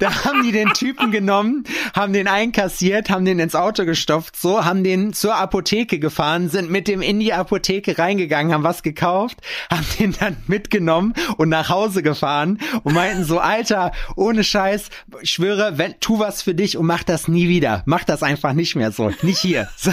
da 0.00 0.24
haben 0.24 0.42
die 0.42 0.52
den 0.52 0.72
Typen 0.72 1.10
genommen, 1.10 1.64
haben 1.94 2.12
den 2.12 2.28
einkassiert, 2.28 3.10
haben 3.10 3.24
den 3.24 3.38
ins 3.38 3.54
Auto 3.54 3.84
gestopft, 3.84 4.36
so, 4.36 4.64
haben 4.64 4.82
den 4.82 5.12
zur 5.12 5.36
Apotheke 5.36 5.98
gefahren, 5.98 6.48
sind 6.48 6.70
mit 6.70 6.88
dem 6.88 7.02
in 7.02 7.20
die 7.20 7.32
Apotheke 7.32 7.98
reingegangen, 7.98 8.52
haben 8.52 8.64
was 8.64 8.82
gekauft, 8.82 9.38
haben 9.70 9.86
den 9.98 10.12
dann 10.12 10.36
mitgenommen 10.46 11.14
und 11.36 11.48
nach 11.48 11.68
Hause 11.68 12.02
gefahren 12.02 12.58
und 12.82 12.94
meinten 12.94 13.24
so, 13.24 13.38
Alter, 13.38 13.92
ohne 14.16 14.44
Scheiß, 14.44 14.90
ich 15.22 15.30
schwöre, 15.30 15.78
wenn, 15.78 15.98
tu 16.00 16.18
was 16.18 16.42
für 16.42 16.54
dich 16.54 16.76
und 16.76 16.86
mach 16.86 17.02
das 17.02 17.28
nie 17.28 17.48
wieder. 17.48 17.82
Mach 17.86 18.04
das 18.04 18.22
einfach 18.22 18.52
nicht 18.52 18.76
mehr 18.76 18.92
so. 18.92 19.12
Nicht 19.22 19.38
hier. 19.38 19.68
So. 19.76 19.92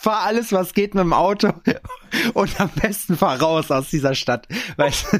Fahr 0.00 0.22
alles, 0.22 0.50
was 0.52 0.74
geht 0.74 0.94
mit 0.96 1.04
dem 1.04 1.12
Auto 1.12 1.52
und 2.34 2.60
am 2.60 2.70
besten 2.70 3.16
fahr 3.16 3.40
raus 3.40 3.70
aus 3.70 3.88
dieser 3.88 4.16
Stadt. 4.16 4.48
Weißt 4.76 5.12
du? 5.12 5.18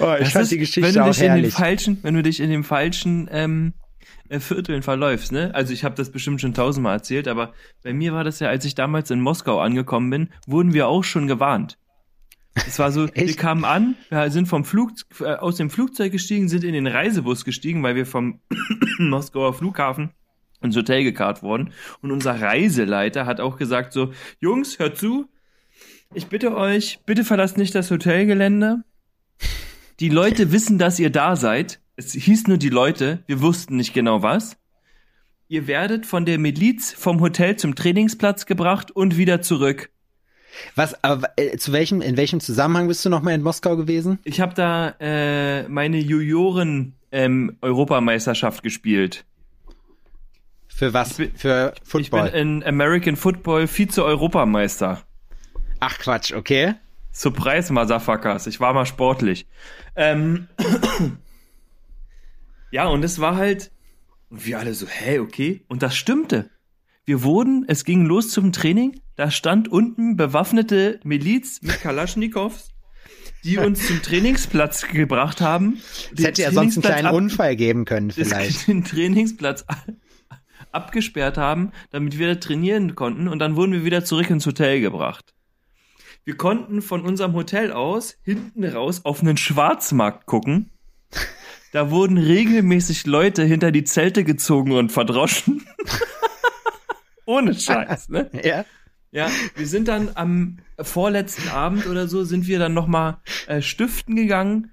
Oh, 0.00 0.14
ich 0.14 0.24
Das 0.24 0.32
fand 0.32 0.42
ist, 0.44 0.52
die 0.52 0.58
Geschichte 0.58 0.82
wenn 0.82 0.94
du 0.94 1.04
dich 1.10 1.18
in 1.18 1.24
den 1.24 1.32
herrlich. 1.32 1.54
falschen, 1.54 1.98
wenn 2.02 2.14
du 2.14 2.22
dich 2.22 2.40
in 2.40 2.50
dem 2.50 2.64
falschen 2.64 3.28
ähm, 3.30 3.74
äh, 4.28 4.40
Vierteln 4.40 4.82
verläufst, 4.82 5.32
ne? 5.32 5.50
Also 5.54 5.72
ich 5.72 5.84
habe 5.84 5.96
das 5.96 6.10
bestimmt 6.10 6.40
schon 6.40 6.54
tausendmal 6.54 6.94
erzählt, 6.96 7.28
aber 7.28 7.52
bei 7.82 7.92
mir 7.92 8.12
war 8.12 8.24
das 8.24 8.38
ja, 8.40 8.48
als 8.48 8.64
ich 8.64 8.74
damals 8.74 9.10
in 9.10 9.20
Moskau 9.20 9.60
angekommen 9.60 10.08
bin, 10.10 10.28
wurden 10.46 10.72
wir 10.72 10.88
auch 10.88 11.04
schon 11.04 11.26
gewarnt. 11.26 11.78
Es 12.66 12.78
war 12.78 12.92
so, 12.92 13.08
wir 13.14 13.36
kamen 13.36 13.64
an, 13.64 13.96
wir 14.10 14.30
sind 14.30 14.46
vom 14.46 14.64
Flug, 14.64 14.92
äh, 15.20 15.34
aus 15.34 15.56
dem 15.56 15.70
Flugzeug 15.70 16.12
gestiegen, 16.12 16.48
sind 16.48 16.64
in 16.64 16.72
den 16.72 16.86
Reisebus 16.86 17.44
gestiegen, 17.44 17.82
weil 17.82 17.94
wir 17.94 18.06
vom 18.06 18.40
Moskauer 18.98 19.54
Flughafen 19.54 20.10
ins 20.60 20.76
Hotel 20.76 21.04
gekarrt 21.04 21.42
wurden. 21.42 21.72
Und 22.02 22.10
unser 22.10 22.40
Reiseleiter 22.40 23.26
hat 23.26 23.40
auch 23.40 23.56
gesagt 23.56 23.92
so, 23.92 24.12
Jungs, 24.40 24.78
hört 24.78 24.96
zu, 24.96 25.28
ich 26.14 26.26
bitte 26.26 26.56
euch, 26.56 27.00
bitte 27.04 27.24
verlasst 27.24 27.58
nicht 27.58 27.74
das 27.74 27.90
Hotelgelände. 27.90 28.82
Die 30.00 30.08
Leute 30.08 30.52
wissen, 30.52 30.78
dass 30.78 30.98
ihr 30.98 31.10
da 31.10 31.36
seid. 31.36 31.80
Es 31.96 32.12
hieß 32.12 32.46
nur 32.46 32.58
die 32.58 32.68
Leute, 32.68 33.22
wir 33.26 33.40
wussten 33.40 33.76
nicht 33.76 33.92
genau 33.92 34.22
was. 34.22 34.56
Ihr 35.48 35.66
werdet 35.66 36.06
von 36.06 36.26
der 36.26 36.38
Miliz 36.38 36.92
vom 36.92 37.20
Hotel 37.20 37.56
zum 37.56 37.74
Trainingsplatz 37.74 38.46
gebracht 38.46 38.90
und 38.90 39.16
wieder 39.16 39.40
zurück. 39.40 39.90
Was, 40.74 41.02
aber 41.04 41.30
äh, 41.36 41.56
zu 41.56 41.72
welchem, 41.72 42.00
in 42.00 42.16
welchem 42.16 42.40
Zusammenhang 42.40 42.88
bist 42.88 43.04
du 43.04 43.08
nochmal 43.10 43.34
in 43.34 43.42
Moskau 43.42 43.76
gewesen? 43.76 44.18
Ich 44.24 44.40
habe 44.40 44.54
da 44.54 44.94
äh, 45.00 45.68
meine 45.68 45.98
Junioren 45.98 46.94
ähm, 47.12 47.56
Europameisterschaft 47.60 48.62
gespielt. 48.62 49.24
Für 50.68 50.92
was? 50.94 51.14
Bin- 51.14 51.34
Für 51.36 51.72
Ich 51.76 51.80
bin 51.82 51.90
Football? 51.90 52.28
in 52.28 52.64
American 52.64 53.16
Football 53.16 53.66
Vize-Europameister. 53.66 55.02
Ach 55.80 55.98
Quatsch, 55.98 56.32
okay. 56.32 56.74
Surprise, 57.12 57.72
Motherfuckers. 57.72 58.46
Ich 58.46 58.60
war 58.60 58.72
mal 58.72 58.86
sportlich. 58.86 59.46
Ähm, 59.96 60.48
ja, 62.70 62.86
und 62.86 63.04
es 63.04 63.20
war 63.20 63.36
halt, 63.36 63.70
und 64.30 64.44
wir 64.46 64.58
alle 64.58 64.74
so, 64.74 64.86
hä, 64.86 65.18
okay. 65.18 65.64
Und 65.68 65.82
das 65.82 65.96
stimmte. 65.96 66.50
Wir 67.08 67.22
wurden, 67.22 67.64
es 67.68 67.86
ging 67.86 68.04
los 68.04 68.28
zum 68.28 68.52
Training, 68.52 69.00
da 69.16 69.30
stand 69.30 69.66
unten 69.68 70.16
bewaffnete 70.18 71.00
Miliz 71.04 71.62
mit 71.62 71.80
Kalaschnikows, 71.80 72.68
die 73.44 73.56
uns 73.66 73.86
zum 73.86 74.02
Trainingsplatz 74.02 74.86
gebracht 74.88 75.40
haben. 75.40 75.80
Es 76.14 76.22
hätte 76.22 76.42
ja 76.42 76.52
sonst 76.52 76.76
einen 76.76 76.82
kleinen 76.82 77.06
ab- 77.06 77.14
Unfall 77.14 77.56
geben 77.56 77.86
können 77.86 78.10
vielleicht. 78.10 78.68
den 78.68 78.84
Trainingsplatz 78.84 79.64
abgesperrt 80.70 81.38
haben, 81.38 81.72
damit 81.92 82.18
wir 82.18 82.38
trainieren 82.40 82.94
konnten 82.94 83.26
und 83.26 83.38
dann 83.38 83.56
wurden 83.56 83.72
wir 83.72 83.86
wieder 83.86 84.04
zurück 84.04 84.28
ins 84.28 84.44
Hotel 84.44 84.82
gebracht. 84.82 85.32
Wir 86.26 86.36
konnten 86.36 86.82
von 86.82 87.06
unserem 87.06 87.32
Hotel 87.32 87.72
aus 87.72 88.18
hinten 88.22 88.64
raus 88.66 89.00
auf 89.06 89.22
einen 89.22 89.38
Schwarzmarkt 89.38 90.26
gucken. 90.26 90.70
Da 91.70 91.90
wurden 91.90 92.16
regelmäßig 92.16 93.04
Leute 93.04 93.44
hinter 93.44 93.70
die 93.70 93.84
Zelte 93.84 94.24
gezogen 94.24 94.72
und 94.72 94.90
verdroschen. 94.90 95.66
Ohne 97.28 97.52
Scheiß, 97.52 98.08
ne? 98.08 98.30
Ja. 98.42 98.64
Ja, 99.10 99.30
wir 99.54 99.66
sind 99.66 99.88
dann 99.88 100.10
am 100.14 100.58
vorletzten 100.78 101.48
Abend 101.48 101.86
oder 101.86 102.08
so 102.08 102.24
sind 102.24 102.46
wir 102.46 102.58
dann 102.58 102.74
noch 102.74 102.86
mal 102.86 103.22
äh, 103.46 103.62
stiften 103.62 104.16
gegangen 104.16 104.70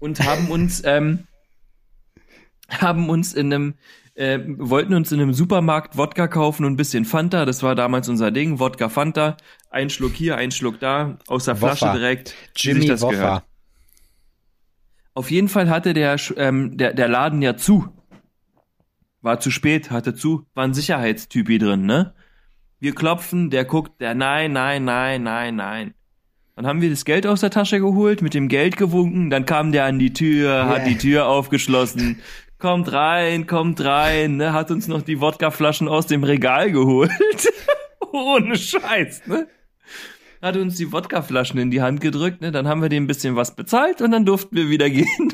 und 0.00 0.20
haben 0.20 0.50
uns 0.50 0.82
ähm, 0.84 1.26
haben 2.70 3.10
uns 3.10 3.34
in 3.34 3.52
einem 3.52 3.74
äh, 4.14 4.38
wollten 4.56 4.94
uns 4.94 5.12
in 5.12 5.20
einem 5.20 5.34
Supermarkt 5.34 5.98
Wodka 5.98 6.28
kaufen 6.28 6.64
und 6.64 6.72
ein 6.72 6.76
bisschen 6.76 7.04
Fanta. 7.04 7.44
Das 7.44 7.62
war 7.62 7.74
damals 7.74 8.08
unser 8.08 8.30
Ding. 8.30 8.58
Wodka 8.58 8.88
Fanta. 8.88 9.36
Ein 9.70 9.90
Schluck 9.90 10.12
hier, 10.12 10.36
ein 10.36 10.50
Schluck 10.50 10.80
da. 10.80 11.18
Aus 11.26 11.44
der 11.44 11.56
Flasche 11.56 11.86
Woffa. 11.86 11.94
direkt. 11.94 12.34
Jimmy 12.56 12.86
das 12.86 13.02
Woffa. 13.02 13.12
gehört. 13.12 13.44
Auf 15.14 15.30
jeden 15.30 15.48
Fall 15.48 15.68
hatte 15.68 15.92
der, 15.92 16.16
ähm, 16.36 16.76
der, 16.78 16.94
der 16.94 17.08
Laden 17.08 17.42
ja 17.42 17.56
zu. 17.56 18.01
War 19.22 19.38
zu 19.40 19.50
spät, 19.50 19.90
hatte 19.90 20.14
zu. 20.14 20.46
War 20.54 20.64
ein 20.64 20.74
Sicherheitstypi 20.74 21.58
drin, 21.58 21.86
ne? 21.86 22.14
Wir 22.80 22.94
klopfen, 22.94 23.50
der 23.50 23.64
guckt, 23.64 24.00
der 24.00 24.14
nein, 24.14 24.52
nein, 24.52 24.84
nein, 24.84 25.22
nein, 25.22 25.54
nein. 25.56 25.94
Dann 26.56 26.66
haben 26.66 26.80
wir 26.82 26.90
das 26.90 27.04
Geld 27.04 27.26
aus 27.26 27.40
der 27.40 27.50
Tasche 27.50 27.78
geholt, 27.78 28.20
mit 28.20 28.34
dem 28.34 28.48
Geld 28.48 28.76
gewunken, 28.76 29.30
dann 29.30 29.46
kam 29.46 29.72
der 29.72 29.84
an 29.84 29.98
die 30.00 30.12
Tür, 30.12 30.66
hat 30.66 30.80
Yeah. 30.80 30.88
die 30.88 30.98
Tür 30.98 31.26
aufgeschlossen. 31.26 32.20
Kommt 32.58 32.92
rein, 32.92 33.46
kommt 33.46 33.82
rein, 33.84 34.36
ne? 34.36 34.52
Hat 34.52 34.70
uns 34.70 34.88
noch 34.88 35.02
die 35.02 35.20
Wodkaflaschen 35.20 35.88
aus 35.88 36.06
dem 36.06 36.24
Regal 36.24 36.70
geholt. 36.72 37.10
Ohne 38.12 38.56
Scheiß, 38.56 39.26
ne? 39.26 39.48
Hat 40.42 40.56
uns 40.56 40.76
die 40.76 40.92
Wodkaflaschen 40.92 41.58
in 41.60 41.70
die 41.70 41.80
Hand 41.80 42.00
gedrückt, 42.00 42.40
ne? 42.40 42.50
Dann 42.50 42.68
haben 42.68 42.82
wir 42.82 42.88
dem 42.88 43.04
ein 43.04 43.06
bisschen 43.06 43.36
was 43.36 43.54
bezahlt 43.54 44.02
und 44.02 44.10
dann 44.10 44.26
durften 44.26 44.56
wir 44.56 44.68
wieder 44.68 44.90
gehen. 44.90 45.06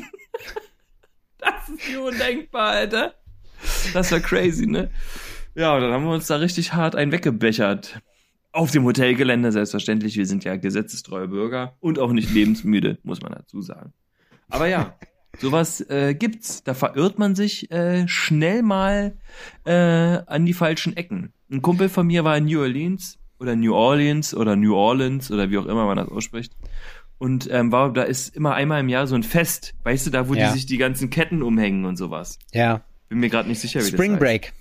das 1.39 1.69
ist 1.69 1.93
so 1.93 2.07
undenkbar, 2.07 2.69
Alter. 2.69 3.15
Das 3.93 4.11
war 4.11 4.19
crazy, 4.19 4.67
ne? 4.67 4.89
Ja, 5.55 5.75
und 5.75 5.81
dann 5.81 5.91
haben 5.91 6.05
wir 6.05 6.11
uns 6.13 6.27
da 6.27 6.37
richtig 6.37 6.73
hart 6.73 6.95
einen 6.95 7.11
weggebechert. 7.11 8.01
Auf 8.51 8.71
dem 8.71 8.83
Hotelgelände, 8.83 9.51
selbstverständlich. 9.51 10.17
Wir 10.17 10.25
sind 10.25 10.43
ja 10.43 10.55
gesetzestreue 10.55 11.27
Bürger 11.27 11.75
und 11.79 11.99
auch 11.99 12.11
nicht 12.11 12.33
lebensmüde, 12.33 12.97
muss 13.03 13.21
man 13.21 13.31
dazu 13.33 13.61
sagen. 13.61 13.93
Aber 14.49 14.67
ja, 14.67 14.95
sowas 15.39 15.81
äh, 15.89 16.15
gibt's. 16.15 16.63
Da 16.63 16.73
verirrt 16.73 17.19
man 17.19 17.35
sich 17.35 17.69
äh, 17.71 18.07
schnell 18.07 18.63
mal 18.63 19.17
äh, 19.65 19.71
an 19.71 20.45
die 20.45 20.53
falschen 20.53 20.97
Ecken. 20.97 21.31
Ein 21.51 21.61
Kumpel 21.61 21.89
von 21.89 22.07
mir 22.07 22.23
war 22.23 22.37
in 22.37 22.45
New 22.45 22.59
Orleans 22.59 23.19
oder 23.39 23.55
New 23.55 23.73
Orleans 23.73 24.33
oder 24.33 24.55
New 24.55 24.75
Orleans 24.75 25.29
oder 25.31 25.49
wie 25.51 25.57
auch 25.59 25.65
immer 25.67 25.85
man 25.85 25.97
das 25.97 26.09
ausspricht. 26.09 26.53
Und 27.19 27.49
ähm, 27.51 27.71
war, 27.71 27.91
da 27.93 28.03
ist 28.03 28.35
immer 28.35 28.55
einmal 28.55 28.79
im 28.79 28.89
Jahr 28.89 29.05
so 29.05 29.13
ein 29.15 29.23
Fest, 29.23 29.75
weißt 29.83 30.07
du, 30.07 30.09
da 30.09 30.27
wo 30.29 30.33
Ja. 30.33 30.47
die 30.47 30.53
sich 30.53 30.65
die 30.65 30.77
ganzen 30.77 31.09
Ketten 31.09 31.43
umhängen 31.43 31.85
und 31.85 31.97
sowas. 31.97 32.39
Ja. 32.53 32.81
Bin 33.09 33.19
mir 33.19 33.29
gerade 33.29 33.49
nicht 33.49 33.59
sicher, 33.59 33.79
wie 33.81 33.85
Spring 33.85 34.13
das 34.13 34.19
heißt. 34.19 34.19
Break. 34.19 34.53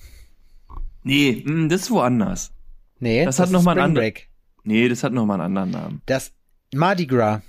Nee, 1.02 1.42
mh, 1.46 1.68
das 1.68 1.82
ist 1.82 1.90
woanders. 1.90 2.52
Nee, 3.00 3.24
Das 3.24 3.38
hat 3.38 3.46
ist 3.46 3.52
noch 3.52 3.62
mal 3.62 3.72
einen 3.72 3.80
anderen- 3.80 3.94
Break. 4.04 4.28
Nee, 4.64 4.88
das 4.88 5.02
hat 5.04 5.12
noch 5.12 5.24
mal 5.24 5.34
einen 5.34 5.56
anderen 5.56 5.70
Namen. 5.70 6.02
Das 6.06 6.32
Mardi 6.74 7.06
Gras. 7.06 7.40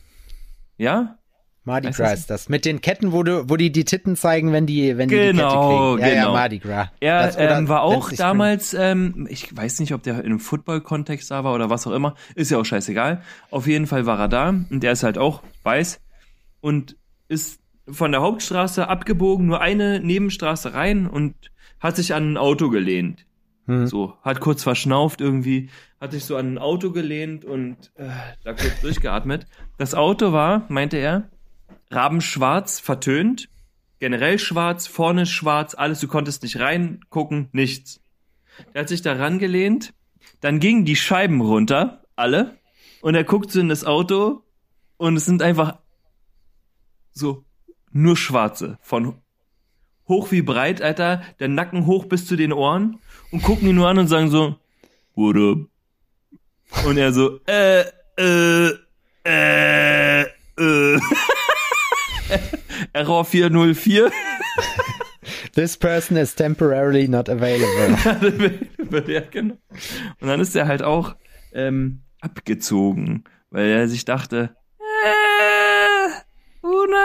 Ja? 0.78 1.18
Mardi 1.66 1.88
Weißt 1.90 2.00
du 2.00 2.04
Gras 2.04 2.12
das? 2.12 2.20
ist 2.22 2.30
das. 2.30 2.50
Mit 2.50 2.66
den 2.66 2.82
Ketten, 2.82 3.12
wo 3.12 3.24
du, 3.24 3.50
wo 3.50 3.58
die 3.58 3.72
die 3.72 3.84
Titten 3.84 4.16
zeigen, 4.16 4.54
wenn 4.54 4.66
die, 4.66 4.98
wenn 4.98 5.10
die 5.10 5.16
die 5.16 5.22
Kette 5.22 5.34
Genau, 5.34 5.96
kriegen. 5.96 6.02
Ja, 6.02 6.08
ja, 6.14 6.22
genau. 6.22 6.34
Mardi 6.34 6.60
Gras. 6.60 6.88
Er 7.00 7.26
Das- 7.26 7.36
oder 7.36 7.58
ähm, 7.58 7.68
war 7.68 7.82
auch 7.82 8.12
damals, 8.12 8.74
ähm, 8.74 9.28
ich 9.30 9.56
weiß 9.56 9.80
nicht, 9.80 9.94
ob 9.94 10.04
der 10.04 10.20
in 10.20 10.26
einem 10.28 10.40
Football-Kontext 10.40 11.30
da 11.32 11.44
war 11.44 11.54
oder 11.54 11.70
was 11.70 11.86
auch 11.86 11.92
immer, 11.92 12.16
ist 12.36 12.52
ja 12.52 12.58
auch 12.60 12.64
scheißegal. 12.66 13.22
Auf 13.52 13.68
jeden 13.68 13.88
Fall 13.88 14.06
war 14.06 14.20
er 14.20 14.28
da 14.30 14.50
und 14.50 14.82
der 14.82 14.92
ist 14.94 15.04
halt 15.04 15.18
auch 15.18 15.44
weiß 15.64 16.00
und 16.62 16.96
ist 17.28 17.59
von 17.92 18.12
der 18.12 18.22
Hauptstraße 18.22 18.88
abgebogen, 18.88 19.46
nur 19.46 19.62
eine 19.62 20.00
Nebenstraße 20.00 20.74
rein 20.74 21.08
und 21.08 21.36
hat 21.80 21.96
sich 21.96 22.14
an 22.14 22.34
ein 22.34 22.38
Auto 22.38 22.70
gelehnt. 22.70 23.26
Hm. 23.66 23.88
So, 23.88 24.16
hat 24.24 24.40
kurz 24.40 24.64
verschnauft 24.64 25.22
irgendwie, 25.22 25.70
hat 26.02 26.12
sich 26.12 26.26
so 26.26 26.36
an 26.36 26.54
ein 26.54 26.58
Auto 26.58 26.92
gelehnt 26.92 27.46
und 27.46 27.92
äh, 27.96 28.10
da 28.44 28.54
kurz 28.54 28.80
durchgeatmet. 28.82 29.46
Das 29.78 29.94
Auto 29.94 30.32
war, 30.32 30.66
meinte 30.70 30.98
er, 30.98 31.30
rabenschwarz, 31.92 32.80
vertönt, 32.80 33.50
generell 34.00 34.40
schwarz, 34.40 34.88
vorne 34.88 35.26
schwarz, 35.26 35.76
alles, 35.76 36.00
du 36.00 36.08
konntest 36.08 36.44
nicht 36.44 36.60
reingucken, 36.60 37.50
nichts. 37.52 38.02
Er 38.74 38.82
hat 38.82 38.90
sich 38.90 39.02
da 39.02 39.14
rangelehnt, 39.14 39.94
dann 40.42 40.60
gingen 40.60 40.86
die 40.86 40.96
Scheiben 40.96 41.42
runter, 41.42 42.04
alle, 42.16 42.58
und 43.02 43.16
er 43.16 43.24
guckt 43.24 43.52
so 43.52 43.60
in 43.60 43.70
das 43.70 43.86
Auto 43.86 44.44
und 44.98 45.16
es 45.16 45.26
sind 45.26 45.42
einfach 45.42 45.78
so 47.12 47.46
nur 47.92 48.18
schwarze, 48.18 48.78
von 48.82 49.16
hoch 50.08 50.32
wie 50.32 50.42
breit, 50.42 50.82
Alter, 50.82 51.22
der 51.40 51.48
Nacken 51.48 51.86
hoch 51.86 52.06
bis 52.06 52.26
zu 52.26 52.36
den 52.36 52.52
Ohren 52.52 53.00
und 53.32 53.44
gucken 53.44 53.68
ihn 53.68 53.76
nur 53.76 53.88
an 53.88 54.00
und 54.00 54.08
sagen 54.08 54.30
so, 54.30 54.56
up? 55.16 55.58
Und 56.86 56.98
er 56.98 57.14
so, 57.14 57.40
äh, 57.46 57.84
äh, 58.18 58.72
äh, 59.26 60.22
äh. 60.22 61.00
Error 62.94 63.26
404. 63.26 64.12
This 65.54 65.78
person 65.78 66.18
is 66.18 66.36
temporarily 66.36 67.08
not 67.08 67.28
available. 67.30 67.98
ja, 69.08 69.22
genau. 69.22 69.58
Und 70.20 70.28
dann 70.28 70.40
ist 70.40 70.56
er 70.56 70.68
halt 70.68 70.84
auch 70.84 71.16
ähm, 71.54 72.02
abgezogen, 72.22 73.24
weil 73.50 73.68
er 73.68 73.88
sich 73.88 74.06
dachte, 74.06 74.56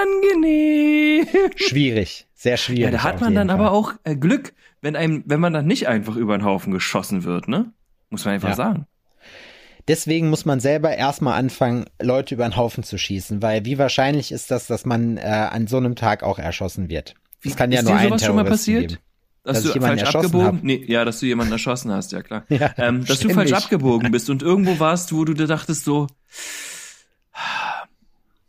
unangenehm. 0.03 1.27
Schwierig, 1.57 2.27
sehr 2.35 2.57
schwierig. 2.57 2.85
Ja, 2.85 2.91
da 2.91 3.03
hat 3.03 3.21
man 3.21 3.35
dann 3.35 3.49
Fall. 3.49 3.57
aber 3.59 3.73
auch 3.73 3.93
äh, 4.05 4.17
Glück, 4.17 4.53
wenn 4.81 4.97
einem, 4.97 5.23
wenn 5.27 5.41
man 5.41 5.53
dann 5.53 5.67
nicht 5.67 5.89
einfach 5.89 6.17
über 6.17 6.37
den 6.37 6.45
Haufen 6.45 6.73
geschossen 6.73 7.25
wird, 7.25 7.49
ne? 7.49 7.73
Muss 8.11 8.25
man 8.25 8.35
einfach 8.35 8.51
Ja. 8.51 8.55
sagen. 8.55 8.87
Deswegen 9.87 10.31
muss 10.31 10.47
man 10.47 10.61
selber 10.61 10.97
erstmal 10.97 11.35
anfangen, 11.39 11.85
Leute 12.01 12.35
über 12.37 12.49
den 12.49 12.57
Haufen 12.57 12.85
zu 12.85 12.97
schießen, 12.97 13.43
weil 13.43 13.67
wie 13.67 13.77
wahrscheinlich 13.77 14.33
ist 14.33 14.51
das, 14.51 14.67
dass 14.67 14.87
man 14.87 15.19
äh, 15.19 15.21
an 15.23 15.67
so 15.67 15.77
einem 15.77 15.95
Tag 15.95 16.23
auch 16.23 16.39
erschossen 16.39 16.89
wird? 16.89 17.15
Es 17.45 17.55
kann 17.55 17.71
ja 17.71 17.81
ist 17.81 17.85
nur 17.85 17.93
dir 17.93 17.99
einen 17.99 18.09
sowas 18.11 18.25
schon 18.25 18.37
mal 18.37 18.45
passiert? 18.45 18.89
geben. 18.89 19.01
Dass, 19.43 19.63
Dass 19.63 19.75
du 19.75 19.81
falsch 19.83 20.03
abgebogen, 20.05 20.47
hab. 20.47 20.63
nee, 20.63 20.83
ja, 20.89 21.05
dass 21.05 21.21
du 21.21 21.27
jemanden 21.27 21.53
erschossen 21.53 21.93
hast, 21.93 22.13
ja 22.13 22.23
klar. 22.23 22.45
Ja, 22.49 22.73
ähm, 22.79 23.01
dass 23.05 23.19
du 23.21 23.29
ständig. 23.29 23.35
falsch 23.35 23.53
abgebogen 23.53 24.11
bist 24.11 24.31
und 24.31 24.43
irgendwo 24.43 24.79
warst, 24.79 25.13
wo 25.13 25.27
du 25.27 25.35
dir 25.35 25.47
dachtest 25.47 25.85
so, 25.85 26.07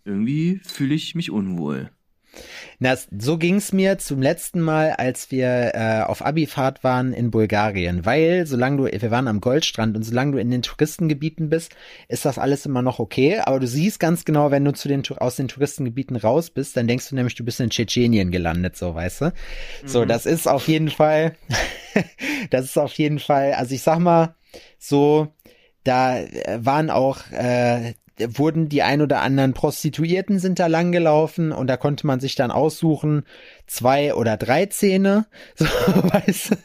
irgendwie 0.05 0.61
fühle 0.63 0.95
ich 0.95 1.15
mich 1.15 1.31
unwohl. 1.31 1.89
Na, 2.79 2.95
so 3.17 3.37
ging's 3.37 3.71
mir 3.71 3.97
zum 3.97 4.21
letzten 4.21 4.59
Mal, 4.59 4.91
als 4.91 5.31
wir 5.31 5.71
äh, 5.73 6.01
auf 6.03 6.25
Abifahrt 6.25 6.83
waren 6.83 7.13
in 7.13 7.31
Bulgarien, 7.31 8.05
weil 8.05 8.45
solange 8.45 8.77
du, 8.77 9.01
wir 9.01 9.11
waren 9.11 9.27
am 9.27 9.39
Goldstrand 9.39 9.95
und 9.95 10.03
solange 10.03 10.33
du 10.33 10.37
in 10.39 10.51
den 10.51 10.61
Touristengebieten 10.61 11.49
bist, 11.49 11.75
ist 12.09 12.25
das 12.25 12.37
alles 12.37 12.65
immer 12.65 12.81
noch 12.81 12.99
okay. 12.99 13.39
Aber 13.39 13.59
du 13.59 13.67
siehst 13.67 13.99
ganz 13.99 14.25
genau, 14.25 14.51
wenn 14.51 14.65
du 14.65 14.73
zu 14.73 14.87
den 14.87 15.03
aus 15.17 15.37
den 15.37 15.47
Touristengebieten 15.47 16.17
raus 16.17 16.49
bist, 16.49 16.75
dann 16.75 16.87
denkst 16.87 17.09
du 17.09 17.15
nämlich, 17.15 17.35
du 17.35 17.45
bist 17.45 17.59
in 17.59 17.69
Tschetschenien 17.69 18.31
gelandet, 18.31 18.75
so 18.75 18.93
weißt 18.93 19.21
du. 19.21 19.33
So, 19.85 20.05
das 20.05 20.25
ist 20.25 20.47
auf 20.47 20.67
jeden 20.67 20.89
Fall, 20.89 21.35
das 22.49 22.65
ist 22.65 22.77
auf 22.77 22.93
jeden 22.93 23.19
Fall, 23.19 23.53
also 23.53 23.73
ich 23.73 23.81
sag 23.81 23.99
mal, 23.99 24.35
so, 24.77 25.33
da 25.83 26.19
äh, 26.19 26.59
waren 26.59 26.89
auch 26.89 27.19
äh, 27.31 27.93
wurden 28.19 28.69
die 28.69 28.81
ein 28.81 29.01
oder 29.01 29.21
anderen 29.21 29.53
Prostituierten 29.53 30.39
sind 30.39 30.59
da 30.59 30.67
lang 30.67 30.91
gelaufen 30.91 31.51
und 31.51 31.67
da 31.67 31.77
konnte 31.77 32.07
man 32.07 32.19
sich 32.19 32.35
dann 32.35 32.51
aussuchen 32.51 33.23
zwei 33.67 34.13
oder 34.13 34.37
drei 34.37 34.65
Zähne, 34.67 35.25
so 35.55 35.65
weißt 35.65 36.51
du. 36.51 36.55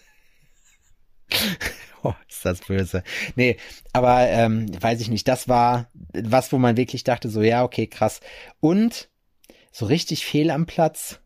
Oh, 2.03 2.15
ist 2.31 2.47
das 2.47 2.61
böse. 2.61 3.03
Nee, 3.37 3.59
aber 3.93 4.27
ähm, 4.29 4.71
weiß 4.83 5.03
ich 5.03 5.11
nicht, 5.11 5.29
das 5.29 5.49
war 5.49 5.91
was, 6.15 6.51
wo 6.51 6.57
man 6.57 6.79
wirklich 6.79 7.05
dachte, 7.05 7.29
so 7.29 7.43
ja, 7.43 7.63
okay, 7.63 7.87
krass. 7.87 8.21
Und 8.59 9.11
so 9.71 9.85
richtig 9.85 10.25
fehl 10.25 10.51
am 10.51 10.65
Platz. 10.65 11.21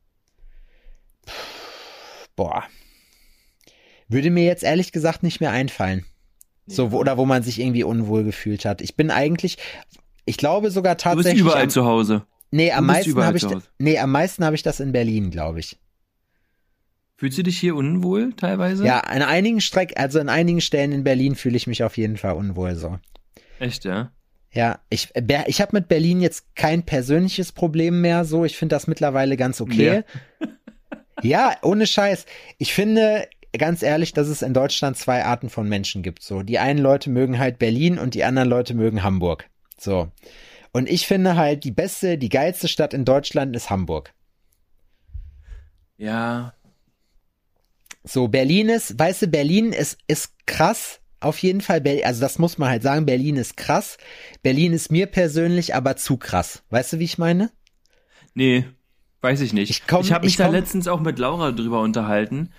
Boah. 2.35 2.65
Würde 4.09 4.31
mir 4.31 4.45
jetzt 4.45 4.65
ehrlich 4.65 4.91
gesagt 4.91 5.23
nicht 5.23 5.41
mehr 5.41 5.53
einfallen. 5.53 6.05
So, 6.67 6.93
wo, 6.93 6.99
oder 6.99 7.19
wo 7.19 7.27
man 7.27 7.43
sich 7.43 7.61
irgendwie 7.61 7.85
unwohl 7.85 8.25
gefühlt 8.25 8.65
hat. 8.65 8.81
Ich 8.81 8.97
bin 8.97 9.11
eigentlich, 9.11 9.59
ich 10.25 10.37
glaube 10.37 10.71
sogar 10.71 10.95
Du 10.95 10.97
bist 10.97 11.05
tatsächlich. 11.05 11.41
überall 11.41 11.65
am, 11.65 11.71
zu 11.71 11.85
Hause. 11.85 12.27
nee, 12.51 12.73
am 12.73 12.87
meisten 12.87 13.11
überall 13.11 13.29
habe 13.29 13.37
ich, 13.37 13.43
zu 13.43 13.51
Hause. 13.51 13.63
nee, 13.79 13.99
am 13.99 14.11
meisten 14.13 14.45
habe 14.45 14.57
ich 14.57 14.63
das 14.63 14.81
in 14.81 14.93
Berlin, 14.93 15.31
glaube 15.31 15.61
ich. 15.61 15.79
Fühlst 17.17 17.39
du 17.39 17.43
dich 17.45 17.59
hier 17.59 17.77
unwohl 17.77 18.33
teilweise? 18.35 18.85
Ja, 18.85 19.01
an 19.01 19.23
einigen 19.23 19.61
Streck, 19.61 19.99
also 19.99 20.19
an 20.19 20.29
einigen 20.29 20.61
Stellen 20.61 20.93
in 20.93 21.05
Berlin 21.05 21.37
fühle 21.37 21.57
ich 21.57 21.67
mich 21.67 21.85
auf 21.85 21.97
jeden 21.97 22.17
Fall 22.17 22.35
unwohl 22.35 22.75
so. 22.75 22.99
Echt, 23.61 23.85
ja? 23.85 24.11
Ja, 24.53 24.81
ich, 24.91 25.11
ich 25.47 25.61
habe 25.61 25.77
mit 25.77 25.89
Berlin 25.89 26.21
jetzt 26.21 26.55
kein 26.55 26.83
persönliches 26.85 27.53
Problem 27.53 28.01
mehr, 28.01 28.25
so. 28.25 28.45
Ich 28.45 28.57
finde 28.57 28.75
das 28.75 28.87
mittlerweile 28.87 29.37
ganz 29.37 29.61
okay. 29.61 30.03
ja, 31.23 31.55
ohne 31.63 31.87
Scheiß. 31.87 32.27
Ich 32.59 32.73
finde, 32.73 33.29
ganz 33.57 33.83
ehrlich, 33.83 34.13
dass 34.13 34.29
es 34.29 34.43
in 34.43 34.55
Deutschland 34.55 34.97
zwei 34.97 35.25
Arten 35.25 35.51
von 35.51 35.69
Menschen 35.69 36.03
gibt, 36.03 36.23
so. 36.23 36.43
Die 36.43 36.59
einen 36.59 36.79
Leute 36.79 37.11
mögen 37.11 37.39
halt 37.39 37.59
Berlin 37.59 37.99
und 37.99 38.15
die 38.15 38.25
anderen 38.25 38.49
Leute 38.49 38.75
mögen 38.75 39.03
Hamburg. 39.03 39.49
So. 39.85 40.11
Und 40.73 40.89
ich 40.89 41.07
finde 41.07 41.37
halt, 41.37 41.63
die 41.65 41.71
beste, 41.71 42.19
die 42.19 42.29
geilste 42.31 42.67
Stadt 42.69 42.95
in 42.95 43.05
Deutschland 43.05 43.55
ist 43.55 43.71
Hamburg. 43.71 44.13
Ja. 45.97 46.55
So, 48.03 48.29
Berlin 48.29 48.69
ist, 48.69 48.99
weißt 48.99 49.23
du, 49.23 49.27
Berlin 49.29 49.73
ist, 49.73 49.99
ist 50.09 50.33
krass. 50.47 51.01
Auf 51.21 51.39
jeden 51.39 51.61
Fall, 51.63 51.83
also 52.05 52.21
das 52.21 52.39
muss 52.39 52.59
man 52.59 52.69
halt 52.69 52.83
sagen, 52.83 53.07
Berlin 53.07 53.37
ist 53.37 53.57
krass. 53.57 53.97
Berlin 54.43 54.73
ist 54.73 54.91
mir 54.91 55.07
persönlich 55.07 55.75
aber 55.75 55.97
zu 55.97 56.17
krass. 56.19 56.63
Weißt 56.71 56.93
du, 56.95 56.99
wie 56.99 57.05
ich 57.05 57.17
meine? 57.19 57.51
Nee, 58.35 58.65
weiß 59.23 59.41
ich 59.41 59.53
nicht. 59.53 59.71
Ich 59.71 59.87
komm- 59.87 60.03
ich 60.03 60.13
habe 60.13 60.25
mich 60.25 60.35
ich 60.35 60.37
da 60.37 60.47
komm- 60.47 60.55
letztens 60.55 60.89
auch 60.89 61.01
mit 61.01 61.19
Laura 61.19 61.53
drüber 61.53 61.81
unterhalten, 61.81 62.51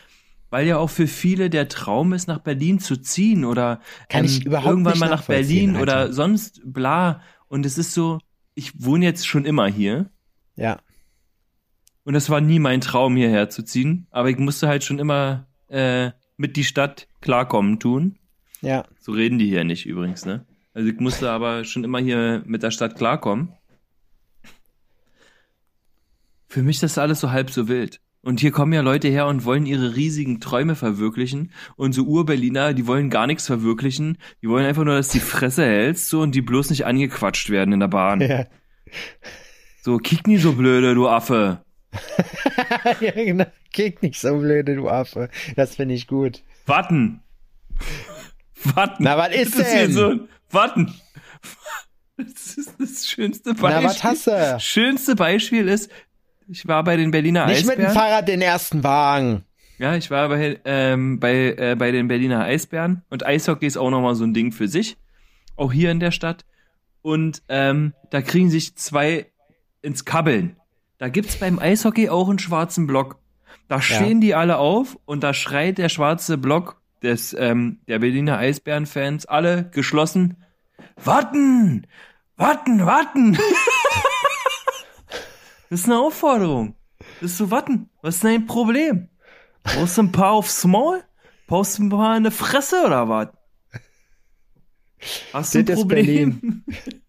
weil 0.55 0.67
ja 0.67 0.77
auch 0.77 0.89
für 0.89 1.05
viele 1.07 1.49
der 1.49 1.67
Traum 1.67 2.13
ist, 2.13 2.29
nach 2.29 2.39
Berlin 2.39 2.79
zu 2.79 2.95
ziehen 2.95 3.43
oder 3.43 3.81
überhaupt 4.45 4.67
irgendwann 4.69 4.99
mal 4.99 5.09
nach 5.09 5.25
Berlin 5.25 5.75
oder 5.75 5.97
Alter. 5.97 6.13
sonst 6.13 6.61
bla. 6.63 7.21
Und 7.49 7.65
es 7.65 7.77
ist 7.77 7.93
so, 7.93 8.19
ich 8.53 8.71
wohne 8.81 9.03
jetzt 9.03 9.27
schon 9.27 9.43
immer 9.43 9.67
hier 9.67 10.09
Ja. 10.55 10.79
und 12.05 12.13
das 12.13 12.29
war 12.29 12.39
nie 12.39 12.59
mein 12.59 12.79
Traum, 12.79 13.17
hierher 13.17 13.49
zu 13.49 13.63
ziehen. 13.63 14.07
Aber 14.11 14.29
ich 14.29 14.37
musste 14.37 14.69
halt 14.69 14.85
schon 14.85 14.97
immer 14.97 15.45
äh, 15.67 16.11
mit 16.37 16.55
die 16.55 16.63
Stadt 16.63 17.09
klarkommen 17.19 17.81
tun. 17.81 18.17
Ja. 18.61 18.85
So 19.01 19.11
reden 19.11 19.37
die 19.39 19.49
hier 19.49 19.65
nicht 19.65 19.85
übrigens, 19.85 20.23
ne? 20.25 20.45
Also 20.73 20.87
ich 20.89 21.01
musste 21.01 21.31
aber 21.31 21.65
schon 21.65 21.83
immer 21.83 21.99
hier 21.99 22.43
mit 22.45 22.63
der 22.63 22.71
Stadt 22.71 22.95
klarkommen. 22.95 23.51
Für 26.47 26.63
mich 26.63 26.77
ist 26.77 26.83
das 26.83 26.97
alles 26.97 27.19
so 27.19 27.31
halb 27.31 27.51
so 27.51 27.67
wild. 27.67 27.99
Und 28.25 28.39
hier 28.39 28.51
kommen 28.51 28.73
ja 28.73 28.81
Leute 28.81 29.07
her 29.07 29.27
und 29.27 29.45
wollen 29.45 29.65
ihre 29.67 29.95
riesigen 29.95 30.41
Träume 30.41 30.75
verwirklichen. 30.75 31.51
Und 31.75 31.93
so 31.93 32.03
Ur-Berliner, 32.03 32.73
die 32.73 32.87
wollen 32.87 33.09
gar 33.11 33.27
nichts 33.27 33.45
verwirklichen. 33.45 34.17
Die 34.41 34.49
wollen 34.49 34.65
einfach 34.65 34.83
nur, 34.83 34.95
dass 34.95 35.09
die 35.09 35.19
Fresse 35.19 35.63
hältst 35.63 36.09
so 36.09 36.21
und 36.21 36.33
die 36.33 36.41
bloß 36.41 36.71
nicht 36.71 36.85
angequatscht 36.87 37.51
werden 37.51 37.71
in 37.73 37.79
der 37.79 37.87
Bahn. 37.87 38.21
Ja. 38.21 38.45
So, 39.83 39.97
kick 39.97 40.25
nie 40.27 40.37
so 40.37 40.53
blöde, 40.53 40.95
du 40.95 41.07
Affe. 41.07 41.63
ja, 42.99 43.11
genau. 43.11 43.45
Kick 43.71 44.01
nicht 44.01 44.19
so 44.19 44.37
blöde, 44.39 44.75
du 44.75 44.89
Affe. 44.89 45.29
Das 45.55 45.75
finde 45.75 45.93
ich 45.93 46.07
gut. 46.07 46.41
Warten. 46.65 47.21
Warten. 48.63 49.03
Na, 49.03 49.17
was 49.17 49.35
ist 49.35 49.59
Das 49.59 49.69
denn? 49.71 49.91
so 49.91 50.07
ein- 50.09 50.27
Warten. 50.49 50.93
Das 52.17 52.55
ist 52.57 52.73
das 52.79 53.07
schönste 53.07 53.53
Beispiel. 53.53 53.69
Na, 53.69 53.83
was 53.83 54.03
hast 54.03 54.27
du? 54.27 54.57
Schönste 54.59 55.15
Beispiel 55.15 55.67
ist, 55.67 55.91
ich 56.47 56.67
war 56.67 56.83
bei 56.83 56.97
den 56.97 57.11
Berliner 57.11 57.47
Nicht 57.47 57.65
mit 57.65 57.77
dem 57.77 57.85
Eisbären. 57.85 57.93
Fahrrad 57.93 58.27
den 58.27 58.41
ersten 58.41 58.83
Wagen. 58.83 59.43
Ja, 59.77 59.95
ich 59.95 60.09
war 60.09 60.29
bei, 60.29 60.59
ähm, 60.65 61.19
bei, 61.19 61.55
äh, 61.57 61.75
bei 61.77 61.91
den 61.91 62.07
Berliner 62.07 62.43
Eisbären 62.43 63.03
und 63.09 63.25
Eishockey 63.25 63.65
ist 63.65 63.77
auch 63.77 63.89
nochmal 63.89 64.15
so 64.15 64.23
ein 64.23 64.33
Ding 64.33 64.51
für 64.51 64.67
sich. 64.67 64.97
Auch 65.57 65.73
hier 65.73 65.91
in 65.91 65.99
der 65.99 66.11
Stadt. 66.11 66.45
Und 67.01 67.43
ähm, 67.49 67.93
da 68.09 68.21
kriegen 68.21 68.49
sich 68.49 68.75
zwei 68.75 69.27
ins 69.81 70.05
Kabbeln. 70.05 70.55
Da 70.97 71.09
gibt's 71.09 71.37
beim 71.37 71.59
Eishockey 71.59 72.09
auch 72.09 72.29
einen 72.29 72.39
schwarzen 72.39 72.87
Block. 72.87 73.19
Da 73.67 73.81
stehen 73.81 74.21
die 74.21 74.35
alle 74.35 74.57
auf 74.57 74.97
und 75.05 75.23
da 75.23 75.33
schreit 75.33 75.77
der 75.77 75.89
schwarze 75.89 76.37
Block 76.37 76.79
des 77.01 77.35
ähm, 77.37 77.79
der 77.87 77.99
Berliner 77.99 78.37
Eisbären-Fans 78.37 79.25
alle 79.25 79.69
geschlossen. 79.71 80.37
Warten! 81.03 81.87
Warten, 82.37 82.85
warten! 82.85 83.37
das 85.69 85.81
ist 85.81 85.85
eine 85.85 85.99
Aufforderung. 85.99 86.75
Das 87.21 87.31
ist 87.31 87.37
so, 87.37 87.51
warten. 87.51 87.89
Was 88.01 88.15
ist 88.15 88.23
dein 88.23 88.45
Problem? 88.45 89.09
Brauchst 89.63 89.97
du 89.97 90.03
ein 90.03 90.11
paar 90.11 90.31
aufs 90.31 90.63
Maul? 90.65 91.03
Brauchst 91.47 91.77
du 91.77 91.83
ein 91.83 91.89
paar 91.89 92.17
in 92.17 92.23
die 92.23 92.31
Fresse 92.31 92.83
oder 92.85 93.09
was? 93.09 93.29
Hast 95.33 95.55
du 95.55 95.59
ein 95.59 95.65
Problem? 95.65 96.63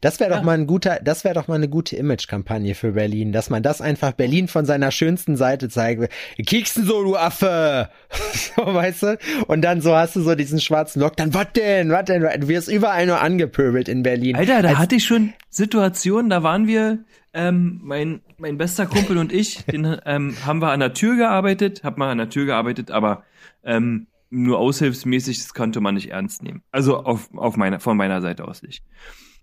Das 0.00 0.18
wäre 0.18 0.30
doch 0.30 0.38
Ja. 0.38 0.42
mal 0.42 0.52
ein 0.58 0.66
guter, 0.66 0.98
das 1.02 1.24
wäre 1.24 1.34
doch 1.34 1.46
mal 1.48 1.56
eine 1.56 1.68
gute 1.68 1.94
Image-Kampagne 1.96 2.74
für 2.74 2.92
Berlin, 2.92 3.32
dass 3.32 3.50
man 3.50 3.62
das 3.62 3.80
einfach 3.82 4.12
Berlin 4.12 4.48
von 4.48 4.64
seiner 4.64 4.90
schönsten 4.90 5.36
Seite 5.36 5.68
zeigt. 5.68 6.10
Kiekst 6.44 6.76
du 6.78 6.82
so, 6.84 7.02
du 7.04 7.16
Affe! 7.16 7.90
so, 8.56 8.64
weißt 8.66 9.02
du? 9.02 9.18
Und 9.46 9.62
dann 9.62 9.80
so 9.82 9.94
hast 9.94 10.16
du 10.16 10.22
so 10.22 10.34
diesen 10.34 10.60
schwarzen 10.60 11.00
Lock, 11.00 11.16
dann 11.16 11.34
was 11.34 11.52
denn, 11.54 11.90
was 11.90 12.04
denn? 12.06 12.22
Du 12.22 12.48
wirst 12.48 12.68
überall 12.70 13.06
nur 13.06 13.20
angepöbelt 13.20 13.88
in 13.88 14.02
Berlin. 14.02 14.36
Alter, 14.36 14.62
da 14.62 14.68
Als- 14.70 14.78
hatte 14.78 14.94
ich 14.96 15.04
schon 15.04 15.34
Situationen, 15.50 16.30
da 16.30 16.42
waren 16.42 16.66
wir, 16.66 17.00
ähm, 17.34 17.80
mein, 17.84 18.22
mein 18.38 18.56
bester 18.58 18.86
Kumpel 18.86 19.18
und 19.18 19.32
ich, 19.32 19.64
den 19.66 19.96
ähm, 20.06 20.34
haben 20.46 20.60
wir 20.62 20.70
an 20.72 20.80
der 20.80 20.94
Tür 20.94 21.16
gearbeitet, 21.16 21.82
hab 21.84 21.98
mal 21.98 22.10
an 22.10 22.18
der 22.18 22.30
Tür 22.30 22.46
gearbeitet, 22.46 22.90
aber 22.90 23.22
ähm, 23.64 24.06
nur 24.30 24.58
aushilfsmäßig, 24.58 25.38
das 25.38 25.54
konnte 25.54 25.80
man 25.80 25.94
nicht 25.94 26.10
ernst 26.10 26.42
nehmen. 26.42 26.62
Also 26.72 26.98
auf, 26.98 27.28
auf 27.36 27.56
meiner, 27.56 27.80
von 27.80 27.96
meiner 27.96 28.20
Seite 28.22 28.46
aus 28.48 28.62
nicht. 28.62 28.82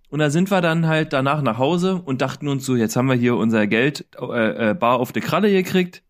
Und 0.10 0.20
da 0.20 0.30
sind 0.30 0.50
wir 0.52 0.62
dann 0.62 0.88
halt 0.88 1.12
danach 1.14 1.42
nach 1.42 1.58
Hause 1.58 2.02
und 2.02 2.22
dachten 2.22 2.48
uns 2.48 2.66
so, 2.66 2.76
jetzt 2.76 2.96
haben 2.96 3.08
wir 3.08 3.16
hier 3.16 3.36
unser 3.36 3.68
Geld 3.68 4.06
äh, 4.20 4.70
äh, 4.70 4.74
bar 4.74 5.00
auf 5.00 5.12
die 5.12 5.20
Kralle 5.20 5.52
gekriegt. 5.52 6.02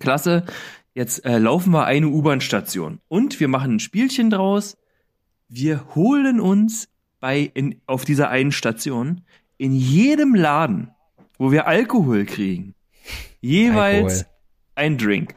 Klasse. 0.00 0.44
Jetzt 0.92 1.24
äh, 1.24 1.38
laufen 1.38 1.72
wir 1.72 1.86
eine 1.86 2.08
U-Bahn-Station. 2.08 3.00
Und 3.08 3.40
wir 3.40 3.48
machen 3.48 3.76
ein 3.76 3.80
Spielchen 3.80 4.30
draus. 4.30 4.76
wir 5.48 5.94
holen 5.94 6.40
uns 6.40 6.88
bei 7.20 7.50
in, 7.54 7.80
auf 7.86 8.04
dieser 8.04 8.28
einen 8.28 8.52
Station 8.52 9.22
in 9.56 9.72
jedem 9.72 10.34
Laden, 10.34 10.90
wo 11.38 11.52
wir 11.52 11.66
Alkohol 11.66 12.24
kriegen, 12.26 12.74
jeweils 13.40 14.18
Alkohol. 14.18 14.34
ein 14.74 14.98
Drink. 14.98 15.34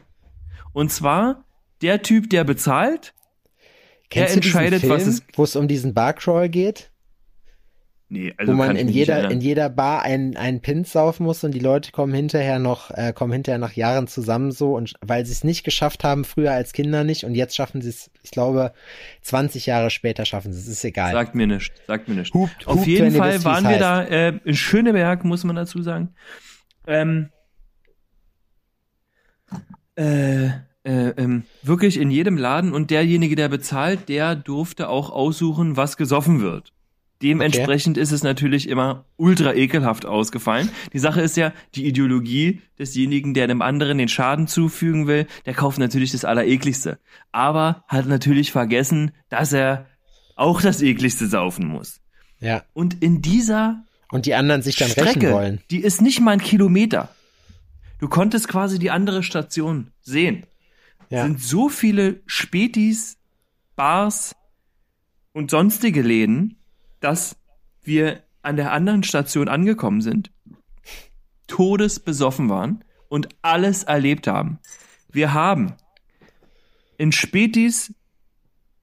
Und 0.72 0.90
zwar 0.92 1.44
der 1.82 2.02
Typ, 2.02 2.30
der 2.30 2.44
bezahlt, 2.44 3.14
Kennst 4.10 4.36
er 4.36 4.40
diesen 4.40 4.58
entscheidet, 4.58 4.80
Film, 4.80 4.92
was 4.92 5.06
es. 5.06 5.22
wo 5.34 5.44
es 5.44 5.56
um 5.56 5.68
diesen 5.68 5.94
Barcrawl 5.94 6.48
geht? 6.48 6.90
Nee, 8.10 8.32
also 8.38 8.52
wo 8.52 8.56
man 8.56 8.74
in 8.76 8.88
jeder, 8.88 9.30
in 9.30 9.42
jeder 9.42 9.68
Bar 9.68 10.00
einen, 10.00 10.34
einen 10.38 10.60
Pin 10.62 10.84
saufen 10.84 11.24
muss 11.24 11.44
und 11.44 11.52
die 11.52 11.58
Leute 11.58 11.92
kommen 11.92 12.14
hinterher 12.14 12.58
noch, 12.58 12.90
äh, 12.90 13.12
kommen 13.12 13.34
hinterher 13.34 13.58
nach 13.58 13.74
Jahren 13.74 14.06
zusammen 14.06 14.50
so 14.50 14.74
und 14.76 14.94
weil 15.02 15.26
sie 15.26 15.32
es 15.32 15.44
nicht 15.44 15.62
geschafft 15.62 16.04
haben, 16.04 16.24
früher 16.24 16.52
als 16.52 16.72
Kinder 16.72 17.04
nicht 17.04 17.24
und 17.24 17.34
jetzt 17.34 17.54
schaffen 17.54 17.82
sie 17.82 17.90
es, 17.90 18.10
ich 18.22 18.30
glaube, 18.30 18.72
20 19.20 19.66
Jahre 19.66 19.90
später 19.90 20.24
schaffen 20.24 20.54
sie 20.54 20.58
es, 20.60 20.68
ist 20.68 20.84
egal. 20.84 21.12
Sagt 21.12 21.34
mir 21.34 21.46
nicht, 21.46 21.70
sagt 21.86 22.08
mir 22.08 22.14
nicht. 22.14 22.32
Hupt- 22.32 22.66
Auf 22.66 22.76
hupt, 22.76 22.86
jeden 22.86 23.10
Fall 23.12 23.34
wisst, 23.34 23.44
waren 23.44 23.64
wir 23.64 23.70
heißt. 23.72 23.80
da 23.82 24.02
äh, 24.04 24.38
in 24.42 24.54
Schöneberg, 24.56 25.24
muss 25.24 25.44
man 25.44 25.56
dazu 25.56 25.82
sagen. 25.82 26.14
Ähm, 26.86 27.28
äh, 29.96 30.46
äh, 30.46 30.50
ähm, 30.84 31.44
wirklich 31.62 31.98
in 32.00 32.10
jedem 32.10 32.36
Laden 32.38 32.72
und 32.72 32.90
derjenige, 32.90 33.36
der 33.36 33.48
bezahlt, 33.48 34.08
der 34.08 34.34
durfte 34.36 34.88
auch 34.88 35.10
aussuchen, 35.10 35.76
was 35.76 35.96
gesoffen 35.96 36.40
wird. 36.40 36.72
Dementsprechend 37.20 37.98
ist 37.98 38.12
es 38.12 38.22
natürlich 38.22 38.68
immer 38.68 39.04
ultra 39.16 39.52
ekelhaft 39.52 40.06
ausgefallen. 40.06 40.70
Die 40.92 41.00
Sache 41.00 41.20
ist 41.20 41.36
ja, 41.36 41.52
die 41.74 41.86
Ideologie 41.86 42.62
desjenigen, 42.78 43.34
der 43.34 43.44
einem 43.44 43.60
anderen 43.60 43.98
den 43.98 44.08
Schaden 44.08 44.46
zufügen 44.46 45.08
will, 45.08 45.26
der 45.44 45.54
kauft 45.54 45.78
natürlich 45.78 46.12
das 46.12 46.24
Allerekligste. 46.24 46.98
Aber 47.32 47.82
hat 47.88 48.06
natürlich 48.06 48.52
vergessen, 48.52 49.10
dass 49.30 49.52
er 49.52 49.86
auch 50.36 50.62
das 50.62 50.80
Ekligste 50.80 51.26
saufen 51.26 51.66
muss. 51.66 52.00
Ja. 52.38 52.62
Und 52.72 53.02
in 53.02 53.20
dieser 53.20 53.82
Und 54.12 54.26
die 54.26 54.34
anderen 54.34 54.62
sich 54.62 54.76
dann 54.76 54.92
rächen 54.92 55.10
Strecke, 55.10 55.32
wollen. 55.32 55.60
die 55.72 55.80
ist 55.80 56.00
nicht 56.00 56.20
mal 56.20 56.32
ein 56.32 56.40
Kilometer. 56.40 57.08
Du 57.98 58.08
konntest 58.08 58.46
quasi 58.46 58.78
die 58.78 58.92
andere 58.92 59.24
Station 59.24 59.90
sehen. 60.00 60.44
Ja. 61.10 61.24
Sind 61.24 61.40
so 61.40 61.68
viele 61.68 62.20
Spätis, 62.26 63.16
Bars 63.74 64.36
und 65.32 65.50
sonstige 65.50 66.02
Läden, 66.02 66.57
dass 67.00 67.36
wir 67.82 68.22
an 68.42 68.56
der 68.56 68.72
anderen 68.72 69.02
Station 69.02 69.48
angekommen 69.48 70.00
sind, 70.00 70.30
todesbesoffen 71.46 72.48
waren 72.48 72.84
und 73.08 73.28
alles 73.42 73.84
erlebt 73.84 74.26
haben. 74.26 74.58
Wir 75.10 75.32
haben 75.32 75.74
in 76.98 77.12
Spätis 77.12 77.94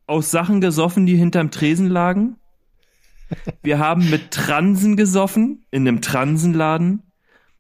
aus 0.08 0.32
Sachen 0.32 0.62
gesoffen, 0.62 1.06
die 1.06 1.16
hinterm 1.16 1.52
Tresen 1.52 1.90
lagen. 1.90 2.38
Wir 3.64 3.80
haben 3.80 4.10
mit 4.10 4.32
Transen 4.32 4.96
gesoffen 4.96 5.66
in 5.72 5.88
einem 5.88 6.02
Transenladen. 6.02 7.04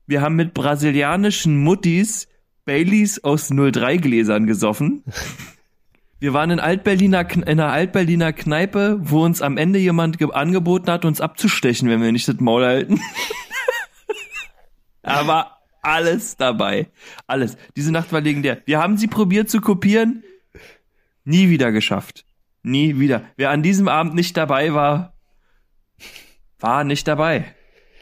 Wir 0.08 0.22
haben 0.22 0.36
mit 0.36 0.54
brasilianischen 0.54 1.58
Muttis 1.58 2.28
Baileys 2.66 3.24
aus 3.24 3.50
03 3.50 3.98
Gläsern 3.98 4.48
gesoffen. 4.48 5.04
Wir 6.20 6.34
waren 6.34 6.50
in 6.50 6.60
Altberliner 6.60 7.30
in 7.32 7.44
einer 7.44 7.72
Altberliner 7.72 8.34
Kneipe, 8.34 8.98
wo 9.02 9.24
uns 9.24 9.42
am 9.42 9.58
Ende 9.58 9.80
jemand 9.80 10.18
ge- 10.18 10.32
angeboten 10.32 10.90
hat, 10.90 11.06
uns 11.06 11.22
abzustechen, 11.22 11.90
wenn 11.90 12.02
wir 12.02 12.12
nicht 12.12 12.28
das 12.28 12.40
Maul 12.40 12.66
halten. 12.66 13.00
Aber 15.04 15.58
alles 15.82 16.36
dabei. 16.38 16.88
Alles. 17.28 17.58
Diese 17.76 17.92
Nacht 17.92 18.12
war 18.12 18.22
legendär. 18.22 18.62
Wir 18.66 18.80
haben 18.82 18.98
sie 18.98 19.08
probiert 19.08 19.50
zu 19.50 19.62
kopieren. 19.62 20.24
Nie 21.26 21.50
wieder 21.50 21.72
geschafft. 21.72 22.26
Nie 22.64 22.98
wieder. 23.00 23.22
Wer 23.36 23.52
an 23.52 23.62
diesem 23.62 23.88
Abend 23.88 24.16
nicht 24.16 24.36
dabei 24.38 24.74
war, 24.74 25.14
war 26.60 26.84
nicht 26.84 27.08
dabei. 27.08 27.46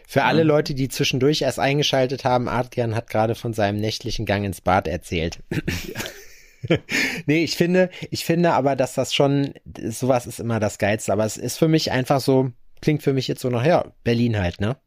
Für 0.08 0.24
alle 0.24 0.44
Leute, 0.44 0.76
die 0.76 0.88
zwischendurch 0.90 1.42
erst 1.42 1.60
eingeschaltet 1.60 2.24
haben, 2.24 2.48
Adrian 2.48 2.96
hat 2.96 3.10
gerade 3.10 3.36
von 3.36 3.54
seinem 3.54 3.80
nächtlichen 3.80 4.26
Gang 4.26 4.46
ins 4.46 4.62
Bad 4.62 4.88
erzählt. 4.88 5.40
nee, 7.26 7.44
ich 7.44 7.56
finde, 7.58 7.90
ich 8.12 8.26
finde 8.26 8.54
aber, 8.54 8.76
dass 8.76 8.94
das 8.94 9.14
schon, 9.14 9.54
sowas 9.90 10.28
ist 10.28 10.40
immer 10.40 10.60
das 10.60 10.78
Geilste, 10.78 11.12
aber 11.14 11.26
es 11.26 11.38
ist 11.38 11.58
für 11.58 11.68
mich 11.68 11.92
einfach 11.92 12.20
so, 12.22 12.52
klingt 12.82 13.04
für 13.04 13.14
mich 13.14 13.28
jetzt 13.28 13.42
so 13.42 13.50
nach, 13.50 13.66
ja, 13.66 13.86
Berlin 14.04 14.38
halt, 14.40 14.60
ne? 14.62 14.78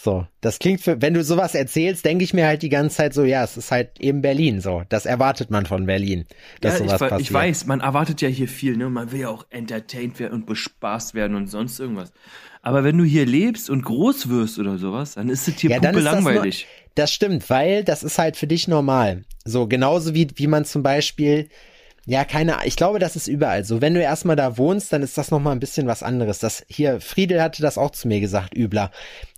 So, 0.00 0.24
das 0.40 0.60
klingt 0.60 0.80
für, 0.80 1.02
wenn 1.02 1.14
du 1.14 1.24
sowas 1.24 1.56
erzählst, 1.56 2.04
denke 2.04 2.22
ich 2.22 2.32
mir 2.32 2.46
halt 2.46 2.62
die 2.62 2.68
ganze 2.68 2.98
Zeit 2.98 3.14
so, 3.14 3.24
ja, 3.24 3.42
es 3.42 3.56
ist 3.56 3.72
halt 3.72 3.98
eben 3.98 4.22
Berlin, 4.22 4.60
so. 4.60 4.84
Das 4.88 5.06
erwartet 5.06 5.50
man 5.50 5.66
von 5.66 5.86
Berlin, 5.86 6.24
dass 6.60 6.74
ja, 6.78 6.84
ich, 6.84 6.86
sowas 6.86 7.00
we- 7.00 7.08
passiert. 7.08 7.20
ich 7.28 7.32
weiß, 7.32 7.66
man 7.66 7.80
erwartet 7.80 8.20
ja 8.22 8.28
hier 8.28 8.46
viel, 8.46 8.76
ne? 8.76 8.88
Man 8.90 9.10
will 9.10 9.20
ja 9.22 9.28
auch 9.28 9.44
entertained 9.50 10.20
werden 10.20 10.34
und 10.34 10.46
bespaßt 10.46 11.14
werden 11.14 11.36
und 11.36 11.48
sonst 11.48 11.80
irgendwas. 11.80 12.12
Aber 12.62 12.84
wenn 12.84 12.96
du 12.96 13.02
hier 13.02 13.26
lebst 13.26 13.70
und 13.70 13.82
groß 13.84 14.28
wirst 14.28 14.60
oder 14.60 14.78
sowas, 14.78 15.14
dann 15.14 15.28
ist 15.30 15.48
es 15.48 15.58
hier 15.58 15.70
Ja, 15.70 15.78
puppe 15.80 15.92
das 15.94 16.04
nur- 16.04 16.12
langweilig. 16.12 16.68
Das 16.98 17.12
stimmt, 17.12 17.48
weil 17.48 17.84
das 17.84 18.02
ist 18.02 18.18
halt 18.18 18.36
für 18.36 18.48
dich 18.48 18.66
normal. 18.66 19.22
So, 19.44 19.68
genauso 19.68 20.14
wie, 20.14 20.26
wie 20.34 20.48
man 20.48 20.64
zum 20.64 20.82
Beispiel, 20.82 21.48
ja, 22.08 22.24
keine, 22.24 22.56
ich 22.64 22.76
glaube, 22.76 22.98
das 22.98 23.16
ist 23.16 23.28
überall 23.28 23.64
so. 23.64 23.82
Wenn 23.82 23.92
du 23.92 24.00
erstmal 24.00 24.34
da 24.34 24.56
wohnst, 24.56 24.94
dann 24.94 25.02
ist 25.02 25.18
das 25.18 25.30
nochmal 25.30 25.54
ein 25.54 25.60
bisschen 25.60 25.86
was 25.86 26.02
anderes. 26.02 26.38
Das 26.38 26.64
hier, 26.66 27.02
Friedel 27.02 27.42
hatte 27.42 27.60
das 27.60 27.76
auch 27.76 27.90
zu 27.90 28.08
mir 28.08 28.18
gesagt, 28.18 28.56
Übler. 28.56 28.90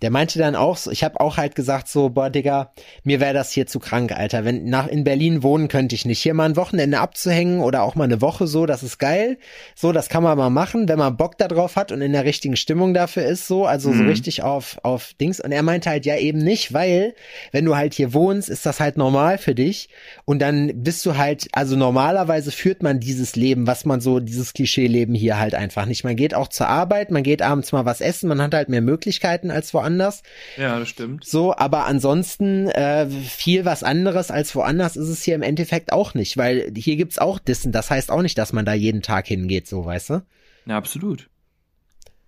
Der 0.02 0.12
meinte 0.12 0.38
dann 0.38 0.54
auch 0.54 0.76
so, 0.76 0.92
ich 0.92 1.02
habe 1.02 1.18
auch 1.18 1.36
halt 1.36 1.56
gesagt 1.56 1.88
so, 1.88 2.10
boah, 2.10 2.30
Digga, 2.30 2.70
mir 3.02 3.18
wäre 3.18 3.34
das 3.34 3.50
hier 3.50 3.66
zu 3.66 3.80
krank, 3.80 4.12
Alter. 4.12 4.44
Wenn 4.44 4.66
nach 4.66 4.86
in 4.86 5.02
Berlin 5.02 5.42
wohnen 5.42 5.66
könnte 5.66 5.96
ich 5.96 6.04
nicht. 6.04 6.22
Hier 6.22 6.32
mal 6.32 6.44
ein 6.44 6.54
Wochenende 6.54 7.00
abzuhängen 7.00 7.58
oder 7.58 7.82
auch 7.82 7.96
mal 7.96 8.04
eine 8.04 8.20
Woche 8.20 8.46
so, 8.46 8.66
das 8.66 8.84
ist 8.84 8.98
geil. 8.98 9.38
So, 9.74 9.90
das 9.90 10.08
kann 10.08 10.22
man 10.22 10.38
mal 10.38 10.50
machen, 10.50 10.88
wenn 10.88 10.98
man 10.98 11.16
Bock 11.16 11.38
da 11.38 11.48
drauf 11.48 11.74
hat 11.74 11.90
und 11.90 12.02
in 12.02 12.12
der 12.12 12.24
richtigen 12.24 12.54
Stimmung 12.54 12.94
dafür 12.94 13.24
ist, 13.24 13.48
so, 13.48 13.66
also 13.66 13.92
so 13.92 14.04
richtig 14.04 14.44
auf, 14.44 14.78
auf 14.84 15.12
Dings. 15.20 15.40
Und 15.40 15.50
er 15.50 15.64
meinte 15.64 15.90
halt, 15.90 16.06
ja, 16.06 16.16
eben 16.16 16.38
nicht, 16.38 16.72
weil, 16.72 17.16
wenn 17.50 17.64
du 17.64 17.74
halt 17.74 17.94
hier 17.94 18.14
wohnst, 18.14 18.48
ist 18.48 18.64
das 18.64 18.78
halt 18.78 18.96
normal 18.96 19.38
für 19.38 19.56
dich. 19.56 19.88
Und 20.24 20.38
dann 20.38 20.84
bist 20.84 21.04
du 21.04 21.16
halt, 21.16 21.48
also 21.50 21.74
normalerweise 21.74 22.52
führt 22.60 22.82
man 22.82 23.00
dieses 23.00 23.36
Leben, 23.36 23.66
was 23.66 23.86
man 23.86 24.02
so, 24.02 24.20
dieses 24.20 24.52
Klischee-Leben 24.52 25.14
hier 25.14 25.38
halt 25.38 25.54
einfach 25.54 25.86
nicht. 25.86 26.04
Man 26.04 26.14
geht 26.14 26.34
auch 26.34 26.48
zur 26.48 26.68
Arbeit, 26.68 27.10
man 27.10 27.22
geht 27.22 27.40
abends 27.40 27.72
mal 27.72 27.86
was 27.86 28.02
essen, 28.02 28.28
man 28.28 28.42
hat 28.42 28.52
halt 28.52 28.68
mehr 28.68 28.82
Möglichkeiten 28.82 29.50
als 29.50 29.72
woanders. 29.72 30.22
Ja, 30.58 30.78
das 30.78 30.90
stimmt. 30.90 31.24
So, 31.24 31.56
aber 31.56 31.86
ansonsten 31.86 32.68
äh, 32.68 33.08
viel 33.08 33.64
was 33.64 33.82
anderes 33.82 34.30
als 34.30 34.54
woanders 34.54 34.96
ist 34.96 35.08
es 35.08 35.22
hier 35.22 35.34
im 35.34 35.42
Endeffekt 35.42 35.90
auch 35.90 36.12
nicht, 36.12 36.36
weil 36.36 36.70
hier 36.76 36.96
gibt's 36.96 37.18
auch 37.18 37.38
Dissen. 37.38 37.72
Das 37.72 37.90
heißt 37.90 38.10
auch 38.10 38.20
nicht, 38.20 38.36
dass 38.36 38.52
man 38.52 38.66
da 38.66 38.74
jeden 38.74 39.00
Tag 39.00 39.26
hingeht, 39.26 39.66
so, 39.66 39.86
weißt 39.86 40.10
du? 40.10 40.22
Ja, 40.66 40.76
absolut. 40.76 41.30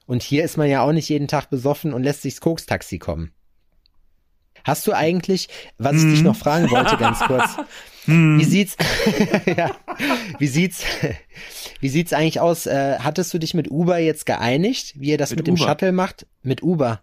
Und 0.07 0.23
hier 0.23 0.45
ist 0.45 0.57
man 0.57 0.69
ja 0.69 0.83
auch 0.83 0.93
nicht 0.93 1.11
jeden 1.11 1.29
Tag 1.29 1.51
besoffen 1.51 1.93
und 1.93 2.05
lässt 2.05 2.23
sich 2.23 2.35
das 2.35 2.41
Koks-Taxi 2.41 2.99
kommen. 2.99 3.33
Hast 4.65 4.87
du 4.87 4.93
eigentlich, 4.93 5.49
was 5.79 5.97
ich 5.97 6.05
dich 6.05 6.23
noch 6.23 6.37
fragen 6.37 6.71
wollte, 6.71 6.97
ganz 6.97 7.21
kurz, 7.27 7.57
wie 8.07 8.45
sieht's, 8.45 8.77
ja, 9.57 9.71
wie 10.39 10.47
sieht's, 10.47 10.85
wie 11.81 11.89
sieht's 11.89 12.13
eigentlich 12.13 12.41
aus? 12.41 12.67
Äh, 12.67 12.99
hattest 12.99 13.33
du 13.35 13.39
dich 13.39 13.55
mit 13.55 13.71
Uber 13.71 13.99
jetzt 13.99 14.27
geeinigt, 14.27 14.95
wie 14.97 15.11
ihr 15.11 15.19
das 15.19 15.31
Mit 15.31 15.41
mit, 15.41 15.47
dem 15.49 15.55
Uber? 15.55 15.65
Shuttle 15.65 15.93
macht? 15.93 16.27
Mit 16.43 16.63
Uber? 16.63 17.03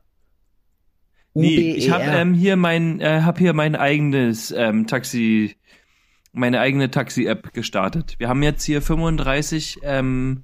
Nee, 1.34 1.74
ich 1.74 1.91
habe 1.91 2.04
UBER. 2.04 2.19
ähm, 2.22 2.34
hier 2.34 2.56
mein, 2.58 3.00
äh, 3.02 3.22
hab 3.24 3.38
hier 3.38 3.54
mein 3.54 3.76
eigenes 3.76 4.52
ähm, 4.52 4.88
Taxi, 4.88 5.56
meine 6.34 6.60
eigene 6.60 6.91
Taxi-App 6.91 7.54
gestartet. 7.54 8.15
Wir 8.17 8.28
haben 8.30 8.43
jetzt 8.43 8.63
hier 8.63 8.82
35 8.82 9.80
ähm, 9.84 10.43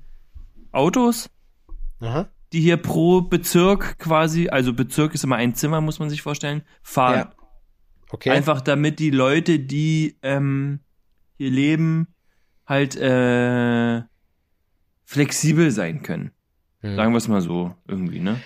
Autos, 0.72 1.30
Aha. 2.02 2.30
Die 2.56 2.62
hier 2.62 2.78
pro 2.78 3.22
Bezirk 3.22 4.00
quasi, 4.00 4.48
also 4.48 4.74
Bezirk 4.74 5.14
ist 5.14 5.26
immer 5.26 5.36
ein 5.36 5.56
Zimmer, 5.56 5.82
muss 5.82 6.00
man 6.00 6.10
sich 6.10 6.22
vorstellen, 6.22 6.64
fahren. 6.82 7.28
Ja. 7.30 7.34
Okay. 8.10 8.30
Einfach 8.30 8.62
damit 8.62 9.00
die 9.00 9.10
Leute, 9.10 9.60
die 9.60 10.18
ähm, 10.24 10.80
hier 11.38 11.52
leben, 11.52 12.08
halt 12.66 12.96
äh, 12.96 14.04
flexibel 15.04 15.70
sein 15.70 16.02
können. 16.02 16.32
Hm. 16.80 16.96
Sagen 16.96 17.12
wir 17.12 17.18
es 17.18 17.28
mal 17.28 17.42
so 17.42 17.76
irgendwie, 17.90 18.20
ne? 18.20 18.40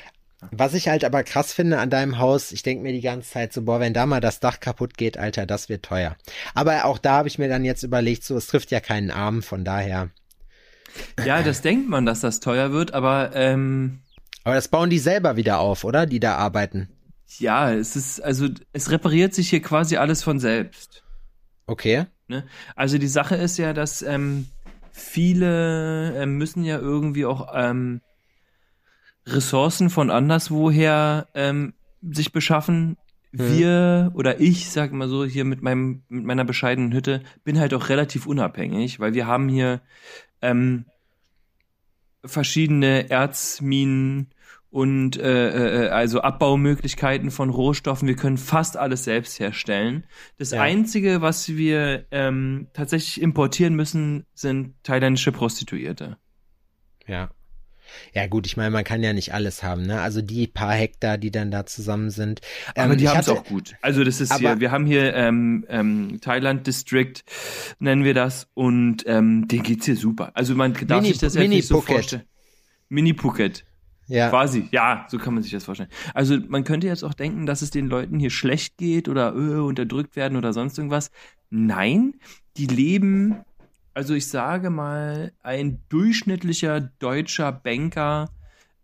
Was 0.51 0.73
ich 0.73 0.87
halt 0.87 1.03
aber 1.03 1.23
krass 1.23 1.53
finde 1.53 1.77
an 1.77 1.91
deinem 1.91 2.17
Haus, 2.17 2.51
ich 2.51 2.63
denke 2.63 2.81
mir 2.81 2.93
die 2.93 3.01
ganze 3.01 3.29
Zeit 3.29 3.53
so, 3.53 3.61
boah, 3.61 3.79
wenn 3.79 3.93
da 3.93 4.07
mal 4.07 4.21
das 4.21 4.39
Dach 4.39 4.59
kaputt 4.59 4.97
geht, 4.97 5.19
Alter, 5.19 5.45
das 5.45 5.69
wird 5.69 5.85
teuer. 5.85 6.15
Aber 6.55 6.85
auch 6.85 6.97
da 6.97 7.17
habe 7.17 7.27
ich 7.27 7.37
mir 7.37 7.49
dann 7.49 7.63
jetzt 7.63 7.83
überlegt, 7.83 8.23
so, 8.23 8.35
es 8.35 8.47
trifft 8.47 8.71
ja 8.71 8.79
keinen 8.79 9.11
Arm, 9.11 9.43
von 9.43 9.63
daher. 9.63 10.09
Ja, 11.25 11.43
das 11.43 11.61
denkt 11.61 11.89
man, 11.89 12.05
dass 12.05 12.21
das 12.21 12.39
teuer 12.39 12.71
wird, 12.71 12.93
aber 12.93 13.31
ähm, 13.35 13.99
Aber 14.43 14.55
das 14.55 14.67
bauen 14.67 14.89
die 14.89 14.99
selber 14.99 15.35
wieder 15.35 15.59
auf, 15.59 15.83
oder? 15.83 16.05
Die 16.05 16.19
da 16.19 16.35
arbeiten. 16.35 16.89
ja, 17.37 17.71
es 17.71 17.95
ist, 17.95 18.19
also 18.21 18.47
es 18.73 18.89
repariert 18.91 19.33
sich 19.33 19.49
hier 19.49 19.61
quasi 19.61 19.97
alles 19.97 20.23
von 20.23 20.39
selbst. 20.39 21.03
Okay. 21.67 22.05
Ne? 22.27 22.43
Also 22.75 22.97
die 22.97 23.07
Sache 23.07 23.35
ist 23.35 23.57
ja, 23.57 23.73
dass 23.73 24.01
ähm, 24.01 24.47
viele 24.91 26.15
ähm, 26.21 26.37
müssen 26.37 26.63
ja 26.63 26.79
irgendwie 26.79 27.25
auch 27.25 27.49
ähm, 27.53 28.01
Ressourcen 29.25 29.89
von 29.89 30.09
anderswoher 30.09 31.27
ähm, 31.35 31.73
sich 32.01 32.31
beschaffen. 32.31 32.97
Wir 33.31 34.11
oder 34.15 34.39
ich, 34.39 34.71
sag 34.71 34.91
mal 34.91 35.07
so, 35.07 35.23
hier 35.23 35.45
mit 35.45 35.61
meinem 35.61 36.03
mit 36.09 36.25
meiner 36.25 36.45
bescheidenen 36.45 36.93
Hütte 36.93 37.21
bin 37.43 37.59
halt 37.59 37.73
auch 37.73 37.89
relativ 37.89 38.25
unabhängig, 38.25 38.99
weil 38.99 39.13
wir 39.13 39.27
haben 39.27 39.49
hier 39.49 39.81
ähm, 40.41 40.85
verschiedene 42.25 43.09
Erzminen 43.09 44.29
und 44.71 45.17
äh, 45.17 45.85
äh, 45.85 45.89
also 45.89 46.21
Abbaumöglichkeiten 46.21 47.31
von 47.31 47.49
Rohstoffen. 47.49 48.07
Wir 48.07 48.15
können 48.15 48.37
fast 48.37 48.77
alles 48.77 49.03
selbst 49.03 49.39
herstellen. 49.39 50.05
Das 50.37 50.51
Ja. 50.51 50.61
Einzige, 50.61 51.21
was 51.21 51.49
wir 51.49 52.05
ähm, 52.11 52.67
tatsächlich 52.73 53.21
importieren 53.21 53.75
müssen, 53.75 54.25
sind 54.33 54.75
thailändische 54.83 55.31
Prostituierte. 55.31 56.17
Ja. 57.07 57.31
Ja 58.13 58.27
gut, 58.27 58.45
ich 58.47 58.57
meine, 58.57 58.69
man 58.71 58.83
kann 58.83 59.03
ja 59.03 59.13
nicht 59.13 59.33
alles 59.33 59.63
haben, 59.63 59.83
ne? 59.83 60.01
Also 60.01 60.21
die 60.21 60.47
paar 60.47 60.73
Hektar, 60.73 61.17
die 61.17 61.31
dann 61.31 61.51
da 61.51 61.65
zusammen 61.65 62.09
sind. 62.09 62.41
Aber 62.75 62.93
Ähm, 62.93 62.97
die 62.97 63.07
haben 63.09 63.19
es 63.19 63.29
auch 63.29 63.43
gut. 63.43 63.75
Also 63.81 64.03
das 64.03 64.21
ist 64.21 64.37
hier, 64.37 64.59
wir 64.59 64.71
haben 64.71 64.85
hier 64.85 65.13
ähm, 65.13 65.65
ähm, 65.69 66.19
Thailand 66.21 66.67
District, 66.67 67.13
nennen 67.79 68.03
wir 68.03 68.13
das, 68.13 68.47
und 68.53 69.03
ähm, 69.07 69.47
denen 69.47 69.63
geht's 69.63 69.85
hier 69.85 69.95
super. 69.95 70.31
Also 70.33 70.55
man 70.55 70.73
darf 70.73 71.01
Mini- 71.01 71.09
sich 71.09 71.17
das 71.17 71.33
jetzt 71.33 71.41
Mini 71.43 71.55
nicht 71.57 71.67
so 71.67 71.81
Phuket. 71.81 71.95
vorstellen. 71.95 72.23
Mini 72.89 73.13
Phuket. 73.13 73.65
Ja. 74.07 74.29
Quasi, 74.29 74.67
ja, 74.71 75.05
so 75.07 75.19
kann 75.19 75.35
man 75.35 75.43
sich 75.43 75.51
das 75.51 75.65
vorstellen. 75.65 75.91
Also 76.15 76.35
man 76.47 76.63
könnte 76.63 76.87
jetzt 76.87 77.03
auch 77.03 77.13
denken, 77.13 77.45
dass 77.45 77.61
es 77.61 77.69
den 77.69 77.87
Leuten 77.87 78.17
hier 78.19 78.31
schlecht 78.31 78.77
geht 78.77 79.07
oder 79.07 79.35
äh, 79.35 79.59
unterdrückt 79.59 80.15
werden 80.15 80.35
oder 80.35 80.51
sonst 80.51 80.79
irgendwas. 80.79 81.11
Nein, 81.51 82.15
die 82.57 82.65
leben, 82.65 83.35
also 83.93 84.13
ich 84.13 84.27
sage 84.27 84.69
mal, 84.69 85.31
ein 85.41 85.81
durchschnittlicher 85.89 86.79
deutscher 86.79 87.51
Banker 87.51 88.29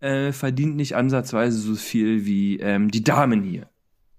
äh, 0.00 0.32
verdient 0.32 0.76
nicht 0.76 0.94
ansatzweise 0.94 1.58
so 1.58 1.74
viel 1.74 2.26
wie 2.26 2.58
ähm, 2.60 2.90
die 2.90 3.02
Damen 3.02 3.42
hier. 3.42 3.68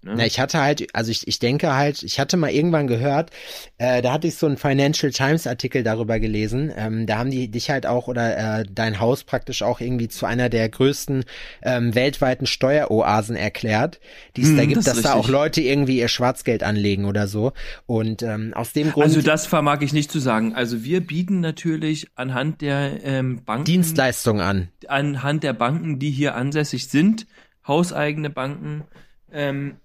Ne? 0.02 0.14
Na, 0.16 0.26
ich 0.26 0.38
hatte 0.38 0.60
halt, 0.60 0.86
also 0.94 1.10
ich, 1.10 1.26
ich 1.26 1.40
denke 1.40 1.74
halt, 1.74 2.04
ich 2.04 2.20
hatte 2.20 2.36
mal 2.36 2.50
irgendwann 2.50 2.86
gehört, 2.86 3.30
äh, 3.78 4.00
da 4.00 4.12
hatte 4.12 4.28
ich 4.28 4.36
so 4.36 4.46
einen 4.46 4.56
Financial 4.56 5.10
Times 5.10 5.46
Artikel 5.46 5.82
darüber 5.82 6.20
gelesen. 6.20 6.72
Ähm, 6.76 7.06
da 7.06 7.18
haben 7.18 7.30
die 7.30 7.50
dich 7.50 7.70
halt 7.70 7.84
auch 7.84 8.06
oder 8.06 8.60
äh, 8.60 8.64
dein 8.70 9.00
Haus 9.00 9.24
praktisch 9.24 9.62
auch 9.62 9.80
irgendwie 9.80 10.08
zu 10.08 10.24
einer 10.24 10.48
der 10.48 10.68
größten 10.68 11.24
ähm, 11.62 11.94
weltweiten 11.96 12.46
Steueroasen 12.46 13.34
erklärt, 13.34 13.98
die 14.36 14.42
es 14.42 14.48
Hm, 14.50 14.56
da 14.56 14.64
gibt, 14.66 14.76
das 14.76 14.84
dass 14.84 14.96
ist 14.98 15.04
da 15.04 15.14
auch 15.14 15.18
richtig. 15.18 15.32
Leute 15.32 15.60
irgendwie 15.62 15.98
ihr 15.98 16.08
Schwarzgeld 16.08 16.62
anlegen 16.62 17.04
oder 17.04 17.26
so. 17.26 17.52
Und 17.86 18.22
ähm, 18.22 18.52
aus 18.54 18.72
dem 18.72 18.92
Grund 18.92 19.04
Also 19.04 19.20
das 19.20 19.46
vermag 19.46 19.80
ich 19.80 19.92
nicht 19.92 20.12
zu 20.12 20.20
sagen. 20.20 20.54
Also 20.54 20.84
wir 20.84 21.00
bieten 21.04 21.40
natürlich 21.40 22.08
anhand 22.14 22.60
der 22.60 23.04
ähm, 23.04 23.42
Banken, 23.44 23.64
Dienstleistungen 23.64 24.42
an. 24.42 24.68
anhand 24.86 25.42
der 25.42 25.54
Banken, 25.54 25.98
die 25.98 26.10
hier 26.10 26.36
ansässig 26.36 26.88
sind, 26.88 27.26
hauseigene 27.66 28.30
Banken, 28.30 28.84
ähm, 29.32 29.76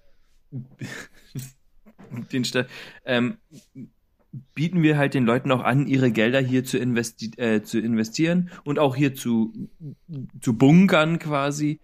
den 2.32 2.44
Sta- 2.44 2.66
ähm, 3.04 3.38
bieten 4.54 4.82
wir 4.82 4.96
halt 4.98 5.14
den 5.14 5.24
Leuten 5.24 5.50
auch 5.52 5.62
an, 5.62 5.86
ihre 5.86 6.10
Gelder 6.10 6.40
hier 6.40 6.64
zu, 6.64 6.78
investi 6.78 7.30
äh, 7.36 7.62
zu 7.62 7.78
investieren 7.78 8.50
und 8.64 8.78
auch 8.78 8.96
hier 8.96 9.14
zu, 9.14 9.52
zu 10.40 10.54
bunkern 10.56 11.18
quasi. 11.18 11.80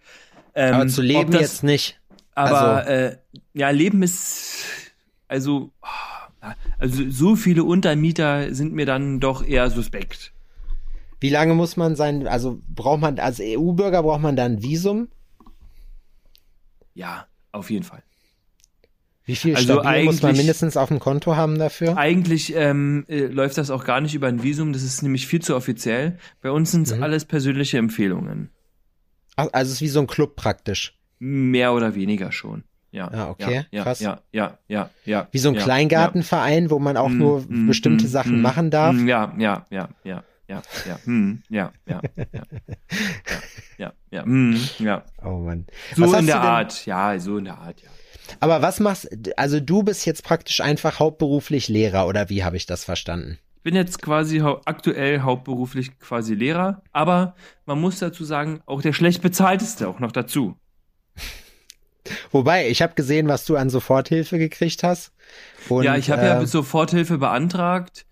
Ähm, 0.54 0.74
Aber 0.74 0.86
zu 0.88 1.02
leben 1.02 1.30
das- 1.32 1.40
jetzt 1.40 1.62
nicht. 1.62 2.00
aber 2.34 2.76
Also- 2.84 2.90
äh, 2.90 3.18
ja, 3.54 3.70
Leben 3.70 4.02
ist 4.02 4.64
also 5.28 5.72
also 6.78 7.08
so 7.10 7.36
viele 7.36 7.64
Untermieter 7.64 8.54
sind 8.54 8.72
mir 8.72 8.86
dann 8.86 9.20
doch 9.20 9.44
eher 9.44 9.70
suspekt. 9.70 10.32
Wie 11.20 11.28
lange 11.28 11.54
muss 11.54 11.76
man 11.76 11.96
sein, 11.96 12.26
also 12.26 12.62
braucht 12.68 13.00
man, 13.02 13.18
als 13.18 13.38
EU-Bürger 13.40 14.02
braucht 14.02 14.22
man 14.22 14.36
da 14.36 14.46
ein 14.46 14.62
Visum? 14.62 15.08
Ja, 16.94 17.26
auf 17.52 17.70
jeden 17.70 17.84
Fall. 17.84 18.02
Wie 19.30 19.36
viel 19.36 19.54
Also 19.54 19.74
stabil 19.80 20.04
muss 20.06 20.22
man 20.22 20.36
mindestens 20.36 20.76
auf 20.76 20.88
dem 20.88 20.98
Konto 20.98 21.36
haben 21.36 21.56
dafür? 21.56 21.96
Eigentlich 21.96 22.52
ähm, 22.56 23.04
äh, 23.08 23.26
läuft 23.26 23.58
das 23.58 23.70
auch 23.70 23.84
gar 23.84 24.00
nicht 24.00 24.12
über 24.16 24.26
ein 24.26 24.42
Visum, 24.42 24.72
das 24.72 24.82
ist 24.82 25.02
nämlich 25.04 25.28
viel 25.28 25.40
zu 25.40 25.54
offiziell. 25.54 26.18
Bei 26.42 26.50
uns 26.50 26.72
sind 26.72 26.88
es 26.88 26.96
Mhm. 26.96 27.02
alles 27.04 27.24
persönliche 27.26 27.78
Empfehlungen. 27.78 28.50
Ach, 29.36 29.46
Also 29.52 29.68
es 29.70 29.74
ist 29.76 29.82
wie 29.82 29.88
so 29.88 30.00
ein 30.00 30.08
Club 30.08 30.34
praktisch. 30.34 30.98
Mehr 31.20 31.72
oder 31.74 31.94
weniger 31.94 32.32
schon. 32.32 32.64
Ja. 32.90 33.08
Ah, 33.12 33.30
okay, 33.30 33.66
ja, 33.70 33.84
krass. 33.84 34.00
Ja, 34.00 34.20
ja, 34.32 34.58
ja, 34.66 34.90
ja. 35.04 35.28
Wie 35.30 35.38
so 35.38 35.50
ein 35.50 35.54
ja, 35.54 35.62
Kleingartenverein, 35.62 36.70
wo 36.70 36.80
man 36.80 36.96
auch 36.96 37.10
ja. 37.10 37.14
nur 37.14 37.40
Mm, 37.48 37.68
bestimmte 37.68 38.06
mm, 38.06 38.08
Sachen 38.08 38.38
mm, 38.40 38.42
machen 38.42 38.70
darf. 38.72 38.96
mm, 38.96 39.06
Ja, 39.06 39.32
ja, 39.38 39.64
ja, 39.70 39.88
ja, 40.02 40.24
ja, 40.48 40.62
ja, 40.88 40.98
mm, 41.04 41.42
ja, 41.50 41.72
ja, 41.86 42.00
ja, 42.16 42.26
ja, 42.32 42.42
ja, 43.78 43.92
ja, 44.10 44.26
mm, 44.26 44.56
ja. 44.80 45.04
Oh 45.22 45.38
Mann. 45.38 45.66
So 45.94 46.12
in 46.14 46.26
der 46.26 46.40
Art, 46.40 46.84
ja, 46.84 47.16
so 47.20 47.38
in 47.38 47.44
der 47.44 47.58
Art, 47.58 47.80
ja. 47.80 47.90
Aber 48.38 48.62
was 48.62 48.80
machst, 48.80 49.08
also 49.36 49.60
du 49.60 49.82
bist 49.82 50.06
jetzt 50.06 50.22
praktisch 50.24 50.60
einfach 50.60 50.98
hauptberuflich 50.98 51.68
Lehrer 51.68 52.06
oder 52.06 52.28
wie 52.28 52.44
habe 52.44 52.56
ich 52.56 52.66
das 52.66 52.84
verstanden? 52.84 53.38
Ich 53.56 53.62
bin 53.62 53.74
jetzt 53.74 54.00
quasi 54.00 54.38
hau 54.38 54.60
aktuell 54.64 55.20
hauptberuflich 55.20 55.98
quasi 55.98 56.34
Lehrer, 56.34 56.82
aber 56.92 57.34
man 57.66 57.80
muss 57.80 57.98
dazu 57.98 58.24
sagen, 58.24 58.62
auch 58.64 58.80
der 58.80 58.94
schlecht 58.94 59.20
bezahlteste 59.20 59.88
auch 59.88 59.98
noch 59.98 60.12
dazu. 60.12 60.56
Wobei, 62.32 62.68
ich 62.68 62.80
habe 62.80 62.94
gesehen, 62.94 63.28
was 63.28 63.44
du 63.44 63.56
an 63.56 63.68
Soforthilfe 63.68 64.38
gekriegt 64.38 64.82
hast. 64.82 65.12
Und, 65.68 65.84
ja, 65.84 65.96
ich 65.96 66.10
habe 66.10 66.22
äh, 66.22 66.26
ja 66.26 66.46
Soforthilfe 66.46 67.18
beantragt 67.18 68.06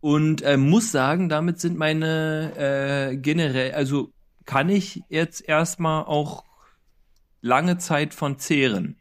und 0.00 0.42
äh, 0.42 0.56
muss 0.56 0.90
sagen, 0.90 1.28
damit 1.28 1.60
sind 1.60 1.76
meine 1.76 3.10
äh, 3.12 3.16
generell, 3.16 3.72
also 3.72 4.10
kann 4.46 4.68
ich 4.68 5.02
jetzt 5.08 5.46
erstmal 5.46 6.04
auch 6.04 6.44
lange 7.40 7.78
Zeit 7.78 8.14
von 8.14 8.38
zehren. 8.38 8.96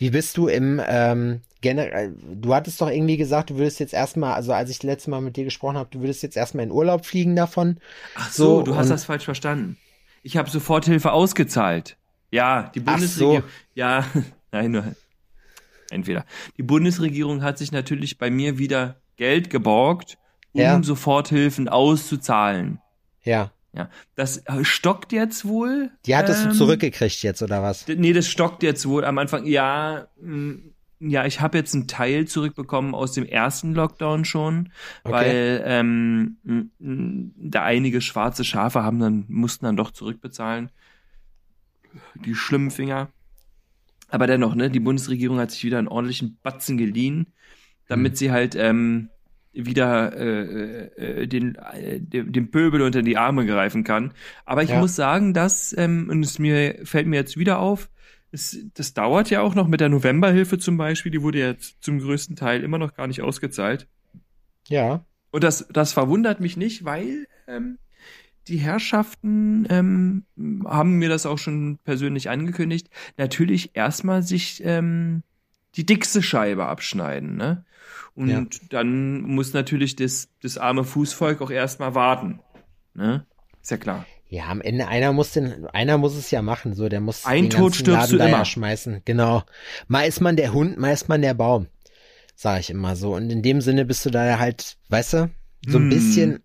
Wie 0.00 0.08
bist 0.10 0.36
du 0.38 0.48
im 0.48 0.80
ähm, 0.84 1.42
generell, 1.60 2.14
du 2.32 2.54
hattest 2.54 2.80
doch 2.80 2.88
irgendwie 2.88 3.18
gesagt, 3.18 3.50
du 3.50 3.56
würdest 3.58 3.80
jetzt 3.80 3.92
erstmal, 3.92 4.32
also 4.32 4.54
als 4.54 4.70
ich 4.70 4.82
letztes 4.82 5.08
Mal 5.08 5.20
mit 5.20 5.36
dir 5.36 5.44
gesprochen 5.44 5.76
habe, 5.76 5.90
du 5.92 6.00
würdest 6.00 6.22
jetzt 6.22 6.38
erstmal 6.38 6.64
in 6.64 6.70
Urlaub 6.72 7.04
fliegen 7.04 7.36
davon. 7.36 7.76
Ach 8.14 8.30
so, 8.32 8.44
So, 8.56 8.62
du 8.62 8.76
hast 8.76 8.88
das 8.88 9.04
falsch 9.04 9.24
verstanden. 9.24 9.76
Ich 10.22 10.38
habe 10.38 10.48
Soforthilfe 10.48 11.12
ausgezahlt. 11.12 11.98
Ja, 12.30 12.70
die 12.74 12.80
Ach 12.86 12.92
Bundesregierung. 12.94 13.42
so. 13.42 13.48
Ja, 13.74 14.06
nein, 14.52 14.70
nur 14.70 14.84
entweder. 15.90 16.24
Die 16.56 16.62
Bundesregierung 16.62 17.42
hat 17.42 17.58
sich 17.58 17.70
natürlich 17.70 18.16
bei 18.16 18.30
mir 18.30 18.56
wieder 18.56 18.96
Geld 19.16 19.50
geborgt, 19.50 20.16
um 20.52 20.62
Ja. 20.62 20.82
Soforthilfen 20.82 21.68
auszuzahlen. 21.68 22.80
Ja. 23.22 23.50
Ja, 23.72 23.88
das 24.16 24.38
äh, 24.46 24.64
stockt 24.64 25.12
jetzt 25.12 25.44
wohl. 25.44 25.90
Die 26.06 26.16
hattest 26.16 26.42
ähm, 26.44 26.50
du 26.50 26.56
zurückgekriegt 26.56 27.22
jetzt, 27.22 27.40
oder 27.42 27.62
was? 27.62 27.86
Nee, 27.86 28.12
das 28.12 28.26
stockt 28.28 28.62
jetzt 28.64 28.86
wohl 28.86 29.04
am 29.04 29.18
Anfang. 29.18 29.46
Ja, 29.46 30.08
mh, 30.20 30.58
ja, 30.98 31.24
ich 31.24 31.40
habe 31.40 31.56
jetzt 31.56 31.74
einen 31.74 31.86
Teil 31.86 32.26
zurückbekommen 32.26 32.94
aus 32.94 33.12
dem 33.12 33.24
ersten 33.24 33.72
Lockdown 33.74 34.24
schon, 34.24 34.70
Okay. 35.04 35.12
weil 35.14 35.62
ähm, 35.64 36.36
mh, 36.42 36.62
mh, 36.78 37.30
da 37.36 37.62
einige 37.64 38.00
schwarze 38.00 38.44
Schafe 38.44 38.82
haben 38.82 38.98
dann 39.00 39.24
mussten 39.28 39.64
dann 39.64 39.76
doch 39.76 39.92
zurückbezahlen. 39.92 40.70
Die 42.16 42.34
schlimmen 42.34 42.70
Finger. 42.70 43.08
Aber 44.08 44.26
dennoch, 44.26 44.54
ne, 44.54 44.68
die 44.70 44.80
Bundesregierung 44.80 45.38
hat 45.38 45.52
sich 45.52 45.64
wieder 45.64 45.78
einen 45.78 45.88
ordentlichen 45.88 46.38
Batzen 46.42 46.76
geliehen, 46.76 47.28
damit 47.86 48.18
sie 48.18 48.30
halt 48.32 48.56
ähm, 48.56 49.08
wieder 49.52 50.16
äh, 50.16 51.22
äh, 51.22 51.26
den, 51.26 51.56
äh, 51.56 52.00
dem, 52.00 52.50
Pöbel 52.50 52.82
unter 52.82 53.02
die 53.02 53.16
Arme 53.16 53.46
greifen 53.46 53.82
kann. 53.84 54.12
Aber 54.44 54.62
ich 54.62 54.70
Ja. 54.70 54.80
muss 54.80 54.94
sagen, 54.94 55.34
dass, 55.34 55.74
ähm, 55.76 56.08
und 56.08 56.24
es 56.24 56.38
mir 56.38 56.80
fällt 56.84 57.06
mir 57.06 57.16
jetzt 57.16 57.36
wieder 57.36 57.58
auf, 57.58 57.90
es, 58.32 58.58
das 58.74 58.94
dauert 58.94 59.28
ja 59.30 59.40
auch 59.40 59.56
noch 59.56 59.66
mit 59.66 59.80
der 59.80 59.88
Novemberhilfe 59.88 60.58
zum 60.58 60.76
Beispiel, 60.76 61.10
die 61.10 61.22
wurde 61.22 61.40
jetzt 61.40 61.82
zum 61.82 61.98
größten 61.98 62.36
Teil 62.36 62.62
immer 62.62 62.78
noch 62.78 62.94
gar 62.94 63.08
nicht 63.08 63.22
ausgezahlt. 63.22 63.88
Ja. 64.68 65.04
Und 65.32 65.42
das, 65.42 65.66
das 65.72 65.92
verwundert 65.92 66.40
mich 66.40 66.56
nicht, 66.56 66.84
weil 66.84 67.26
ähm, 67.48 67.78
die 68.46 68.58
Herrschaften 68.58 69.66
ähm, 69.68 70.24
haben 70.64 70.98
mir 70.98 71.08
das 71.08 71.26
auch 71.26 71.38
schon 71.38 71.78
persönlich 71.84 72.30
angekündigt, 72.30 72.88
natürlich 73.16 73.70
erstmal 73.74 74.22
sich 74.22 74.62
ähm, 74.64 75.22
die 75.76 75.86
dickste 75.86 76.22
Scheibe 76.22 76.66
abschneiden, 76.66 77.36
ne? 77.36 77.64
Und 78.20 78.28
Ja. 78.28 78.44
dann 78.68 79.22
muss 79.22 79.54
natürlich 79.54 79.96
das, 79.96 80.28
das 80.42 80.58
arme 80.58 80.84
Fußvolk 80.84 81.40
auch 81.40 81.50
erstmal 81.50 81.94
warten. 81.94 82.40
Ne? 82.94 83.26
Ist 83.62 83.70
ja 83.70 83.76
klar. 83.78 84.06
Ja, 84.28 84.44
am 84.48 84.60
Ende 84.60 84.86
einer 84.86 85.12
muss 85.12 85.32
den, 85.32 85.66
einer 85.68 85.98
muss 85.98 86.14
es 86.14 86.30
ja 86.30 86.40
machen, 86.42 86.74
so 86.74 86.88
der 86.88 87.00
muss 87.00 87.24
Ein 87.24 87.44
den 87.44 87.50
Tod 87.50 87.74
stirbst 87.74 88.12
Laden 88.12 88.18
du 88.18 88.24
immer. 88.24 88.44
schmeißen. 88.44 89.02
Genau. 89.04 89.42
Mal 89.88 90.02
ist 90.02 90.20
man 90.20 90.36
der 90.36 90.52
Hund, 90.52 90.78
mal 90.78 90.92
ist 90.92 91.08
man 91.08 91.22
der 91.22 91.34
Baum, 91.34 91.66
sag 92.36 92.60
ich 92.60 92.70
immer 92.70 92.94
so. 92.94 93.14
Und 93.14 93.30
in 93.30 93.42
dem 93.42 93.60
Sinne 93.60 93.84
bist 93.86 94.04
du 94.06 94.10
da 94.10 94.38
halt, 94.38 94.76
weißt 94.88 95.14
du, 95.14 95.30
so 95.66 95.78
ein 95.78 95.84
Hm. 95.84 95.88
bisschen. 95.90 96.42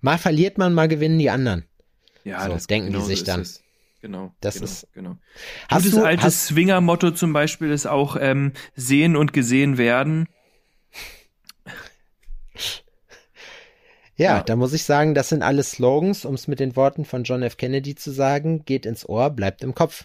Mal 0.00 0.18
verliert 0.18 0.58
man, 0.58 0.74
mal 0.74 0.88
gewinnen 0.88 1.18
die 1.18 1.30
anderen. 1.30 1.64
Ja, 2.24 2.44
So, 2.46 2.52
das 2.52 2.66
denken 2.68 2.86
die 2.86 2.92
genau 2.92 3.02
so 3.04 3.08
sich 3.08 3.20
ist 3.20 3.28
dann. 3.28 3.40
es. 3.40 3.63
Genau. 4.04 4.34
Das 4.42 4.56
genau, 4.56 4.64
ist- 4.66 4.92
genau. 4.92 5.16
Hast 5.70 5.84
Gutes 5.84 5.98
du, 5.98 6.04
altes 6.04 6.24
hast, 6.24 6.46
Swinger-Motto 6.48 7.12
zum 7.12 7.32
Beispiel 7.32 7.70
ist 7.70 7.86
auch 7.86 8.18
ähm, 8.20 8.52
sehen 8.74 9.16
und 9.16 9.32
gesehen 9.32 9.78
werden. 9.78 10.28
ja, 14.16 14.36
ja. 14.36 14.42
da 14.42 14.56
muss 14.56 14.74
ich 14.74 14.84
sagen, 14.84 15.14
das 15.14 15.30
sind 15.30 15.42
alles 15.42 15.70
Slogans, 15.70 16.26
um 16.26 16.34
es 16.34 16.48
mit 16.48 16.60
den 16.60 16.76
Worten 16.76 17.06
von 17.06 17.24
John 17.24 17.42
F. 17.42 17.56
Kennedy 17.56 17.94
zu 17.94 18.10
sagen, 18.10 18.66
geht 18.66 18.84
ins 18.84 19.08
Ohr, 19.08 19.30
bleibt 19.30 19.62
im 19.62 19.74
Kopf. 19.74 20.04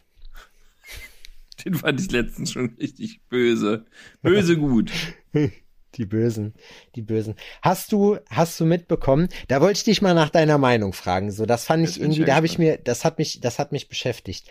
Den 1.65 1.73
fand 1.73 1.99
ich 1.99 2.09
letztens 2.09 2.53
schon 2.53 2.75
richtig 2.79 3.19
böse. 3.27 3.85
Böse 4.21 4.55
gut. 4.55 4.93
Die 5.95 6.05
Bösen, 6.05 6.53
die 6.95 7.01
Bösen. 7.01 7.35
Hast 7.63 7.91
du, 7.91 8.17
hast 8.29 8.59
du 8.59 8.65
mitbekommen? 8.65 9.27
Da 9.47 9.59
wollte 9.59 9.77
ich 9.77 9.83
dich 9.85 10.01
mal 10.03 10.13
nach 10.13 10.29
deiner 10.29 10.57
Meinung 10.59 10.93
fragen. 10.93 11.31
So, 11.31 11.45
das 11.47 11.65
fand 11.65 11.83
Jetzt 11.83 11.95
ich 11.97 12.01
irgendwie, 12.01 12.25
da 12.25 12.35
habe 12.35 12.45
ich 12.45 12.59
mir, 12.59 12.77
das 12.77 13.03
hat 13.05 13.17
mich, 13.17 13.41
das 13.41 13.57
hat 13.57 13.71
mich 13.71 13.89
beschäftigt. 13.89 14.47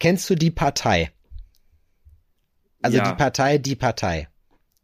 Kennst 0.00 0.28
du 0.28 0.34
die 0.34 0.50
Partei? 0.50 1.10
Also 2.82 2.98
Ja. 2.98 3.10
die 3.10 3.16
Partei, 3.16 3.58
die 3.58 3.76
Partei. 3.76 4.28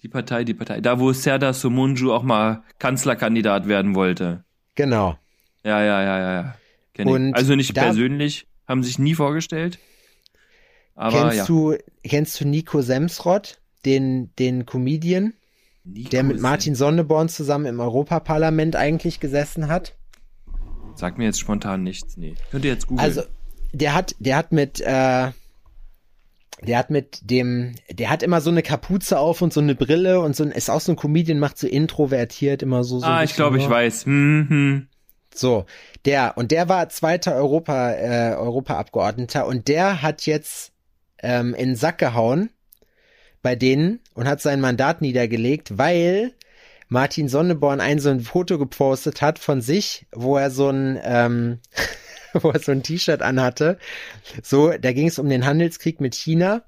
Die 0.02 0.08
Partei, 0.08 0.44
die 0.44 0.54
Partei. 0.54 0.80
Da, 0.80 1.00
wo 1.00 1.12
Serdar 1.12 1.52
Somunju 1.52 2.12
auch 2.12 2.22
mal 2.22 2.62
Kanzlerkandidat 2.78 3.66
werden 3.66 3.96
wollte. 3.96 4.44
Genau. 4.76 5.18
Ja, 5.64 5.82
ja, 5.82 6.02
ja, 6.02 6.18
ja, 6.20 6.32
ja. 6.34 6.54
Kenn 6.94 7.08
Und 7.08 7.28
ich. 7.30 7.34
Also 7.34 7.56
nicht 7.56 7.76
da- 7.76 7.82
persönlich, 7.82 8.46
haben 8.68 8.84
sich 8.84 9.00
nie 9.00 9.14
vorgestellt. 9.14 9.80
Aber 10.94 11.22
kennst 11.30 11.38
ja. 11.38 11.46
du, 11.46 11.76
kennst 12.04 12.40
du 12.40 12.46
Nico 12.46 12.82
Semsrott, 12.82 13.58
den, 13.84 14.34
den 14.36 14.66
Comedian, 14.66 15.32
Nico 15.90 16.10
der 16.10 16.22
mit 16.22 16.40
Martin 16.40 16.74
Sonneborn 16.74 17.28
zusammen 17.28 17.66
im 17.66 17.80
Europaparlament 17.80 18.76
eigentlich 18.76 19.20
gesessen 19.20 19.68
hat? 19.68 19.96
Sag 20.94 21.16
mir 21.16 21.24
jetzt 21.24 21.40
spontan 21.40 21.82
nichts. 21.82 22.16
Nee. 22.16 22.34
Könnt 22.50 22.64
ihr 22.64 22.72
jetzt 22.72 22.86
googeln. 22.86 23.04
Also, 23.04 23.22
der 23.72 23.94
hat, 23.94 24.14
der 24.18 24.36
hat 24.36 24.52
mit, 24.52 24.80
äh, 24.80 25.30
der 26.66 26.78
hat 26.78 26.90
mit 26.90 27.30
dem, 27.30 27.74
der 27.90 28.10
hat 28.10 28.22
immer 28.22 28.40
so 28.40 28.50
eine 28.50 28.62
Kapuze 28.62 29.18
auf 29.18 29.40
und 29.40 29.52
so 29.52 29.60
eine 29.60 29.74
Brille 29.74 30.20
und 30.20 30.36
so 30.36 30.44
ein, 30.44 30.50
ist 30.50 30.70
auch 30.70 30.80
so 30.80 30.92
ein 30.92 30.96
Comedian, 30.96 31.38
macht 31.38 31.58
so 31.58 31.66
introvertiert 31.66 32.62
immer 32.62 32.84
so. 32.84 32.98
so 32.98 33.06
ah, 33.06 33.22
ich 33.22 33.34
glaube, 33.34 33.56
ich 33.56 33.64
nur. 33.64 33.72
weiß. 33.72 34.06
Hm, 34.06 34.46
hm. 34.48 34.88
So, 35.34 35.66
der, 36.04 36.36
und 36.36 36.50
der 36.50 36.68
war 36.68 36.88
zweiter 36.88 37.34
Europa, 37.34 37.92
äh, 37.92 38.34
Europaabgeordneter 38.34 39.46
und 39.46 39.68
der 39.68 40.02
hat 40.02 40.26
jetzt 40.26 40.72
ähm, 41.22 41.54
in 41.54 41.70
den 41.70 41.76
Sack 41.76 41.98
gehauen 41.98 42.50
bei 43.42 43.56
denen 43.56 44.00
und 44.14 44.26
hat 44.28 44.40
sein 44.40 44.60
Mandat 44.60 45.00
niedergelegt, 45.00 45.78
weil 45.78 46.32
Martin 46.88 47.28
Sonneborn 47.28 47.80
ein 47.80 47.98
so 47.98 48.08
ein 48.10 48.20
Foto 48.20 48.58
gepostet 48.58 49.20
hat 49.20 49.38
von 49.38 49.60
sich, 49.60 50.06
wo 50.12 50.36
er 50.36 50.50
so 50.50 50.70
ein, 50.70 50.98
ähm, 51.04 51.58
wo 52.32 52.50
er 52.50 52.60
so 52.60 52.72
ein 52.72 52.82
T-Shirt 52.82 53.22
anhatte. 53.22 53.78
So, 54.42 54.72
da 54.72 54.92
ging 54.92 55.08
es 55.08 55.18
um 55.18 55.28
den 55.28 55.44
Handelskrieg 55.44 56.00
mit 56.00 56.14
China. 56.14 56.62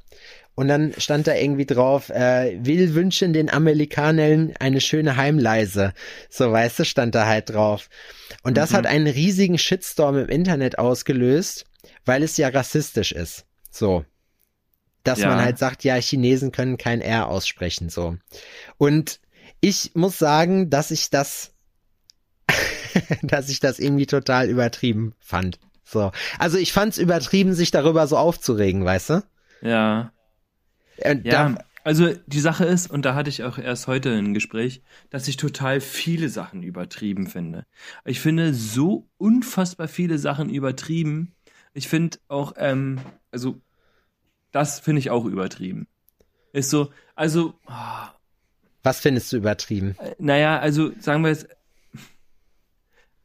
Und 0.57 0.69
dann 0.69 0.93
stand 0.99 1.27
da 1.27 1.35
irgendwie 1.35 1.65
drauf, 1.65 2.11
äh, 2.11 2.59
will 2.63 2.95
wünschen 2.95 3.33
den 3.33 3.49
Amerikanern 3.49 4.53
eine 4.59 4.83
schöne 4.83 5.17
Heimleise. 5.17 5.95
So, 6.29 6.53
weißt 6.53 6.81
du, 6.81 6.85
stand 6.85 7.15
da 7.15 7.27
halt 7.27 7.51
drauf. 7.51 7.89
Und 8.43 8.59
das 8.59 8.73
Mhm. 8.73 8.77
hat 8.77 8.87
einen 8.87 9.07
riesigen 9.07 9.57
Shitstorm 9.57 10.19
im 10.19 10.29
Internet 10.29 10.79
ausgelöst, 10.79 11.65
weil 12.05 12.23
es 12.23 12.37
ja 12.37 12.49
rassistisch 12.49 13.13
ist. 13.13 13.47
So. 13.71 14.05
Dass 15.05 15.21
Ja. 15.21 15.29
man 15.29 15.41
halt 15.41 15.59
sagt, 15.59 15.85
ja, 15.85 15.95
Chinesen 15.97 16.53
können 16.53 16.77
kein 16.77 17.01
R 17.01 17.29
aussprechen, 17.29 17.89
so. 17.89 18.17
Und 18.77 19.21
ich 19.61 19.93
muss 19.95 20.19
sagen, 20.19 20.71
dass 20.71 20.91
ich 20.91 21.11
das, 21.11 21.55
dass 23.23 23.49
ich 23.49 23.61
das 23.61 23.79
irgendwie 23.79 24.07
total 24.07 24.49
übertrieben 24.49 25.15
fand. 25.21 25.59
So. 25.85 26.13
Also 26.39 26.59
ich 26.59 26.73
fand's 26.73 26.99
übertrieben, 26.99 27.55
sich 27.55 27.71
darüber 27.71 28.07
so 28.07 28.17
aufzuregen, 28.17 28.85
weißt 28.85 29.11
du? 29.11 29.23
Ja. 29.63 30.13
Und 31.05 31.25
Ja, 31.27 31.49
da, 31.51 31.65
also 31.85 32.13
die 32.27 32.41
Sache 32.41 32.65
ist, 32.65 32.91
und 32.91 33.05
da 33.05 33.15
hatte 33.15 33.31
ich 33.31 33.43
auch 33.43 33.59
erst 33.59 33.87
heute 33.87 34.13
ein 34.13 34.35
Gespräch, 34.35 34.83
dass 35.09 35.29
ich 35.29 35.37
total 35.37 35.81
viele 35.81 36.29
Sachen 36.29 36.63
übertrieben 36.63 37.27
finde. 37.27 37.65
Ich 38.05 38.21
finde 38.21 38.55
so 38.55 39.09
unfassbar 39.17 39.89
viele 39.89 40.19
Sachen 40.19 40.51
übertrieben. 40.51 41.35
Ich 41.73 41.89
finde 41.89 42.19
auch, 42.29 42.55
ähm, 42.57 43.01
also 43.31 43.61
das 44.53 44.81
finde 44.81 44.99
ich 45.01 45.11
auch 45.11 45.25
übertrieben. 45.25 45.87
Ist 46.53 46.71
so, 46.71 46.91
also, 47.15 47.55
ah, 47.67 48.11
was 48.83 49.01
findest 49.01 49.33
du 49.33 49.37
übertrieben? 49.37 49.95
äh, 50.01 50.15
naja, 50.19 50.59
also 50.59 50.91
sagen 50.99 51.23
wir 51.23 51.31
es, 51.31 51.47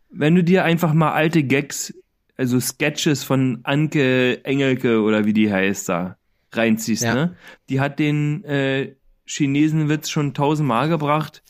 wenn 0.10 0.36
du 0.36 0.44
dir 0.44 0.64
einfach 0.64 0.94
mal 0.94 1.12
alte 1.14 1.44
Gags, 1.44 1.94
also 2.38 2.60
Sketches 2.60 3.24
von 3.24 3.60
Anke 3.64 4.44
Engelke 4.46 5.02
oder 5.02 5.26
wie 5.26 5.34
die 5.34 5.52
heißt 5.52 5.90
da, 5.90 6.18
reinziehst, 6.52 7.04
Ja. 7.04 7.14
ne? 7.16 7.36
Die 7.70 7.80
hat 7.80 8.00
den 8.00 8.44
äh, 8.46 8.96
Chinesenwitz 9.26 10.10
schon 10.10 10.34
tausendmal 10.34 10.90
gebracht. 10.90 11.42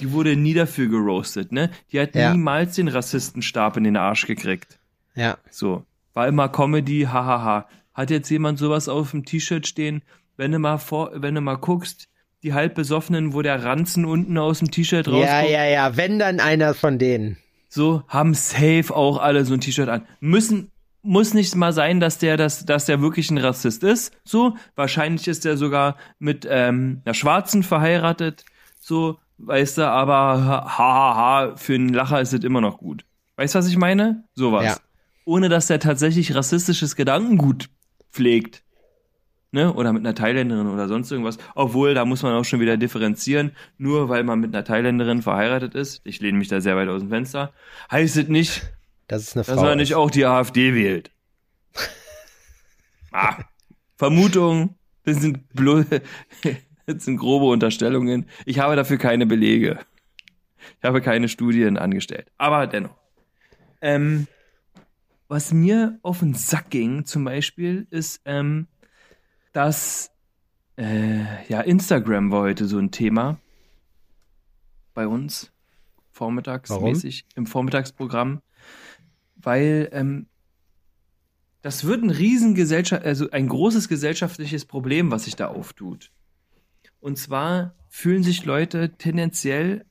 Die 0.00 0.12
wurde 0.12 0.36
nie 0.36 0.54
dafür 0.54 0.88
geroastet, 0.88 1.52
ne? 1.52 1.70
Die 1.92 2.00
hat 2.00 2.14
Ja. 2.14 2.32
niemals 2.32 2.74
den 2.76 2.88
Rassistenstab 2.88 3.76
in 3.76 3.84
den 3.84 3.96
Arsch 3.96 4.26
gekriegt. 4.26 4.78
Ja. 5.14 5.38
So. 5.50 5.84
War 6.14 6.28
immer 6.28 6.48
Comedy, 6.48 7.02
hahaha. 7.10 7.68
Hat 7.94 8.10
jetzt 8.10 8.30
jemand 8.30 8.58
sowas 8.58 8.88
auf 8.88 9.10
dem 9.10 9.24
T-Shirt 9.24 9.66
stehen? 9.66 10.02
Wenn 10.36 10.52
du 10.52 10.58
mal 10.58 10.78
vor, 10.78 11.10
wenn 11.14 11.34
du 11.34 11.40
mal 11.40 11.56
guckst, 11.56 12.08
die 12.42 12.54
halb 12.54 12.74
besoffenen, 12.74 13.34
wo 13.34 13.42
der 13.42 13.62
Ranzen 13.64 14.04
unten 14.04 14.36
aus 14.38 14.58
dem 14.60 14.70
T-Shirt 14.70 15.06
rauskommt, 15.08 15.26
Ja, 15.28 15.42
ja, 15.42 15.64
ja, 15.64 15.96
wenn 15.96 16.18
dann 16.18 16.40
einer 16.40 16.74
von 16.74 16.98
denen. 16.98 17.36
so 17.68 18.02
haben 18.08 18.34
safe 18.34 18.86
auch 18.94 19.18
alle 19.18 19.44
so 19.44 19.54
ein 19.54 19.60
T-Shirt 19.60 19.88
an. 19.88 20.06
Müssen 20.20 20.70
muss 21.04 21.34
nicht 21.34 21.54
mal 21.56 21.72
sein, 21.72 21.98
dass 22.00 22.18
der 22.18 22.36
das, 22.36 22.64
dass 22.64 22.86
der 22.86 23.00
wirklich 23.02 23.30
ein 23.30 23.38
Rassist 23.38 23.82
ist. 23.82 24.12
So 24.24 24.56
wahrscheinlich 24.76 25.26
ist 25.26 25.44
der 25.44 25.56
sogar 25.56 25.96
mit 26.20 26.46
ähm, 26.48 27.02
einer 27.04 27.14
Schwarzen 27.14 27.62
verheiratet. 27.64 28.44
So 28.80 29.18
weißt 29.38 29.78
du, 29.78 29.88
aber 29.88 30.14
ha 30.44 30.78
ha 30.78 31.16
ha 31.16 31.56
für 31.56 31.74
einen 31.74 31.88
Lacher 31.88 32.20
ist 32.20 32.32
es 32.32 32.44
immer 32.44 32.60
noch 32.60 32.78
gut. 32.78 33.04
Weißt 33.36 33.54
du, 33.54 33.58
was 33.58 33.68
ich 33.68 33.76
meine? 33.76 34.24
Sowas. 34.34 34.64
Ja. 34.64 34.76
Ohne 35.24 35.48
dass 35.48 35.66
der 35.66 35.80
tatsächlich 35.80 36.34
rassistisches 36.36 36.94
Gedankengut 36.94 37.68
pflegt. 38.12 38.62
Ne? 39.50 39.72
Oder 39.74 39.92
mit 39.92 40.00
einer 40.00 40.14
Thailänderin 40.14 40.66
oder 40.68 40.88
sonst 40.88 41.10
irgendwas. 41.10 41.36
Obwohl, 41.54 41.92
da 41.94 42.04
muss 42.04 42.22
man 42.22 42.32
auch 42.34 42.44
schon 42.44 42.60
wieder 42.60 42.76
differenzieren. 42.78 43.52
Nur 43.76 44.08
weil 44.08 44.24
man 44.24 44.40
mit 44.40 44.54
einer 44.54 44.64
Thailänderin 44.64 45.20
verheiratet 45.22 45.74
ist, 45.74 46.00
ich 46.04 46.20
lehne 46.20 46.38
mich 46.38 46.48
da 46.48 46.60
sehr 46.60 46.76
weit 46.76 46.88
aus 46.88 47.00
dem 47.02 47.10
Fenster, 47.10 47.52
heißt 47.90 48.16
es 48.16 48.28
nicht, 48.28 48.62
Das 49.08 49.32
dass 49.32 49.46
Frau. 49.50 49.62
man 49.62 49.76
nicht 49.78 49.94
auch 49.94 50.10
die 50.10 50.24
AfD 50.24 50.74
wählt. 50.74 51.10
ah, 53.12 53.36
Vermutung, 53.96 54.76
das 55.04 55.18
sind, 55.18 55.48
blo 55.50 55.84
das 56.86 57.04
sind 57.04 57.18
grobe 57.18 57.46
Unterstellungen. 57.46 58.26
Ich 58.46 58.58
habe 58.58 58.74
dafür 58.76 58.96
keine 58.96 59.26
Belege. 59.26 59.80
Ich 60.78 60.84
habe 60.84 61.02
keine 61.02 61.28
Studien 61.28 61.76
angestellt. 61.76 62.30
Aber 62.38 62.66
dennoch. 62.66 62.96
Ähm, 63.82 64.28
was 65.32 65.50
mir 65.50 65.98
auf 66.02 66.18
den 66.18 66.34
Sack 66.34 66.68
ging, 66.68 67.06
zum 67.06 67.24
Beispiel, 67.24 67.86
ist, 67.88 68.20
ähm, 68.26 68.66
dass 69.54 70.10
äh, 70.76 71.48
ja, 71.48 71.62
Instagram 71.62 72.30
war 72.30 72.42
heute 72.42 72.66
so 72.66 72.78
ein 72.78 72.90
Thema 72.90 73.38
bei 74.92 75.06
uns, 75.06 75.50
vormittagsmäßig, 76.10 77.24
im 77.34 77.46
Vormittagsprogramm, 77.46 78.42
weil 79.36 79.88
ähm, 79.92 80.26
das 81.62 81.84
wird 81.84 82.02
ein 82.02 82.10
Riesengesellschaft, 82.10 83.02
also 83.02 83.30
ein 83.30 83.48
großes 83.48 83.88
gesellschaftliches 83.88 84.66
Problem, 84.66 85.10
was 85.10 85.24
sich 85.24 85.34
da 85.34 85.46
auftut. 85.46 86.12
Und 87.00 87.16
zwar 87.16 87.74
fühlen 87.88 88.22
sich 88.22 88.44
Leute 88.44 88.98
tendenziell 88.98 89.86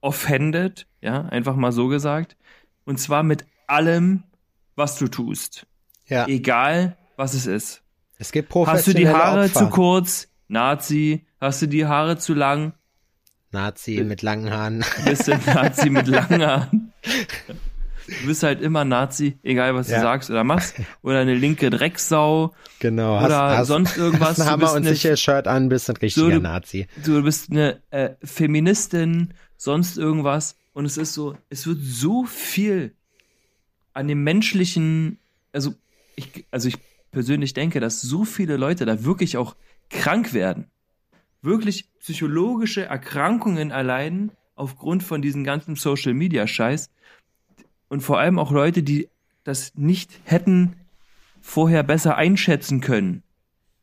offended, 0.00 0.88
ja, 1.00 1.26
einfach 1.26 1.54
mal 1.54 1.70
so 1.70 1.86
gesagt, 1.86 2.36
und 2.84 2.98
zwar 2.98 3.22
mit 3.22 3.46
allem, 3.68 4.24
was 4.80 4.96
du 4.96 5.06
tust. 5.06 5.66
ja. 6.06 6.26
Egal, 6.26 6.96
was 7.16 7.34
es 7.34 7.46
ist. 7.46 7.82
Es 8.18 8.32
gibt 8.32 8.52
Hast 8.54 8.86
du 8.88 8.92
die 8.94 9.08
Haare 9.08 9.44
Opfer. 9.44 9.60
zu 9.60 9.68
kurz? 9.70 10.28
Nazi. 10.48 11.24
Hast 11.40 11.62
du 11.62 11.66
die 11.68 11.86
Haare 11.86 12.18
zu 12.18 12.34
lang? 12.34 12.72
Nazi 13.52 14.02
mit 14.04 14.22
langen 14.22 14.50
Haaren. 14.50 14.84
Bist 15.04 15.28
du 15.28 15.32
Nazi 15.46 15.88
mit 15.90 16.06
langen 16.06 16.42
Haaren? 16.44 16.92
Du 18.06 18.26
bist 18.26 18.42
halt 18.42 18.60
immer 18.60 18.84
Nazi, 18.84 19.38
egal 19.42 19.74
was 19.74 19.88
Ja. 19.88 19.96
du 19.98 20.02
sagst 20.02 20.30
oder 20.30 20.42
machst. 20.44 20.74
Oder 21.02 21.20
eine 21.20 21.34
linke 21.34 21.70
Drecksau. 21.70 22.54
Genau. 22.80 23.24
Oder 23.24 23.64
sonst 23.64 23.96
irgendwas. 23.96 24.30
Hast 24.30 24.40
ein 24.40 24.46
Du 24.46 24.50
Hammer 24.52 24.70
und 24.72 24.76
eine- 24.86 24.90
Sicherheit-Shirt 24.94 25.46
an, 25.46 25.68
bist 25.68 25.88
ein 25.88 25.96
richtiger 25.96 26.26
So, 26.26 26.30
du- 26.32 26.40
Nazi. 26.40 26.86
Du 27.04 27.22
bist 27.22 27.50
eine 27.50 27.80
äh, 27.90 28.10
Feministin, 28.24 29.34
sonst 29.56 29.96
irgendwas. 29.98 30.56
Und 30.72 30.84
es 30.86 30.96
ist 30.96 31.14
so, 31.14 31.36
es 31.48 31.66
wird 31.66 31.78
so 31.82 32.24
viel 32.24 32.94
an 33.92 34.08
dem 34.08 34.22
menschlichen, 34.24 35.18
also 35.52 35.74
ich, 36.16 36.46
also 36.50 36.68
ich 36.68 36.76
persönlich 37.10 37.54
denke, 37.54 37.80
dass 37.80 38.00
so 38.00 38.24
viele 38.24 38.56
Leute 38.56 38.84
da 38.86 39.04
wirklich 39.04 39.36
auch 39.36 39.56
krank 39.88 40.32
werden. 40.32 40.66
Wirklich 41.42 41.88
psychologische 41.98 42.84
Erkrankungen 42.84 43.70
erleiden 43.70 44.30
aufgrund 44.54 45.02
von 45.02 45.22
diesem 45.22 45.42
ganzen 45.42 45.74
Social 45.74 46.14
Media 46.14 46.46
Scheiß. 46.46 46.90
Und 47.88 48.02
vor 48.02 48.18
allem 48.20 48.38
auch 48.38 48.52
Leute, 48.52 48.82
die 48.82 49.08
das 49.42 49.74
nicht 49.74 50.20
hätten 50.24 50.76
vorher 51.40 51.82
besser 51.82 52.16
einschätzen 52.16 52.80
können, 52.80 53.22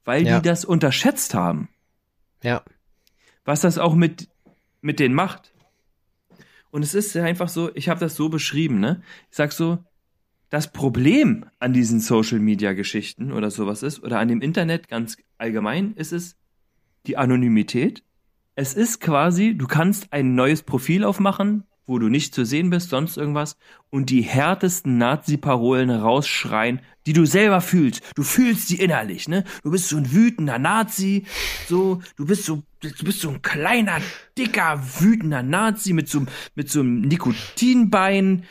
weil 0.05 0.25
Ja. 0.25 0.37
die 0.39 0.47
das 0.47 0.63
unterschätzt 0.63 1.33
haben 1.33 1.69
Ja. 2.43 2.63
was 3.43 3.61
das 3.61 3.77
auch 3.77 3.95
mit, 3.95 4.29
mit 4.81 4.99
denen 4.99 5.15
macht. 5.15 5.53
Und 6.69 6.83
es 6.83 6.93
ist 6.93 7.15
einfach 7.17 7.49
so, 7.49 7.73
ich 7.75 7.89
habe 7.89 7.99
das 7.99 8.15
so 8.15 8.29
beschrieben, 8.29 8.79
ne? 8.79 9.01
Ich 9.31 9.37
sag 9.37 9.51
so, 9.51 9.83
das 10.49 10.71
Problem 10.71 11.45
an 11.59 11.73
diesen 11.73 11.99
Social 11.99 12.39
Media 12.39 12.73
Geschichten 12.73 13.31
oder 13.31 13.51
sowas 13.51 13.83
ist, 13.83 14.03
oder 14.03 14.19
an 14.19 14.27
dem 14.27 14.41
Internet 14.41 14.87
ganz 14.87 15.17
allgemein, 15.37 15.93
ist 15.95 16.13
es 16.13 16.35
die 17.05 17.17
Anonymität. 17.17 18.03
es 18.55 18.73
ist 18.73 18.99
quasi, 19.01 19.55
du 19.55 19.67
kannst 19.67 20.11
ein 20.11 20.33
neues 20.33 20.63
Profil 20.63 21.03
aufmachen, 21.03 21.63
wo 21.85 21.99
du 21.99 22.09
nicht 22.09 22.35
zu 22.35 22.43
sehen 22.43 22.69
bist, 22.69 22.89
sonst 22.89 23.15
irgendwas, 23.15 23.55
und 23.89 24.09
die 24.09 24.21
härtesten 24.21 24.97
Nazi-Parolen 24.97 25.89
rausschreien, 25.89 26.81
die 27.05 27.13
du 27.13 27.25
selber 27.25 27.61
fühlst. 27.61 28.01
Du 28.15 28.23
fühlst 28.23 28.69
die 28.69 28.81
innerlich, 28.81 29.29
ne? 29.29 29.45
Du 29.63 29.71
bist 29.71 29.87
so 29.87 29.97
ein 29.97 30.11
wütender 30.11 30.59
Nazi, 30.59 31.25
so, 31.67 32.01
du 32.17 32.25
bist 32.25 32.43
so, 32.45 32.63
du 32.81 33.05
bist 33.05 33.21
so 33.21 33.29
ein 33.29 33.41
kleiner, 33.41 33.99
dicker, 34.37 34.83
wütender 34.99 35.43
Nazi 35.43 35.93
mit 35.93 36.09
so, 36.09 36.25
mit 36.55 36.69
so 36.69 36.81
einem 36.81 37.01
Nikotinbein, 37.01 38.43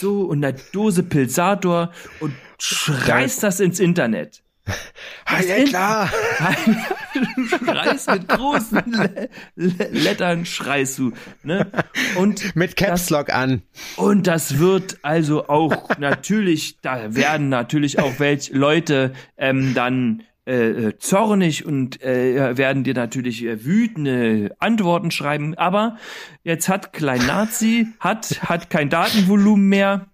so, 0.00 0.22
und 0.22 0.44
einer 0.44 0.56
Dose 0.72 1.02
Pilsator 1.02 1.92
und 2.20 2.34
schreist 2.58 3.42
das 3.42 3.60
ins 3.60 3.80
Internet. 3.80 4.42
Ah, 5.24 5.40
ja, 5.42 5.64
klar. 5.64 6.10
du 7.14 7.48
schreist 7.66 8.08
mit 8.10 8.28
großen 8.28 8.82
Le 8.92 9.28
Le 9.56 9.88
Lettern, 9.90 10.46
schreist 10.46 10.98
du. 10.98 11.12
Ne? 11.42 11.66
Und 12.16 12.54
Mit 12.54 12.76
Caps 12.76 13.10
Lock 13.10 13.32
an. 13.32 13.62
und 13.96 14.28
das 14.28 14.58
wird 14.58 14.98
also 15.02 15.48
auch 15.48 15.98
natürlich, 15.98 16.78
da 16.80 17.12
werden 17.14 17.48
natürlich 17.48 17.98
auch 17.98 18.20
welche 18.20 18.54
Leute 18.54 19.12
ähm, 19.36 19.74
dann 19.74 20.22
äh, 20.44 20.70
äh, 20.88 20.98
zornig 20.98 21.64
und 21.66 22.02
äh, 22.02 22.56
werden 22.56 22.82
dir 22.82 22.94
natürlich 22.94 23.44
äh, 23.44 23.64
wütende 23.64 24.56
Antworten 24.58 25.12
schreiben. 25.12 25.54
Aber 25.54 25.98
jetzt 26.42 26.68
hat 26.68 26.92
Klein 26.92 27.24
Nazi, 27.26 27.86
hat, 28.00 28.42
hat 28.42 28.68
kein 28.68 28.90
Datenvolumen 28.90 29.68
mehr 29.68 30.08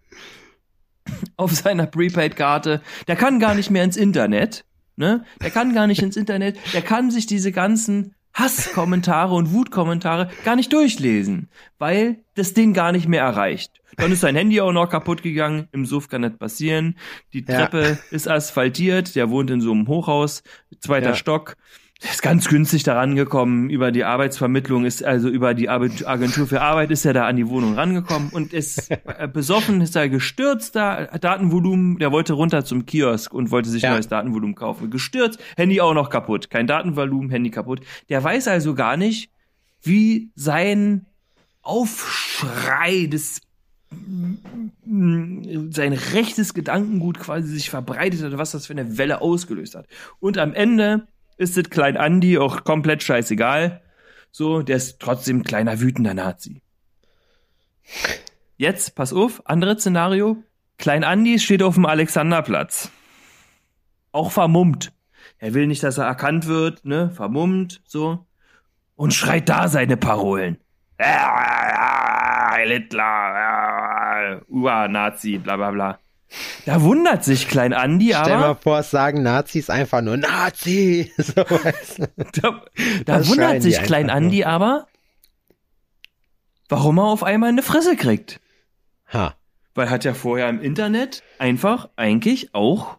auf 1.39 1.53
seiner 1.55 1.87
Prepaid-Karte. 1.87 2.83
Der 3.07 3.17
kann 3.17 3.41
gar 3.41 3.55
nicht 3.55 3.71
mehr 3.71 3.85
ins 3.85 3.97
Internet. 3.97 4.67
Ne? 4.97 5.25
Der 5.41 5.51
kann 5.51 5.73
gar 5.73 5.87
nicht 5.87 6.03
ins 6.03 6.19
Internet. 6.19 6.59
Der 6.75 6.83
kann 6.83 7.11
sich 7.11 7.25
diese 7.27 7.51
ganzen 7.51 8.15
Hasskommentare 8.39 9.35
und 9.35 9.53
Wutkommentare 9.53 10.31
gar 10.45 10.57
nicht 10.57 10.73
durchlesen, 10.73 11.49
weil 11.79 12.19
das 12.35 12.55
den 12.55 12.73
gar 12.73 12.93
nicht 12.93 13.09
mehr 13.09 13.23
erreicht. 13.23 13.73
Dann 13.97 14.13
ist 14.13 14.21
sein 14.21 14.37
Handy 14.37 14.61
auch 14.61 14.73
noch 14.73 14.89
kaputt 14.89 15.23
gegangen. 15.23 15.67
Im 15.73 15.85
Suff 15.85 16.09
kann 16.09 16.21
nicht 16.21 16.39
passieren. 16.39 16.97
Die 17.33 17.41
Ja. 17.41 17.67
Treppe 17.67 17.99
ist 18.11 18.29
asphaltiert. 18.29 19.17
Der 19.17 19.29
wohnt 19.31 19.51
in 19.51 19.61
so 19.61 19.73
einem 19.73 19.89
Hochhaus, 19.89 20.43
zweiter 20.79 21.11
Ja. 21.11 21.15
Stock. 21.17 21.57
Ist 22.01 22.23
ganz 22.23 22.49
günstig 22.49 22.85
da 22.85 22.95
rangekommen. 22.95 23.71
Über 23.71 23.91
die 23.91 24.05
Arbeitsvermittlung 24.05 24.85
ist, 24.85 25.03
also 25.03 25.29
über 25.29 25.55
die 25.55 25.69
Agentur 25.69 26.47
für 26.47 26.61
Arbeit 26.61 26.93
ist 26.93 27.05
er 27.05 27.13
da 27.13 27.27
an 27.27 27.35
die 27.35 27.49
Wohnung 27.49 27.75
rangekommen 27.75 28.29
und 28.31 28.53
ist 28.53 28.89
äh, 28.91 29.27
besoffen, 29.27 29.81
ist 29.81 29.97
er 29.97 30.09
gestürzt 30.09 30.77
da, 30.77 31.07
Datenvolumen, 31.07 31.99
der 31.99 32.13
wollte 32.13 32.35
runter 32.35 32.65
zum 32.65 32.87
Kiosk 32.87 33.35
und 33.35 33.51
wollte 33.51 33.69
sich 33.69 33.83
Ja. 33.83 33.95
neues 33.95 34.07
Datenvolumen 34.07 34.55
kaufen. 34.55 34.91
Gestürzt, 34.91 35.41
Handy 35.57 35.81
auch 35.81 35.93
noch 35.93 36.09
kaputt. 36.09 36.51
Kein 36.51 36.69
Datenvolumen, 36.69 37.31
Handy 37.31 37.51
kaputt. 37.51 37.81
Der 38.09 38.23
weiß 38.23 38.47
also 38.47 38.75
gar 38.77 38.97
nicht, 38.97 39.33
wie 39.83 40.31
sein 40.37 41.05
Aufschrei 41.63 43.07
des 43.07 43.41
sein 44.87 45.99
rechtes 46.13 46.55
Gedankengut 46.55 47.19
quasi 47.19 47.49
sich 47.49 47.71
verbreitet 47.71 48.23
hat, 48.23 48.37
was 48.39 48.53
das 48.53 48.67
für 48.67 48.75
eine 48.75 48.99
Welle 48.99 49.21
ausgelöst 49.21 49.75
hat. 49.75 49.87
Und 50.21 50.39
am 50.39 50.53
Ende 50.55 51.09
ist 51.39 51.57
es 51.57 51.71
Klein 51.71 51.97
Andi 51.97 52.37
auch 52.39 52.65
komplett 52.65 53.03
scheißegal. 53.03 53.81
So, 54.31 54.63
der 54.63 54.77
ist 54.77 55.01
trotzdem 55.01 55.39
ein 55.39 55.45
kleiner 55.45 55.81
wütender 55.81 56.13
Nazi. 56.15 56.61
Jetzt, 58.57 58.95
pass 58.95 59.13
auf, 59.13 59.47
anderes 59.47 59.81
Szenario. 59.81 60.43
Klein 60.77 61.05
Andi 61.05 61.39
steht 61.39 61.63
auf 61.63 61.75
dem 61.75 61.87
Alexanderplatz. 61.87 62.91
Auch 64.13 64.31
vermummt. 64.33 64.93
Er 65.39 65.55
will 65.55 65.67
nicht, 65.67 65.83
dass 65.83 65.99
er 65.99 66.07
erkannt 66.07 66.47
wird, 66.47 66.85
ne? 66.85 67.11
Vermummt, 67.11 67.81
so. 67.87 68.27
Und 68.97 69.15
schreit 69.15 69.49
da 69.49 69.69
seine 69.69 69.97
Parolen. 69.97 70.59
Hitler, 72.67 74.43
Ur-Nazi, 74.49 75.39
bla 75.39 75.57
bla 75.57 75.71
bla. 75.71 75.99
Da 76.67 76.83
wundert 76.83 77.25
sich 77.25 77.49
Klein 77.49 77.73
Andi, 77.73 78.15
Stell 78.15 78.37
mal 78.37 78.45
aber 78.45 78.61
vor, 78.61 78.81
es 78.81 78.91
sagen 78.91 79.23
Nazis 79.23 79.71
einfach 79.71 80.03
nur 80.03 80.17
Nazi. 80.17 81.13
So, 81.19 81.37
weißt 81.37 81.99
du. 82.01 82.09
da, 82.41 82.63
da 83.07 83.29
wundert 83.29 83.63
sich 83.63 83.83
Klein 83.83 84.11
Andi 84.11 84.45
aber, 84.45 84.87
warum 86.69 86.99
er 86.99 87.05
auf 87.05 87.23
einmal 87.23 87.49
eine 87.49 87.63
Fresse 87.63 87.97
kriegt. 87.97 88.41
Ha. 89.13 89.35
Weil 89.75 89.91
hat 89.91 90.05
ja 90.05 90.15
vorher 90.15 90.49
im 90.49 90.61
Internet 90.61 91.23
einfach 91.39 91.89
eigentlich 91.97 92.55
auch 92.55 92.99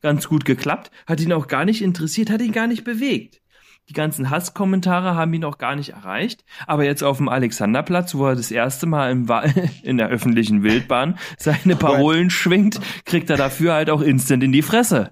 ganz 0.00 0.28
gut 0.28 0.44
geklappt, 0.44 0.90
hat 1.06 1.20
ihn 1.20 1.32
auch 1.32 1.46
gar 1.46 1.64
nicht 1.64 1.82
interessiert, 1.82 2.30
hat 2.30 2.42
ihn 2.42 2.52
gar 2.52 2.66
nicht 2.66 2.84
bewegt. 2.84 3.40
Die 3.88 3.92
ganzen 3.92 4.30
Hasskommentare 4.30 5.14
haben 5.14 5.34
ihn 5.34 5.44
auch 5.44 5.58
gar 5.58 5.76
nicht 5.76 5.90
erreicht. 5.90 6.44
Aber 6.66 6.84
jetzt 6.84 7.02
auf 7.04 7.18
dem 7.18 7.28
Alexanderplatz, 7.28 8.14
wo 8.14 8.26
er 8.26 8.34
das 8.34 8.50
erste 8.50 8.86
Mal 8.86 9.10
im 9.10 9.28
Wa 9.28 9.44
in 9.82 9.98
der 9.98 10.08
öffentlichen 10.08 10.62
Wildbahn 10.62 11.18
seine 11.38 11.76
Parolen 11.76 12.30
schwingt, 12.30 12.80
kriegt 13.04 13.28
er 13.28 13.36
dafür 13.36 13.74
halt 13.74 13.90
auch 13.90 14.00
instant 14.00 14.42
in 14.42 14.52
die 14.52 14.62
Fresse. 14.62 15.10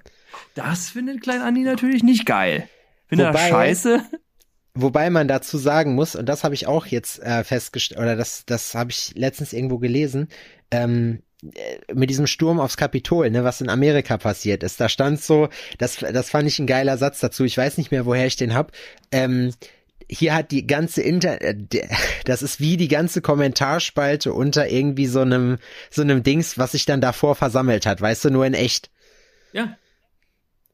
Das 0.55 0.91
findet 0.91 1.23
Klein 1.23 1.43
Andi 1.43 1.63
natürlich 1.63 2.03
nicht 2.03 2.27
geil. 2.27 2.69
Findet 3.09 3.35
er 3.35 3.39
scheiße? 3.39 4.05
Wobei 4.75 5.11
man 5.11 5.29
dazu 5.29 5.59
sagen 5.59 5.95
muss, 5.95 6.17
und 6.17 6.27
das 6.27 6.45
habe 6.45 6.55
ich 6.55 6.67
auch 6.67 6.87
jetzt 6.87 7.23
äh, 7.23 7.45
festgestellt, 7.45 8.01
oder 8.01 8.17
das, 8.17 8.47
das 8.47 8.75
habe 8.75 8.91
ich 8.91 9.13
letztens 9.15 9.53
irgendwo 9.53 9.79
gelesen, 9.79 10.29
ähm, 10.71 11.19
äh, 11.19 11.32
mit 11.93 12.09
diesem 12.09 12.27
Sturm 12.27 12.61
aufs 12.61 12.77
Kapitol, 12.77 13.31
ne, 13.31 13.45
was 13.45 13.61
in 13.61 13.69
Amerika 13.69 14.17
passiert 14.17 14.63
ist. 14.63 14.81
Da 14.81 14.89
stand 14.89 15.21
so, 15.21 15.49
das, 15.79 15.97
das 15.97 16.31
fand 16.31 16.47
ich 16.47 16.59
ein 16.59 16.67
geiler 16.67 16.97
Satz 16.99 17.21
dazu, 17.21 17.45
ich 17.45 17.59
weiß 17.59 17.79
nicht 17.79 17.91
mehr, 17.91 18.07
woher 18.07 18.27
ich 18.27 18.37
den 18.37 18.55
hab. 18.55 18.73
Ähm, 19.11 19.53
hier 20.09 20.35
hat 20.35 20.51
die 20.51 20.67
ganze 20.67 21.03
Inter, 21.03 21.41
äh, 21.41 21.57
das 22.25 22.43
ist 22.43 22.61
wie 22.61 22.77
die 22.77 22.89
ganze 22.89 23.21
Kommentarspalte 23.21 24.33
unter 24.33 24.69
irgendwie 24.69 25.07
so 25.07 25.21
einem, 25.21 25.59
so 25.91 26.03
einem 26.03 26.23
Dings, 26.23 26.59
was 26.59 26.73
sich 26.73 26.85
dann 26.85 27.01
davor 27.01 27.35
versammelt 27.35 27.87
hat, 27.87 28.01
weißt 28.01 28.27
du, 28.27 28.31
nur 28.31 28.47
in 28.47 28.55
echt. 28.55 28.91
Ja. 29.53 29.77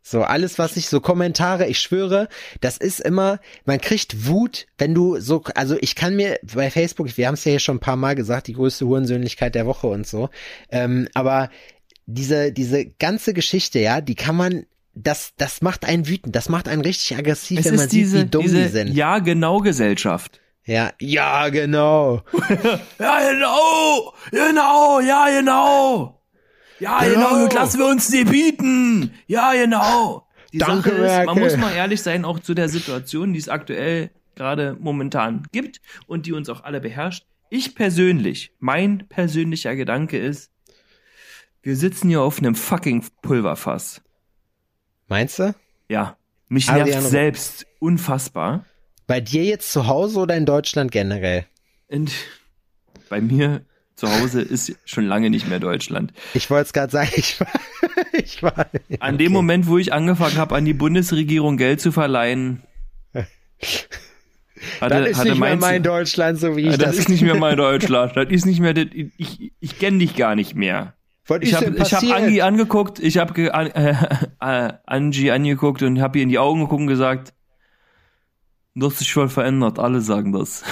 So, 0.03 0.23
alles, 0.23 0.59
was 0.59 0.77
ich 0.77 0.89
so 0.89 1.01
Kommentare, 1.01 1.67
ich 1.67 1.81
schwöre, 1.81 2.29
das 2.61 2.79
ist 2.79 3.01
immer, 3.01 3.41
man 3.67 3.81
kriegt 3.81 4.27
Wut, 4.27 4.67
wenn 4.79 4.95
du 4.95 5.21
so, 5.21 5.43
also 5.55 5.77
ich 5.81 5.97
kann 5.97 6.17
mir 6.17 6.39
bei 6.55 6.71
Facebook, 6.71 7.15
wir 7.17 7.27
haben 7.27 7.35
es 7.35 7.45
ja 7.45 7.51
hier 7.51 7.59
schon 7.61 7.77
ein 7.77 7.81
paar 7.81 7.97
Mal 7.97 8.15
gesagt, 8.15 8.47
die 8.47 8.55
größte 8.55 8.87
Hurensöhnlichkeit 8.87 9.55
der 9.55 9.67
Woche 9.67 9.87
und 9.89 10.07
so, 10.07 10.31
ähm, 10.71 11.09
aber 11.13 11.51
diese, 12.07 12.53
diese 12.53 12.87
ganze 12.87 13.35
Geschichte, 13.35 13.81
ja, 13.81 14.01
die 14.01 14.15
kann 14.15 14.35
man, 14.35 14.65
das, 14.95 15.33
das 15.37 15.61
macht 15.61 15.85
einen 15.85 16.09
wütend, 16.09 16.35
das 16.35 16.49
macht 16.49 16.69
einen 16.69 16.83
richtig 16.83 17.19
aggressiv, 17.19 17.59
Es 17.59 17.67
wenn 17.67 17.77
man 17.77 17.89
diese, 17.89 18.19
sieht, 18.19 18.27
wie 18.27 18.31
dumm 18.31 18.43
diese 18.43 18.63
die 18.63 18.69
sind. 18.69 18.89
Ja, 18.95 19.19
genau 19.19 19.59
Gesellschaft. 19.59 20.41
Ja, 20.65 20.93
ja, 21.01 21.49
genau. 21.49 22.23
Ja, 22.99 23.31
genau, 23.31 24.15
genau, 24.31 25.01
ja, 25.01 25.29
genau. 25.39 26.18
Ja, 26.81 27.01
genau, 27.05 27.31
Genau. 27.49 27.55
lassen 27.55 27.79
wir 27.79 27.87
uns 27.87 28.09
nie 28.11 28.24
bieten. 28.24 29.12
Ja, 29.26 29.53
genau. 29.53 30.26
Die 30.53 30.59
Danke, 30.59 30.91
Sache 30.91 31.20
ist, 31.20 31.26
man 31.26 31.39
muss 31.39 31.57
mal 31.57 31.72
ehrlich 31.74 32.01
sein, 32.03 32.24
auch 32.24 32.39
zu 32.39 32.55
der 32.55 32.68
Situation, 32.68 33.33
die 33.33 33.39
es 33.39 33.49
aktuell 33.49 34.11
gerade 34.35 34.76
momentan 34.81 35.47
gibt 35.53 35.81
und 36.07 36.26
die 36.26 36.33
uns 36.33 36.49
auch 36.49 36.62
alle 36.64 36.81
beherrscht. 36.81 37.26
Ich 37.51 37.74
persönlich, 37.74 38.53
mein 38.59 39.07
persönlicher 39.09 39.74
Gedanke 39.74 40.18
ist, 40.18 40.51
wir 41.62 41.76
sitzen 41.76 42.09
hier 42.09 42.22
auf 42.22 42.39
einem 42.39 42.55
fucking 42.55 43.05
Pulverfass. 43.22 44.01
Meinst 45.09 45.39
du? 45.39 45.55
Ja, 45.89 46.16
mich 46.49 46.70
nervt 46.70 47.03
selbst 47.03 47.66
unfassbar. 47.79 48.64
Bei 49.07 49.20
dir 49.20 49.45
jetzt 49.45 49.72
zu 49.72 49.87
Hause 49.87 50.20
oder 50.20 50.37
in 50.37 50.47
Deutschland 50.47 50.93
generell? 50.93 51.47
Und 51.89 52.12
bei 53.09 53.20
mir 53.20 53.64
zu 53.99 54.09
Hause 54.09 54.41
ist 54.43 54.77
schon 54.85 55.07
lange 55.07 55.29
nicht 55.29 55.49
mehr 55.49 55.59
Deutschland. 55.59 56.13
Ich 56.33 56.49
wollte 56.51 56.67
es 56.67 56.73
gerade 56.73 56.93
sagen, 56.93 57.11
ich 57.17 57.41
war, 57.41 57.49
ich 58.13 58.43
war, 58.45 58.67
An 59.01 59.19
dem 59.19 59.33
Moment, 59.33 59.67
wo 59.67 59.77
ich 59.77 59.93
angefangen 59.93 60.37
habe, 60.37 60.55
an 60.55 60.65
die 60.65 60.73
Bundesregierung 60.73 61.57
Geld 61.57 61.81
zu 61.81 61.91
verleihen, 61.91 62.63
hatte, 63.13 63.29
das 64.81 65.11
ist 65.11 65.19
hatte 65.19 65.31
nicht 65.31 65.41
mehr 65.41 65.57
mein, 65.57 65.83
Deutschland, 65.83 66.39
so 66.39 66.57
wie 66.57 66.69
ich 66.69 66.77
das, 66.77 66.91
das. 66.91 66.99
ist 66.99 67.09
nicht 67.09 67.23
mehr 67.23 67.35
mein 67.35 67.57
Deutschland. 67.57 68.17
Das 68.17 68.29
ist 68.29 68.47
nicht 68.47 68.61
mehr, 68.61 68.73
das, 68.73 68.87
ich, 68.93 69.53
ich 69.59 69.79
kenne 69.81 69.99
dich 69.99 70.15
gar 70.15 70.37
nicht 70.37 70.55
mehr. 70.55 70.95
Was 71.27 71.41
Ich 71.43 71.55
habe 71.55 71.77
hab? 71.77 72.03
Angie 72.05 72.41
angeguckt, 72.43 73.01
ich 73.01 73.19
habe 73.19 73.51
äh, 73.51 74.73
Angie 74.87 75.33
angeguckt 75.33 75.83
und 75.83 76.01
habe 76.01 76.19
ihr 76.19 76.23
in 76.23 76.29
die 76.29 76.39
Augen 76.39 76.61
geguckt 76.61 76.83
und 76.83 76.87
gesagt, 76.87 77.35
du 78.77 78.87
hast 78.87 79.01
dich 79.01 79.13
voll 79.13 79.29
verändert, 79.29 79.81
alle 79.81 80.01
sagen 80.01 80.33
das. 80.33 80.63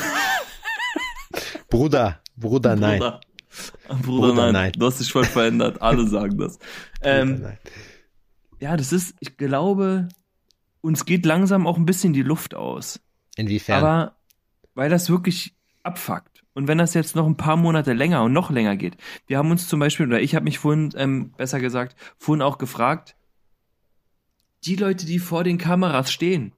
Bruder, 1.68 2.20
Bruder, 2.36 2.76
nein. 2.76 2.98
Bruder, 2.98 3.20
Bruder, 4.02 4.34
nein. 4.34 4.52
nein. 4.52 4.72
Du 4.72 4.86
hast 4.86 5.00
dich 5.00 5.10
voll 5.10 5.24
verändert, 5.24 5.80
alle 5.82 6.06
sagen 6.06 6.38
das. 6.38 6.58
Ähm, 7.02 7.40
nein. 7.42 7.58
ja, 8.58 8.76
das 8.76 8.92
ist, 8.92 9.14
ich 9.20 9.36
glaube, 9.36 10.08
uns 10.80 11.04
geht 11.04 11.24
langsam 11.24 11.66
auch 11.66 11.76
ein 11.76 11.86
bisschen 11.86 12.12
die 12.12 12.22
Luft 12.22 12.54
aus. 12.54 13.00
Inwiefern? 13.36 13.82
Aber 13.82 14.16
weil 14.74 14.90
das 14.90 15.08
wirklich 15.08 15.54
abfuckt. 15.82 16.44
Und 16.54 16.68
wenn 16.68 16.78
das 16.78 16.94
jetzt 16.94 17.16
noch 17.16 17.26
ein 17.26 17.36
paar 17.36 17.56
Monate 17.56 17.92
länger 17.92 18.22
und 18.22 18.32
noch 18.32 18.50
länger 18.50 18.76
geht. 18.76 18.96
Wir 19.26 19.38
haben 19.38 19.50
uns 19.50 19.68
zum 19.68 19.78
Beispiel, 19.78 20.06
oder 20.06 20.20
ich 20.20 20.34
habe 20.34 20.44
mich 20.44 20.58
vorhin, 20.58 20.90
ähm, 20.96 21.32
besser 21.32 21.60
gesagt, 21.60 21.96
vorhin 22.18 22.42
auch 22.42 22.58
gefragt, 22.58 23.14
die 24.64 24.76
Leute, 24.76 25.06
die 25.06 25.18
vor 25.18 25.44
den 25.44 25.58
Kameras 25.58 26.10
stehen 26.10 26.52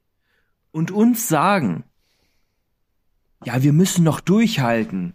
und 0.70 0.90
uns 0.90 1.28
sagen, 1.28 1.84
ja, 3.44 3.62
wir 3.62 3.72
müssen 3.72 4.04
noch 4.04 4.20
durchhalten. 4.20 5.14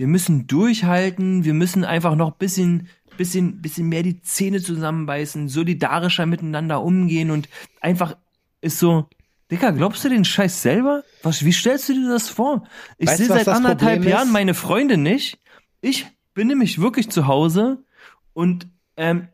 Wir 0.00 0.06
müssen 0.06 0.46
durchhalten, 0.46 1.44
wir 1.44 1.52
müssen 1.52 1.84
einfach 1.84 2.14
noch 2.14 2.30
bisschen, 2.30 2.88
bisschen, 3.18 3.60
bisschen 3.60 3.86
mehr 3.86 4.02
die 4.02 4.22
Zähne 4.22 4.62
zusammenbeißen, 4.62 5.50
solidarischer 5.50 6.24
miteinander 6.24 6.82
umgehen 6.82 7.30
und 7.30 7.50
einfach 7.82 8.16
ist 8.62 8.78
so, 8.78 9.10
Dicker, 9.50 9.72
glaubst 9.72 10.02
du 10.02 10.08
den 10.08 10.24
Scheiß 10.24 10.62
selber? 10.62 11.04
Was, 11.22 11.44
wie 11.44 11.52
stellst 11.52 11.90
du 11.90 11.92
dir 11.92 12.08
das 12.08 12.30
vor? 12.30 12.66
Ich 12.96 13.10
sehe 13.10 13.26
seit 13.26 13.46
anderthalb 13.46 13.96
Problem 13.98 14.10
Jahren 14.10 14.28
ist? 14.28 14.32
meine 14.32 14.54
Freunde 14.54 14.96
nicht. 14.96 15.38
Ich 15.82 16.06
bin 16.32 16.48
nämlich 16.48 16.80
wirklich 16.80 17.10
zu 17.10 17.26
Hause 17.26 17.84
und 18.32 18.68
ähm, 18.96 19.18
äh, 19.18 19.26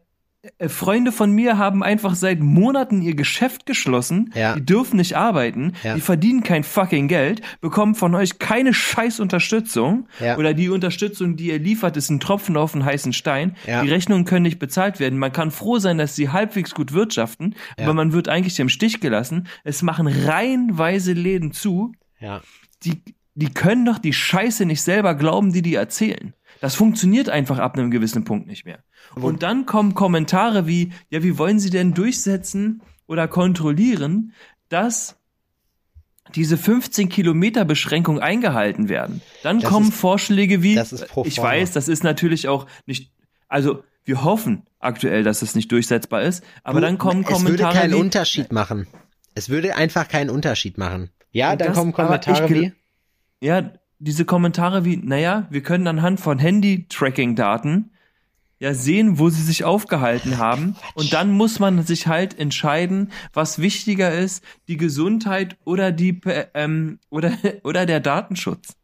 Freunde 0.69 1.13
von 1.13 1.33
mir 1.33 1.59
haben 1.59 1.83
einfach 1.83 2.15
seit 2.15 2.41
Monaten 2.41 3.03
ihr 3.03 3.15
Geschäft 3.15 3.67
geschlossen. 3.67 4.33
Ja. 4.35 4.55
Die 4.55 4.65
dürfen 4.65 4.97
nicht 4.97 5.17
arbeiten. 5.17 5.73
Ja. 5.83 5.95
Die 5.95 6.01
verdienen 6.01 6.43
kein 6.43 6.65
fucking 6.65 7.09
Geld, 7.09 7.41
bekommen 7.61 7.95
von 7.95 8.15
euch 8.15 8.39
keine 8.39 8.73
scheiß 8.75 9.21
Unterstützung. 9.21 10.09
Ja. 10.21 10.37
Oder 10.37 10.55
die 10.55 10.69
Unterstützung, 10.69 11.37
die 11.37 11.49
ihr 11.49 11.59
liefert, 11.59 11.97
ist 11.97 12.11
ein 12.11 12.21
Tropfen 12.21 12.57
auf 12.57 12.75
einen 12.75 12.85
heißen 12.85 13.13
Stein. 13.13 13.57
Ja. 13.67 13.83
Die 13.83 13.89
Rechnungen 13.89 14.25
können 14.25 14.43
nicht 14.45 14.59
bezahlt 14.59 15.01
werden. 15.01 15.19
Man 15.19 15.33
kann 15.33 15.51
froh 15.51 15.79
sein, 15.79 15.99
dass 15.99 16.17
sie 16.17 16.31
halbwegs 16.31 16.75
gut 16.75 16.93
wirtschaften, 16.93 17.55
Ja. 17.79 17.85
aber 17.85 17.95
man 17.95 18.13
wird 18.13 18.29
eigentlich 18.29 18.59
im 18.61 18.69
Stich 18.69 19.01
gelassen. 19.01 19.47
Es 19.65 19.83
machen 19.83 20.07
reihenweise 20.07 21.13
Läden 21.13 21.53
zu. 21.53 21.93
Ja. 22.21 22.41
Die, 22.85 23.03
die 23.35 23.53
können 23.53 23.85
doch 23.85 23.99
die 23.99 24.13
Scheiße 24.13 24.65
nicht 24.67 24.83
selber 24.83 25.15
glauben, 25.15 25.53
die 25.53 25.63
die 25.63 25.75
erzählen. 25.75 26.33
Das 26.61 26.75
funktioniert 26.75 27.29
einfach 27.29 27.59
ab 27.59 27.77
einem 27.77 27.91
gewissen 27.91 28.25
Punkt 28.25 28.47
nicht 28.47 28.65
mehr. 28.65 28.79
Und 29.15 29.43
dann 29.43 29.67
kommen 29.67 29.95
Kommentare 29.95 30.67
wie, 30.67 30.93
ja, 31.11 31.23
wie 31.23 31.39
wollen 31.39 31.59
Sie 31.59 31.71
denn 31.71 31.95
durchsetzen 31.95 32.83
oder 33.07 33.29
kontrollieren, 33.29 34.33
dass 34.69 35.17
diese 36.35 36.57
15 36.59 37.09
Kilometer 37.09 37.65
Beschränkung 37.65 38.19
eingehalten 38.21 38.89
werden. 38.89 39.23
Dann 39.43 39.61
Das 39.61 39.71
kommen 39.71 39.89
ist- 39.91 39.95
Vorschläge 39.97 40.63
wie, 40.63 40.79
ich 41.25 41.39
weiß, 41.39 41.73
das 41.73 41.89
ist 41.89 42.03
natürlich 42.03 42.49
auch 42.49 42.67
nicht, 42.87 43.13
also 43.49 43.85
wir 44.05 44.25
hoffen 44.25 44.65
aktuell, 44.81 45.23
dass 45.23 45.43
es 45.43 45.55
nicht 45.55 45.71
durchsetzbar 45.71 46.23
ist, 46.23 46.43
aber 46.65 46.81
dann 46.81 46.99
kommen 46.99 47.23
es 47.23 47.29
würde 47.29 47.43
Kommentare 47.45 47.75
keinen 47.75 47.93
wie, 47.93 48.01
Unterschied 48.01 48.51
machen. 48.53 48.87
Es 49.35 49.49
würde 49.51 49.77
einfach 49.77 50.09
keinen 50.09 50.31
Unterschied 50.31 50.79
machen. 50.79 51.11
Ja, 51.31 51.55
dann 51.55 51.69
das- 51.69 51.77
kommen 51.77 51.93
Kommentare 51.93 52.45
ich 52.47 52.51
wie. 52.51 52.73
ja, 53.41 53.71
diese 53.99 54.25
Kommentare 54.25 54.85
wie, 54.85 54.97
naja, 54.97 55.47
wir 55.51 55.63
können 55.63 55.87
anhand 55.87 56.21
von 56.21 56.39
Handy-Tracking-Daten 56.39 57.91
ja 58.59 58.75
sehen, 58.75 59.19
wo 59.19 59.29
sie 59.29 59.43
sich 59.43 59.65
aufgehalten 59.65 60.39
haben. 60.39 60.77
Und 60.95 61.13
dann 61.13 61.31
muss 61.31 61.59
man 61.59 61.85
sich 61.85 62.07
halt 62.07 62.39
entscheiden, 62.39 63.13
was 63.33 63.59
wichtiger 63.59 64.13
ist, 64.13 64.43
die 64.69 64.77
Gesundheit 64.77 65.57
oder 65.65 65.93
die 65.93 66.21
äh, 66.25 66.47
ähm, 66.55 66.99
oder 67.11 67.33
oder 67.65 67.87
der 67.87 68.01
Datenschutz. 68.01 68.77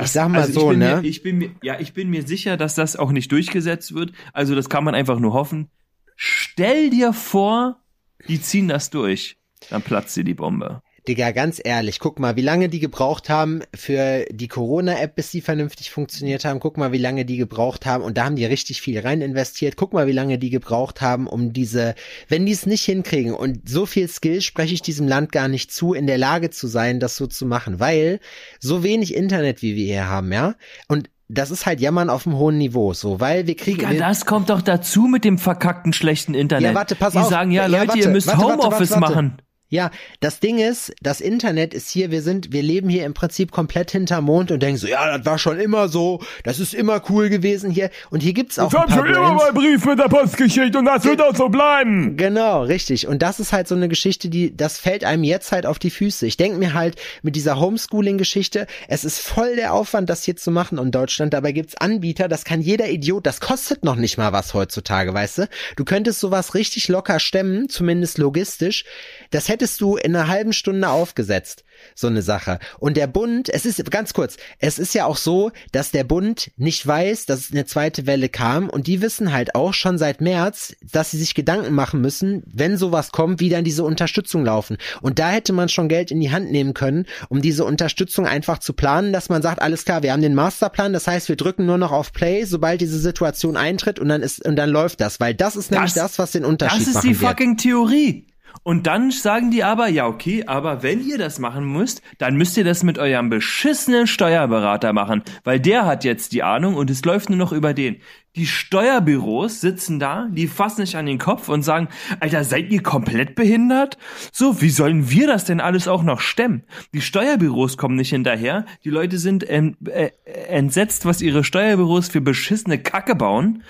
Ich 0.00 0.12
sag 0.12 0.28
mal 0.28 0.42
also 0.42 0.60
so, 0.60 0.68
bin 0.68 0.78
ne? 0.78 1.00
Mir, 1.02 1.08
ich 1.08 1.22
bin 1.22 1.38
mir, 1.38 1.50
ja, 1.62 1.78
ich 1.80 1.92
bin 1.92 2.10
mir 2.10 2.26
sicher, 2.26 2.56
dass 2.56 2.74
das 2.74 2.96
auch 2.96 3.10
nicht 3.10 3.32
durchgesetzt 3.32 3.92
wird. 3.92 4.12
Also 4.32 4.54
das 4.54 4.68
kann 4.68 4.84
man 4.84 4.94
einfach 4.94 5.18
nur 5.18 5.32
hoffen. 5.32 5.68
Stell 6.16 6.90
dir 6.90 7.12
vor, 7.12 7.82
die 8.28 8.40
ziehen 8.40 8.68
das 8.68 8.90
durch, 8.90 9.36
dann 9.68 9.82
platzt 9.82 10.16
dir 10.16 10.24
die 10.24 10.34
Bombe. 10.34 10.80
Digga, 11.08 11.30
ganz 11.30 11.60
ehrlich, 11.62 11.98
guck 11.98 12.18
mal, 12.18 12.36
wie 12.36 12.42
lange 12.42 12.68
die 12.68 12.78
gebraucht 12.78 13.30
haben 13.30 13.62
für 13.74 14.26
die 14.30 14.48
Corona-App, 14.48 15.14
bis 15.14 15.30
die 15.30 15.40
vernünftig 15.40 15.90
funktioniert 15.90 16.44
haben. 16.44 16.60
Guck 16.60 16.76
mal, 16.76 16.92
wie 16.92 16.98
lange 16.98 17.24
die 17.24 17.36
gebraucht 17.36 17.86
haben. 17.86 18.04
Und 18.04 18.18
da 18.18 18.24
haben 18.24 18.36
die 18.36 18.44
richtig 18.44 18.80
viel 18.82 19.00
rein 19.00 19.22
investiert. 19.22 19.76
Guck 19.76 19.92
mal, 19.92 20.06
wie 20.06 20.12
lange 20.12 20.38
die 20.38 20.50
gebraucht 20.50 21.00
haben, 21.00 21.26
um 21.26 21.52
diese, 21.52 21.94
wenn 22.28 22.44
die 22.46 22.52
es 22.52 22.66
nicht 22.66 22.84
hinkriegen 22.84 23.34
und 23.34 23.68
so 23.68 23.86
viel 23.86 24.08
Skill 24.08 24.40
spreche 24.42 24.74
ich 24.74 24.82
diesem 24.82 25.08
Land 25.08 25.32
gar 25.32 25.48
nicht 25.48 25.72
zu, 25.72 25.94
in 25.94 26.06
der 26.06 26.18
Lage 26.18 26.50
zu 26.50 26.66
sein, 26.66 27.00
das 27.00 27.16
so 27.16 27.26
zu 27.26 27.46
machen. 27.46 27.80
Weil 27.80 28.20
so 28.58 28.82
wenig 28.82 29.14
Internet, 29.14 29.62
wie 29.62 29.76
wir 29.76 29.86
hier 29.86 30.08
haben, 30.08 30.32
ja. 30.32 30.54
Und 30.86 31.08
das 31.32 31.50
ist 31.50 31.64
halt 31.64 31.80
Jammern 31.80 32.10
auf 32.10 32.26
einem 32.26 32.36
hohen 32.36 32.58
Niveau, 32.58 32.92
so, 32.92 33.20
weil 33.20 33.46
wir 33.46 33.56
kriegen. 33.56 33.80
Ja, 33.80 33.92
das 33.92 34.26
kommt 34.26 34.50
doch 34.50 34.62
dazu 34.62 35.02
mit 35.02 35.24
dem 35.24 35.38
verkackten 35.38 35.92
schlechten 35.92 36.34
Internet. 36.34 36.70
Ja, 36.70 36.74
warte, 36.74 36.96
pass 36.96 37.12
Die 37.12 37.20
auf. 37.20 37.28
sagen, 37.28 37.52
ja, 37.52 37.62
Ja, 37.62 37.68
Leute, 37.68 37.88
warte, 37.88 38.00
ihr 38.00 38.08
müsst 38.08 38.26
warte, 38.26 38.42
Homeoffice 38.42 38.90
warte. 38.90 39.00
machen. 39.00 39.42
Ja, 39.70 39.92
das 40.18 40.40
Ding 40.40 40.58
ist, 40.58 40.92
das 41.00 41.20
Internet 41.20 41.74
ist 41.74 41.90
hier, 41.90 42.10
wir 42.10 42.22
sind, 42.22 42.52
wir 42.52 42.62
leben 42.62 42.88
hier 42.88 43.06
im 43.06 43.14
Prinzip 43.14 43.52
komplett 43.52 43.92
hinterm 43.92 44.24
Mond 44.24 44.50
und 44.50 44.60
denken 44.60 44.78
so, 44.78 44.88
ja, 44.88 45.16
das 45.16 45.24
war 45.24 45.38
schon 45.38 45.60
immer 45.60 45.88
so, 45.88 46.20
das 46.42 46.58
ist 46.58 46.74
immer 46.74 47.00
cool 47.08 47.28
gewesen 47.28 47.70
hier. 47.70 47.90
Und 48.10 48.20
hier 48.20 48.32
gibt's 48.32 48.58
auch 48.58 48.74
ein 48.74 48.88
paar 48.88 49.04
Brands. 49.04 49.44
Brief 49.54 49.84
mit 49.84 50.00
der 50.00 50.08
Post 50.08 50.36
geschickt 50.36 50.74
und 50.74 50.86
das 50.86 51.04
wird 51.04 51.22
auch 51.22 51.36
so 51.36 51.48
bleiben. 51.48 52.16
Genau, 52.16 52.62
richtig. 52.62 53.06
Und 53.06 53.22
das 53.22 53.38
ist 53.38 53.52
halt 53.52 53.68
so 53.68 53.76
eine 53.76 53.88
Geschichte, 53.88 54.28
die, 54.28 54.56
das 54.56 54.76
fällt 54.76 55.04
einem 55.04 55.22
jetzt 55.22 55.52
halt 55.52 55.66
auf 55.66 55.78
die 55.78 55.90
Füße. 55.90 56.26
Ich 56.26 56.36
denke 56.36 56.58
mir 56.58 56.74
halt 56.74 56.96
mit 57.22 57.36
dieser 57.36 57.60
Homeschooling-Geschichte, 57.60 58.66
es 58.88 59.04
ist 59.04 59.20
voll 59.20 59.54
der 59.54 59.72
Aufwand, 59.72 60.10
das 60.10 60.24
hier 60.24 60.36
zu 60.36 60.50
machen 60.50 60.78
in 60.78 60.90
Deutschland. 60.90 61.32
Dabei 61.32 61.52
gibt's 61.52 61.76
Anbieter, 61.76 62.26
das 62.26 62.44
kann 62.44 62.60
jeder 62.60 62.88
Idiot, 62.88 63.24
das 63.24 63.40
kostet 63.40 63.84
noch 63.84 63.94
nicht 63.94 64.18
mal 64.18 64.32
was 64.32 64.52
heutzutage, 64.52 65.14
weißt 65.14 65.38
du? 65.38 65.48
Du 65.76 65.84
könntest 65.84 66.18
sowas 66.18 66.54
richtig 66.56 66.88
locker 66.88 67.20
stemmen, 67.20 67.68
zumindest 67.68 68.18
logistisch. 68.18 68.84
Das 69.30 69.48
hättest 69.60 69.80
du 69.82 69.96
in 69.96 70.16
einer 70.16 70.28
halben 70.28 70.54
Stunde 70.54 70.88
aufgesetzt. 70.88 71.64
So 71.94 72.06
eine 72.06 72.22
Sache. 72.22 72.58
Und 72.78 72.96
der 72.96 73.06
Bund, 73.06 73.50
es 73.50 73.66
ist 73.66 73.90
ganz 73.90 74.14
kurz, 74.14 74.38
es 74.58 74.78
ist 74.78 74.94
ja 74.94 75.04
auch 75.04 75.18
so, 75.18 75.50
dass 75.72 75.90
der 75.90 76.04
Bund 76.04 76.50
nicht 76.56 76.86
weiß, 76.86 77.26
dass 77.26 77.40
es 77.40 77.52
eine 77.52 77.66
zweite 77.66 78.06
Welle 78.06 78.30
kam 78.30 78.70
und 78.70 78.86
die 78.86 79.02
wissen 79.02 79.32
halt 79.32 79.54
auch 79.54 79.74
schon 79.74 79.98
seit 79.98 80.22
März, 80.22 80.74
dass 80.92 81.10
sie 81.10 81.18
sich 81.18 81.34
Gedanken 81.34 81.74
machen 81.74 82.00
müssen, 82.00 82.42
wenn 82.46 82.78
sowas 82.78 83.12
kommt, 83.12 83.40
wie 83.40 83.50
dann 83.50 83.64
diese 83.64 83.84
Unterstützung 83.84 84.44
laufen. 84.46 84.78
Und 85.02 85.18
da 85.18 85.30
hätte 85.30 85.52
man 85.52 85.68
schon 85.68 85.88
Geld 85.88 86.10
in 86.10 86.20
die 86.20 86.30
Hand 86.30 86.50
nehmen 86.50 86.72
können, 86.72 87.06
um 87.28 87.42
diese 87.42 87.66
Unterstützung 87.66 88.26
einfach 88.26 88.58
zu 88.58 88.72
planen, 88.72 89.12
dass 89.12 89.28
man 89.28 89.42
sagt, 89.42 89.60
alles 89.60 89.84
klar, 89.84 90.02
wir 90.02 90.12
haben 90.12 90.22
den 90.22 90.34
Masterplan, 90.34 90.94
das 90.94 91.06
heißt, 91.06 91.28
wir 91.28 91.36
drücken 91.36 91.66
nur 91.66 91.78
noch 91.78 91.92
auf 91.92 92.12
Play, 92.12 92.44
sobald 92.44 92.80
diese 92.80 92.98
Situation 92.98 93.58
eintritt 93.58 93.98
und 93.98 94.08
dann 94.08 94.22
ist 94.22 94.44
und 94.44 94.56
dann 94.56 94.70
läuft 94.70 95.00
das, 95.02 95.20
weil 95.20 95.34
das 95.34 95.56
ist 95.56 95.70
nämlich 95.70 95.92
das, 95.92 96.18
was 96.18 96.32
den 96.32 96.46
Unterschied 96.46 96.86
Das 96.86 96.94
ist 96.94 97.04
die 97.04 97.20
wird. 97.20 97.30
fucking 97.30 97.56
Theorie. 97.58 98.26
Und 98.62 98.86
dann 98.86 99.10
sagen 99.10 99.50
die 99.50 99.64
aber, 99.64 99.88
ja, 99.88 100.06
okay, 100.06 100.44
aber 100.46 100.82
wenn 100.82 101.06
ihr 101.06 101.18
das 101.18 101.38
machen 101.38 101.64
müsst, 101.64 102.02
dann 102.18 102.36
müsst 102.36 102.56
ihr 102.56 102.64
das 102.64 102.82
mit 102.82 102.98
eurem 102.98 103.30
beschissenen 103.30 104.06
Steuerberater 104.06 104.92
machen, 104.92 105.22
weil 105.44 105.60
der 105.60 105.86
hat 105.86 106.04
jetzt 106.04 106.32
die 106.32 106.42
Ahnung 106.42 106.74
und 106.74 106.90
es 106.90 107.04
läuft 107.04 107.30
nur 107.30 107.38
noch 107.38 107.52
über 107.52 107.74
den. 107.74 107.96
Die 108.36 108.46
Steuerbüros 108.46 109.60
sitzen 109.60 109.98
da, 109.98 110.28
die 110.30 110.46
fassen 110.46 110.86
sich 110.86 110.96
an 110.96 111.06
den 111.06 111.18
Kopf 111.18 111.48
und 111.48 111.62
sagen, 111.62 111.88
Alter, 112.20 112.44
seid 112.44 112.70
ihr 112.70 112.80
komplett 112.80 113.34
behindert? 113.34 113.98
So, 114.30 114.60
wie 114.60 114.70
sollen 114.70 115.10
wir 115.10 115.26
das 115.26 115.46
denn 115.46 115.60
alles 115.60 115.88
auch 115.88 116.04
noch 116.04 116.20
stemmen? 116.20 116.62
Die 116.94 117.00
Steuerbüros 117.00 117.76
kommen 117.76 117.96
nicht 117.96 118.10
hinterher, 118.10 118.66
die 118.84 118.90
Leute 118.90 119.18
sind 119.18 119.44
ähm, 119.50 119.76
äh, 119.84 120.10
entsetzt, 120.48 121.06
was 121.06 121.22
ihre 121.22 121.42
Steuerbüros 121.42 122.08
für 122.08 122.20
beschissene 122.20 122.78
Kacke 122.78 123.16
bauen. 123.16 123.64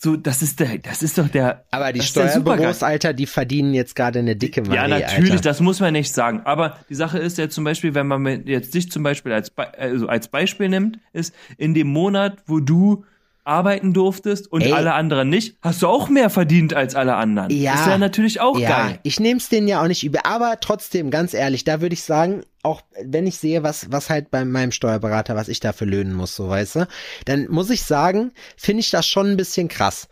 So, 0.00 0.14
das 0.14 0.42
ist 0.42 0.60
der, 0.60 0.78
das 0.78 1.02
ist 1.02 1.18
doch 1.18 1.26
der. 1.26 1.64
Aber 1.72 1.92
die. 1.92 2.00
Steuerbüros, 2.00 2.84
Alter, 2.84 3.12
die 3.12 3.26
verdienen 3.26 3.74
jetzt 3.74 3.96
gerade 3.96 4.20
eine 4.20 4.36
dicke 4.36 4.62
Marie, 4.62 4.76
Ja, 4.76 4.86
natürlich, 4.86 5.32
Alter. 5.32 5.42
das 5.42 5.60
muss 5.60 5.80
man 5.80 5.92
nicht 5.92 6.14
sagen. 6.14 6.42
Aber 6.44 6.78
die 6.88 6.94
Sache 6.94 7.18
ist 7.18 7.36
ja 7.36 7.48
zum 7.48 7.64
Beispiel, 7.64 7.96
wenn 7.96 8.06
man 8.06 8.46
jetzt 8.46 8.74
dich 8.74 8.92
zum 8.92 9.02
Beispiel 9.02 9.32
als, 9.32 9.50
also 9.56 10.06
als 10.06 10.28
Beispiel 10.28 10.68
nimmt, 10.68 11.00
ist 11.12 11.34
in 11.56 11.74
dem 11.74 11.88
Monat, 11.88 12.38
wo 12.46 12.60
du 12.60 13.04
arbeiten 13.42 13.92
durftest 13.92 14.52
und 14.52 14.62
Ey. 14.62 14.72
alle 14.72 14.92
anderen 14.94 15.30
nicht, 15.30 15.56
hast 15.62 15.82
du 15.82 15.88
auch 15.88 16.08
mehr 16.08 16.30
verdient 16.30 16.74
als 16.74 16.94
alle 16.94 17.16
anderen. 17.16 17.50
Ja. 17.50 17.74
Ist 17.74 17.86
ja 17.86 17.98
natürlich 17.98 18.40
auch 18.40 18.58
ja, 18.58 18.68
geil. 18.68 18.98
ich 19.02 19.18
nehme 19.18 19.38
es 19.40 19.48
denen 19.48 19.66
ja 19.66 19.82
auch 19.82 19.88
nicht 19.88 20.04
über, 20.04 20.26
aber 20.26 20.58
trotzdem, 20.60 21.10
ganz 21.10 21.34
ehrlich, 21.34 21.64
da 21.64 21.80
würde 21.80 21.94
ich 21.94 22.04
sagen, 22.04 22.42
auch 22.62 22.82
wenn 23.02 23.26
ich 23.26 23.38
sehe, 23.38 23.62
was, 23.62 23.90
was 23.90 24.10
halt 24.10 24.30
bei 24.30 24.44
meinem 24.44 24.72
Steuerberater, 24.72 25.36
was 25.36 25.48
ich 25.48 25.60
dafür 25.60 25.86
löhnen 25.86 26.12
muss, 26.12 26.34
so 26.34 26.48
weißt 26.48 26.76
du, 26.76 26.88
dann 27.24 27.48
muss 27.48 27.70
ich 27.70 27.84
sagen, 27.84 28.32
finde 28.56 28.80
ich 28.80 28.90
das 28.90 29.06
schon 29.06 29.30
ein 29.30 29.36
bisschen 29.36 29.68
krass. 29.68 30.08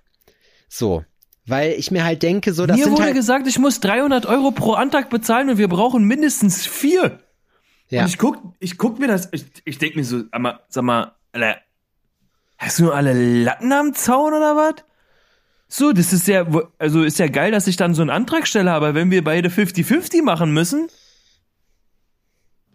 So. 0.68 1.04
Weil 1.46 1.72
ich 1.72 1.90
mir 1.90 2.04
halt 2.04 2.22
denke, 2.22 2.52
so, 2.52 2.66
das 2.66 2.76
Mir 2.76 2.90
wurde 2.90 3.04
halt, 3.04 3.14
gesagt, 3.14 3.46
ich 3.46 3.58
muss 3.58 3.78
300 3.80 4.26
Euro 4.26 4.50
pro 4.50 4.72
Antrag 4.72 5.10
bezahlen 5.10 5.50
und 5.50 5.58
wir 5.58 5.68
brauchen 5.68 6.04
mindestens 6.04 6.66
vier. 6.66 7.20
ja. 7.88 8.02
Und 8.02 8.08
ich 8.08 8.18
guck, 8.18 8.42
ich 8.58 8.78
guck 8.78 8.98
mir 8.98 9.06
das, 9.06 9.28
ich, 9.32 9.44
ich 9.64 9.78
denk 9.78 9.94
mir 9.94 10.04
so, 10.04 10.22
sag 10.30 10.40
mal, 10.40 10.60
sag 10.68 10.82
mal, 10.82 11.14
Alter, 11.32 11.58
hast 12.58 12.78
du 12.78 12.84
nur 12.84 12.94
alle 12.94 13.12
Latten 13.12 13.72
am 13.72 13.94
Zaun 13.94 14.34
oder 14.34 14.56
was? 14.56 14.84
So, 15.68 15.92
das 15.92 16.12
ist 16.12 16.26
ja, 16.26 16.46
also 16.78 17.02
ist 17.02 17.18
ja 17.18 17.28
geil, 17.28 17.50
dass 17.50 17.66
ich 17.66 17.76
dann 17.76 17.94
so 17.94 18.02
einen 18.02 18.10
Antrag 18.10 18.46
stelle, 18.46 18.72
aber 18.72 18.94
wenn 18.94 19.10
wir 19.10 19.22
beide 19.22 19.48
50-50 19.48 20.22
machen 20.22 20.52
müssen, 20.52 20.88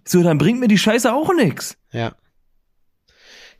so, 0.06 0.24
dann 0.24 0.38
bringt 0.38 0.60
mir 0.60 0.68
die 0.68 0.78
Scheiße 0.78 1.12
auch 1.14 1.34
nix. 1.34 1.76
ja. 1.92 2.14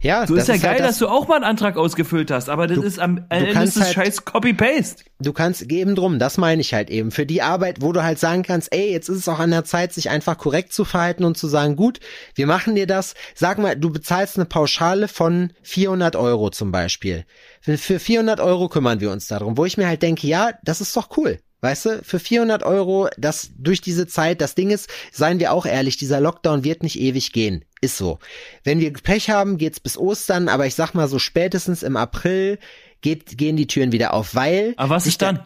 Ja, 0.04 0.26
So 0.26 0.34
ist 0.34 0.48
ja 0.48 0.54
halt 0.56 0.64
geil, 0.64 0.78
das, 0.80 0.88
dass 0.88 0.98
du 0.98 1.08
auch 1.08 1.28
mal 1.28 1.36
einen 1.36 1.44
Antrag 1.44 1.78
ausgefüllt 1.78 2.32
hast, 2.32 2.50
aber 2.50 2.66
das 2.66 2.76
Du- 2.80 2.82
ist 2.82 2.98
am 2.98 3.24
Ende 3.30 3.52
ist 3.52 3.78
das 3.78 3.84
halt- 3.84 3.94
scheiß 3.94 4.26
Copy-Paste. 4.26 5.04
Du 5.20 5.32
kannst 5.32 5.62
eben 5.72 5.94
drum, 5.94 6.18
das 6.18 6.40
meine 6.40 6.60
ich 6.62 6.74
halt 6.74 6.90
eben. 6.90 7.12
Für 7.12 7.28
die 7.28 7.44
Arbeit, 7.44 7.84
wo 7.84 7.92
du 7.92 8.02
halt 8.02 8.18
sagen 8.18 8.42
kannst, 8.42 8.74
ey, 8.74 8.92
jetzt 8.92 9.10
ist 9.10 9.18
es 9.20 9.28
auch 9.30 9.38
an 9.38 9.52
der 9.52 9.64
Zeit, 9.64 9.94
sich 9.94 10.10
einfach 10.10 10.40
korrekt 10.40 10.74
zu 10.74 10.86
verhalten 10.86 11.24
und 11.24 11.38
zu 11.38 11.48
sagen, 11.48 11.76
gut, 11.76 12.00
wir 12.34 12.48
machen 12.48 12.74
dir 12.74 12.88
das. 12.88 13.14
Sag 13.36 13.60
mal, 13.60 13.76
du 13.76 13.92
bezahlst 13.92 14.38
eine 14.38 14.46
Pauschale 14.46 15.08
von 15.08 15.54
400 15.62 16.16
Euro 16.16 16.50
zum 16.50 16.72
Beispiel. 16.72 17.24
Für 17.62 17.78
für 17.78 18.00
400 18.00 18.40
Euro 18.40 18.70
kümmern 18.70 19.02
wir 19.02 19.12
uns 19.12 19.28
darum, 19.28 19.56
wo 19.56 19.66
ich 19.66 19.78
mir 19.78 19.88
halt 19.88 20.02
denke, 20.02 20.26
ja, 20.26 20.54
das 20.64 20.82
ist 20.82 20.98
doch 20.98 21.16
cool. 21.16 21.38
Weißt 21.62 21.86
du, 21.86 22.02
für 22.04 22.20
400 22.20 22.64
Euro, 22.64 23.08
das 23.18 23.52
durch 23.58 23.82
diese 23.82 24.08
Zeit, 24.08 24.42
das 24.42 24.56
Ding 24.56 24.72
ist, 24.72 24.90
seien 25.12 25.40
wir 25.40 25.54
auch 25.54 25.68
ehrlich, 25.68 25.96
dieser 25.96 26.20
Lockdown 26.20 26.64
wird 26.64 26.82
nicht 26.82 27.00
ewig 27.00 27.34
gehen. 27.34 27.64
Ist 27.82 27.98
so. 27.98 28.18
Wenn 28.64 28.80
wir 28.80 28.92
Pech 28.92 29.30
haben, 29.30 29.58
geht's 29.58 29.80
bis 29.80 29.98
Ostern, 29.98 30.50
aber 30.50 30.66
ich 30.66 30.74
sag 30.74 30.94
mal 30.94 31.08
so 31.08 31.20
spätestens 31.20 31.84
im 31.84 31.98
April 31.98 32.58
geht, 33.02 33.38
gehen 33.38 33.58
die 33.58 33.68
Türen 33.68 33.92
wieder 33.92 34.14
auf, 34.14 34.34
weil. 34.34 34.74
Aber 34.78 34.96
was 34.96 35.06
ist 35.06 35.22
dann? 35.22 35.44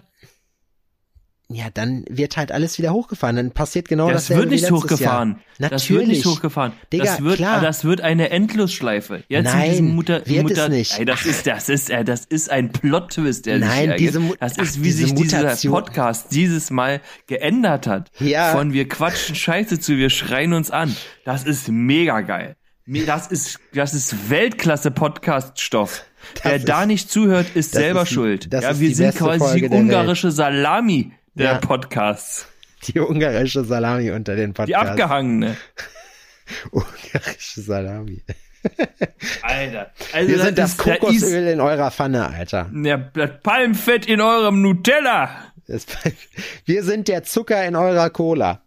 Ja, 1.48 1.66
dann 1.74 2.06
wird 2.10 2.38
halt 2.38 2.52
alles 2.52 2.80
wieder 2.80 2.92
hochgefahren. 2.92 3.36
Dann 3.36 3.52
passiert 3.52 3.88
genau 3.88 4.10
Das 4.10 4.24
dasselbe 4.24 4.42
wird 4.44 4.52
nicht 4.62 4.72
hochgefahren. 4.72 5.30
Jahr. 5.30 5.40
Das 5.60 5.72
Natürlich. 5.72 5.90
wird 5.90 6.08
nicht 6.08 6.26
hochgefahren. 6.26 6.74
Digga, 6.92 7.04
das 7.06 7.24
wird, 7.24 7.36
klar. 7.38 7.62
das 7.62 7.84
wird 7.86 8.02
eine 8.02 8.32
Endlosschleife. 8.32 9.24
Jetzt 9.28 9.46
Nein, 9.54 9.96
Mutter, 9.96 10.26
wird 10.26 10.44
Mutter, 10.44 10.64
es 10.64 10.70
nicht. 10.70 11.00
Ey, 11.00 11.06
das 11.06 11.26
ist, 11.26 11.46
das 11.46 11.70
ist, 11.70 11.90
äh, 11.92 12.04
das 12.04 12.26
ist 12.26 12.50
ein 12.50 12.72
Plot-Twist, 12.72 13.46
der 13.46 13.60
sich 13.60 13.68
Nein, 13.68 13.90
ergibt. 13.92 14.16
diese 14.16 14.36
Das 14.40 14.58
ist, 14.58 14.80
wie 14.80 14.84
diese 14.86 14.98
sich 15.04 15.14
dieser 15.14 15.38
Mutation. 15.44 15.74
Podcast 15.74 16.32
dieses 16.32 16.72
Mal 16.72 17.00
geändert 17.28 17.86
hat. 17.86 18.12
Ja. 18.20 18.52
Von 18.54 18.74
wir 18.74 18.90
quatschen 18.90 19.36
Scheiße 19.36 19.80
zu 19.80 19.98
wir 19.98 20.10
schreien 20.10 20.54
uns 20.54 20.72
an. 20.72 20.96
Das 21.26 21.44
ist 21.44 21.70
mega 21.70 22.22
geil. 22.22 22.56
Das 22.88 23.28
ist, 23.28 23.60
das 23.74 23.94
ist 23.94 24.30
Weltklasse-Podcast-Stoff. 24.30 26.06
Wer 26.44 26.56
ist- 26.56 26.68
da 26.70 26.86
nicht 26.86 27.10
zuhört, 27.10 27.48
ist 27.56 27.74
das 27.76 27.82
selber 27.82 28.02
ist 28.04 28.10
schuld. 28.12 28.52
das 28.54 28.64
ja, 28.64 28.80
wir 28.80 28.96
sind 28.96 29.16
quasi 29.16 29.40
Folge 29.40 29.70
die 29.70 29.76
ungarische 29.76 30.32
Salami 30.32 31.12
der 31.36 31.46
Ja. 31.54 31.58
Podcasts. 31.60 32.48
Die 32.88 33.00
ungarische 33.00 33.64
Salami 33.64 34.12
unter 34.12 34.36
den 34.36 34.52
Die 34.52 34.54
Podcasts. 34.54 34.90
abgehangene. 34.92 35.58
Ungarische 36.72 37.62
Salami. 37.62 38.24
Alter. 39.44 39.92
Also 40.14 40.28
Wir 40.30 40.40
sind 40.40 40.58
das 40.58 40.72
ist- 40.72 40.80
da 40.86 40.94
ist- 40.94 41.00
Kokosöl 41.00 41.48
in 41.48 41.62
eurer 41.62 41.92
Pfanne, 41.92 42.28
Alter. 42.28 42.70
Ja, 42.74 42.98
das 42.98 43.30
Palmfett 43.44 44.06
in 44.08 44.22
eurem 44.22 44.62
Nutella. 44.62 45.30
Das, 45.68 45.86
wir 46.66 46.84
sind 46.84 47.08
der 47.08 47.24
Zucker 47.24 47.66
in 47.66 47.76
eurer 47.76 48.10
Cola. 48.12 48.62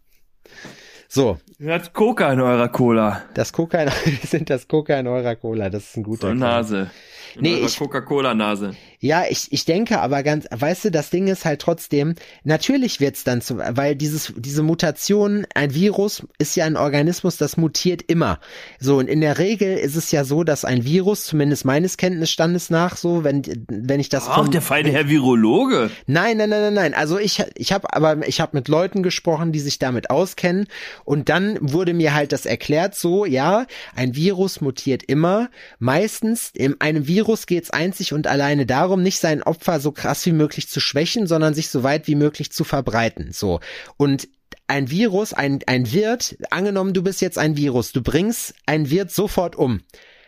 So, 1.09 1.39
Das 1.59 1.93
Coca 1.93 2.33
in 2.33 2.41
eurer 2.41 2.69
Cola. 2.69 3.23
das 3.35 3.53
Coca 3.53 3.83
in, 3.83 3.89
wir 4.05 4.29
sind 4.29 4.51
das 4.51 4.69
Coca 4.69 4.99
in 4.99 5.07
eurer 5.07 5.37
Cola. 5.37 5.71
Das 5.71 5.85
ist 5.85 5.97
ein 5.97 6.03
guter 6.03 6.29
So. 6.29 6.35
Nase. 6.35 6.91
In 7.35 7.43
Nee, 7.43 7.55
ich- 7.61 7.79
Coca-Cola-Nase. 7.79 8.75
Ja, 9.01 9.25
ich, 9.29 9.53
ich 9.53 9.65
denke 9.65 10.01
aber 10.01 10.23
ganz, 10.23 10.47
weißt 10.51 10.87
du, 10.87 10.91
das 10.91 11.11
Ding 11.11 11.29
ist 11.29 11.45
halt 11.45 11.61
trotzdem, 11.61 12.15
natürlich 12.43 12.99
wird's 12.99 13.23
dann 13.23 13.41
zu, 13.41 13.59
weil 13.59 13.95
dieses, 13.95 14.33
diese 14.37 14.63
Mutation, 14.65 15.47
ein 15.55 15.73
Virus 15.73 16.25
ist 16.39 16.57
ja 16.57 16.65
ein 16.65 16.77
Organismus, 16.77 17.37
das 17.37 17.57
mutiert 17.57 18.03
immer. 18.03 18.41
So, 18.81 18.99
und 18.99 19.09
in 19.09 19.21
der 19.21 19.39
Regel 19.39 19.77
ist 19.77 19.95
es 19.95 20.11
ja 20.11 20.25
so, 20.25 20.43
dass 20.43 20.65
ein 20.65 20.85
Virus, 20.85 21.27
zumindest 21.27 21.65
meines 21.65 21.97
Kenntnisstandes 21.97 22.71
nach, 22.71 22.97
so, 22.97 23.23
wenn, 23.23 23.43
wenn 23.69 24.01
ich 24.01 24.09
das 24.09 24.27
Ach, 24.29 24.37
vom- 24.37 24.51
der 24.51 24.63
feine 24.63 24.91
Herr 24.91 25.09
Virologe. 25.09 25.91
Nein, 26.07 26.37
nein, 26.39 26.51
nein, 26.51 26.63
nein, 26.63 26.75
nein. 26.75 26.95
Also 26.95 27.19
ich, 27.19 27.45
ich 27.55 27.73
habe 27.73 27.95
aber, 27.95 28.27
ich 28.27 28.41
habe 28.41 28.57
mit 28.57 28.67
Leuten 28.69 29.03
gesprochen, 29.05 29.53
die 29.53 29.61
sich 29.61 29.79
damit 29.79 30.11
auskennen. 30.11 30.67
Und 31.05 31.29
dann 31.29 31.57
wurde 31.61 31.95
mir 31.95 32.15
halt 32.15 32.33
das 32.33 32.47
erklärt, 32.47 32.95
so, 32.97 33.25
ja, 33.25 33.67
ein 33.95 34.17
Virus 34.17 34.61
mutiert 34.61 35.05
immer. 35.05 35.51
Meistens, 35.79 36.51
in 36.53 36.81
einem 36.81 37.07
Virus 37.07 37.47
geht's 37.47 37.71
einzig 37.71 38.13
und 38.13 38.27
alleine 38.27 38.67
darum, 38.67 38.88
nicht 38.97 39.21
sein 39.21 39.43
Opfer 39.43 39.81
so 39.81 39.93
krass 39.93 40.25
wie 40.27 40.33
möglich 40.33 40.69
zu 40.69 40.81
schwächen, 40.81 41.27
sondern 41.27 41.55
sich 41.55 41.69
so 41.69 41.83
weit 41.83 42.07
wie 42.07 42.15
möglich 42.15 42.53
zu 42.53 42.65
verbreiten. 42.65 43.33
So. 43.33 43.61
Und 43.97 44.29
ein 44.67 44.91
Virus, 44.91 45.33
ein, 45.33 45.61
ein 45.67 45.93
Wirt, 45.93 46.37
angenommen, 46.51 46.93
du 46.93 47.03
bist 47.03 47.21
jetzt 47.21 47.39
ein 47.39 47.57
Virus, 47.57 47.93
du 47.93 48.03
bringst 48.03 48.55
ein 48.67 48.91
Wirt 48.91 49.11
sofort 49.11 49.57
um. 49.57 49.81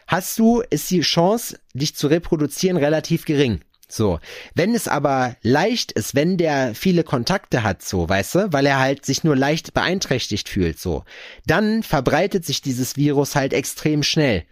Hast 0.06 0.38
du, 0.38 0.62
ist 0.70 0.90
die 0.90 1.02
Chance, 1.02 1.58
dich 1.72 1.94
zu 1.94 2.08
reproduzieren, 2.08 2.76
relativ 2.76 3.24
gering. 3.26 3.60
So. 3.86 4.18
Wenn 4.54 4.74
es 4.74 4.88
aber 4.88 5.36
leicht 5.42 5.92
ist, 5.92 6.14
wenn 6.14 6.36
der 6.36 6.74
viele 6.74 7.04
Kontakte 7.04 7.62
hat, 7.62 7.82
so, 7.82 8.08
weißt 8.08 8.34
du, 8.34 8.52
weil 8.52 8.66
er 8.66 8.78
halt 8.78 9.04
sich 9.04 9.24
nur 9.24 9.36
leicht 9.36 9.74
beeinträchtigt 9.74 10.48
fühlt, 10.48 10.78
so, 10.78 11.04
dann 11.46 11.82
verbreitet 11.82 12.44
sich 12.44 12.62
dieses 12.62 12.96
Virus 12.96 13.34
halt 13.36 13.52
extrem 13.52 14.02
schnell. 14.02 14.44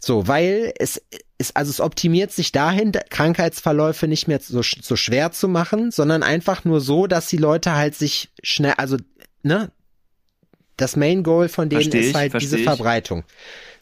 So, 0.00 0.26
weil 0.26 0.72
es 0.78 1.00
ist, 1.38 1.56
also 1.56 1.70
es 1.70 1.80
optimiert 1.80 2.32
sich 2.32 2.52
dahin, 2.52 2.92
Krankheitsverläufe 2.92 4.08
nicht 4.08 4.28
mehr 4.28 4.40
so, 4.40 4.62
so 4.62 4.96
schwer 4.96 5.30
zu 5.30 5.46
machen, 5.46 5.90
sondern 5.90 6.22
einfach 6.22 6.64
nur 6.64 6.80
so, 6.80 7.06
dass 7.06 7.28
die 7.28 7.36
Leute 7.36 7.74
halt 7.74 7.94
sich 7.94 8.30
schnell, 8.42 8.74
also, 8.78 8.96
ne, 9.42 9.70
das 10.76 10.96
Main 10.96 11.22
Goal 11.22 11.48
von 11.48 11.68
denen 11.68 11.82
Versteh 11.82 12.00
ist 12.00 12.08
ich, 12.08 12.14
halt 12.14 12.30
versteh 12.30 12.46
diese 12.46 12.58
ich. 12.58 12.64
Verbreitung. 12.64 13.24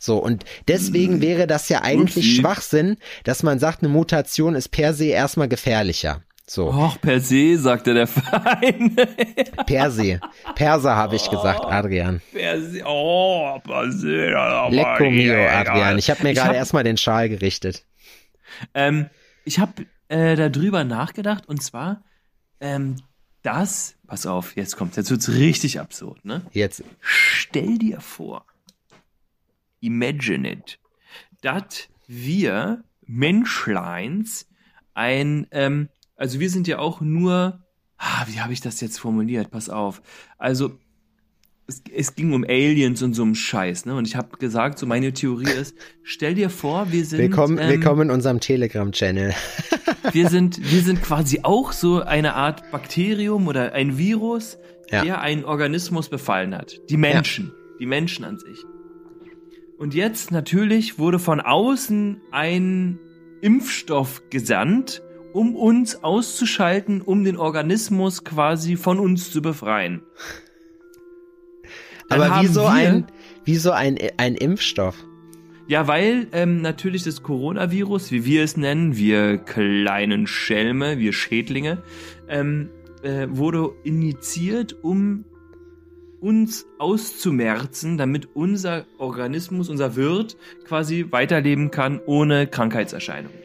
So, 0.01 0.19
und 0.19 0.45
deswegen 0.67 1.21
wäre 1.21 1.47
das 1.47 1.69
ja 1.69 1.83
eigentlich. 1.83 2.37
Schwachsinn, 2.37 2.97
dass 3.25 3.43
man 3.43 3.59
sagt, 3.59 3.83
eine 3.83 3.89
Mutation 3.89 4.55
ist 4.55 4.69
per 4.69 4.95
se 4.95 5.07
erstmal 5.07 5.49
gefährlicher. 5.49 6.23
So, 6.51 6.69
Och, 6.73 6.99
per 7.03 7.21
se, 7.21 7.57
sagte 7.59 7.93
der 7.93 8.07
Verein. 8.09 8.97
per 9.67 9.91
se. 9.91 10.19
Perser 10.55 10.97
habe 10.97 11.17
ich 11.17 11.29
gesagt, 11.29 11.61
Oh. 11.63 11.69
Adrian. 11.69 12.23
per 12.33 12.61
se, 12.63 12.83
oh, 12.87 13.59
per 13.61 13.93
se. 13.93 14.31
Lecco 14.71 15.11
mio. 15.11 15.35
Adrian. 15.47 15.99
Ich 15.99 16.09
habe 16.11 16.23
mir 16.23 16.33
gerade 16.33 16.49
hab- 16.51 16.57
erstmal 16.57 16.85
den 16.85 16.97
Schal 16.97 17.29
gerichtet. 17.29 17.85
Ähm, 18.73 19.11
ich 19.45 19.59
habe 19.59 19.85
äh, 20.09 20.37
darüber 20.37 20.85
nachgedacht 20.85 21.47
und 21.49 21.63
zwar, 21.63 22.03
ähm, 22.61 22.97
das, 23.43 23.95
pass 24.07 24.25
auf, 24.25 24.57
jetzt 24.57 24.77
kommt's, 24.77 24.97
jetzt 24.97 25.11
wird's 25.11 25.29
richtig 25.29 25.79
absurd, 25.81 26.25
ne? 26.25 26.43
Jetzt, 26.53 26.83
Stell 27.01 27.77
dir 27.79 28.01
vor, 28.01 28.47
imagine 29.81 30.51
it, 30.53 30.79
dass 31.43 31.89
wir 32.07 32.83
Menschleins 33.07 34.47
ein, 34.95 35.47
ähm, 35.53 35.89
also 36.19 36.41
wir 36.41 36.51
sind 36.51 36.67
ja 36.67 36.81
auch 36.81 37.01
nur, 37.01 37.61
ah, 37.97 38.25
wie 38.27 38.41
habe 38.41 38.53
ich 38.53 38.61
das 38.61 38.81
jetzt 38.81 38.99
formuliert? 38.99 39.51
Pass 39.51 39.71
auf. 39.71 40.03
Also 40.37 40.73
es, 41.69 41.83
es 41.95 42.15
ging 42.17 42.33
um 42.33 42.45
Aliens 42.45 43.03
und 43.03 43.15
so 43.15 43.23
einem 43.23 43.35
Scheiß, 43.37 43.87
ne? 43.87 43.95
Und 43.95 44.07
ich 44.07 44.17
habe 44.17 44.37
gesagt, 44.37 44.79
so 44.79 44.87
meine 44.87 45.13
Theorie 45.13 45.51
ist, 45.51 45.77
stell 46.03 46.35
dir 46.35 46.51
vor, 46.51 46.91
wir 46.91 47.05
sind, 47.05 47.21
willkommen, 47.21 47.59
ähm, 47.59 47.69
willkommen 47.69 48.03
in 48.03 48.11
unserem 48.11 48.41
Telegram-Channel. 48.41 49.33
wir 50.13 50.29
sind, 50.29 50.73
wir 50.73 50.83
sind 50.83 51.03
quasi 51.03 51.41
auch 51.45 51.73
so 51.73 52.03
eine 52.03 52.35
Art 52.35 52.71
Bakterium 52.73 53.47
oder 53.47 53.73
ein 53.73 53.97
Virus, 53.97 54.59
Ja. 54.91 55.05
der 55.05 55.21
einen 55.21 55.45
Organismus 55.45 56.09
befallen 56.09 56.55
hat. 56.55 56.81
Die 56.91 56.97
Menschen. 56.97 57.53
Die 57.79 57.87
Menschen 57.87 58.25
an 58.25 58.39
sich. 58.39 58.65
Und 59.79 59.95
jetzt 59.95 60.33
natürlich 60.33 60.99
wurde 60.99 61.21
von 61.21 61.41
außen 61.41 62.21
ein 62.33 62.99
Impfstoff 63.41 64.23
gesandt, 64.31 65.03
um 65.33 65.55
uns 65.57 66.03
auszuschalten, 66.03 67.01
um 67.03 67.25
den 67.25 67.37
Organismus 67.37 68.25
quasi 68.25 68.77
von 68.77 68.99
uns 68.99 69.31
zu 69.31 69.43
befreien. 69.43 70.03
Dann 72.09 72.23
Aber 72.23 72.43
wieso 72.43 72.63
wir- 72.63 72.71
ein, 72.71 73.07
wieso 73.45 73.71
ein, 73.73 73.99
ein 74.17 74.35
Impfstoff? 74.35 74.97
Ja, 75.67 75.87
weil 75.87 76.29
ähm, 76.33 76.63
natürlich 76.63 77.03
das 77.03 77.23
Coronavirus, 77.23 78.11
wie 78.11 78.25
wir 78.25 78.43
es 78.43 78.57
nennen, 78.57 78.97
wir 78.97 79.37
kleinen 79.37 80.27
Schelme, 80.27 80.99
wir 80.99 81.13
Schädlinge, 81.13 81.83
ähm, 82.27 82.71
äh, 83.03 83.27
wurde 83.29 83.73
initiiert, 83.85 84.77
um 84.83 85.27
uns 86.21 86.67
auszumerzen, 86.79 87.99
damit 87.99 88.29
unser 88.35 88.87
Organismus, 88.97 89.69
unser 89.69 89.95
Wirt 89.95 90.39
quasi 90.67 91.07
weiterleben 91.11 91.71
kann 91.71 92.01
ohne 92.07 92.47
Krankheitserscheinungen. 92.47 93.37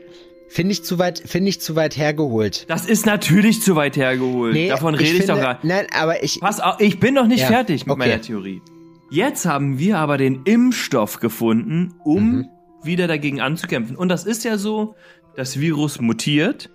Finde 0.53 0.71
ich 0.73 0.83
zu 0.83 0.99
weit, 0.99 1.17
finde 1.25 1.49
ich 1.49 1.59
zu 1.61 1.75
weit 1.75 1.97
hergeholt. 1.97 2.69
Das 2.69 2.85
ist 2.85 3.07
natürlich 3.07 3.63
zu 3.63 3.75
weit 3.75 3.97
hergeholt. 3.97 4.55
Davon 4.69 4.93
rede 4.93 5.09
ich, 5.09 5.17
finde, 5.17 5.33
doch 5.33 5.41
gar 5.41 5.59
Nein, 5.63 5.87
aber 5.91 6.23
ich, 6.23 6.39
Pass 6.41 6.59
auf, 6.59 6.79
ich 6.79 6.99
bin 6.99 7.15
noch 7.15 7.25
nicht 7.25 7.41
Ja, 7.41 7.47
fertig 7.47 7.87
mit 7.87 7.91
okay. 7.95 8.07
meiner 8.09 8.21
Theorie. 8.21 8.61
Jetzt 9.09 9.45
haben 9.47 9.79
wir 9.79 9.97
aber 9.97 10.17
den 10.19 10.41
Impfstoff 10.43 11.19
gefunden, 11.19 11.95
um 12.03 12.23
Mhm. 12.31 12.45
wieder 12.83 13.07
dagegen 13.07 13.41
anzukämpfen. 13.41 13.95
Und 13.95 14.09
das 14.09 14.25
ist 14.25 14.43
ja 14.43 14.57
so, 14.59 14.93
das 15.35 15.59
Virus 15.59 15.99
mutiert. 15.99 16.69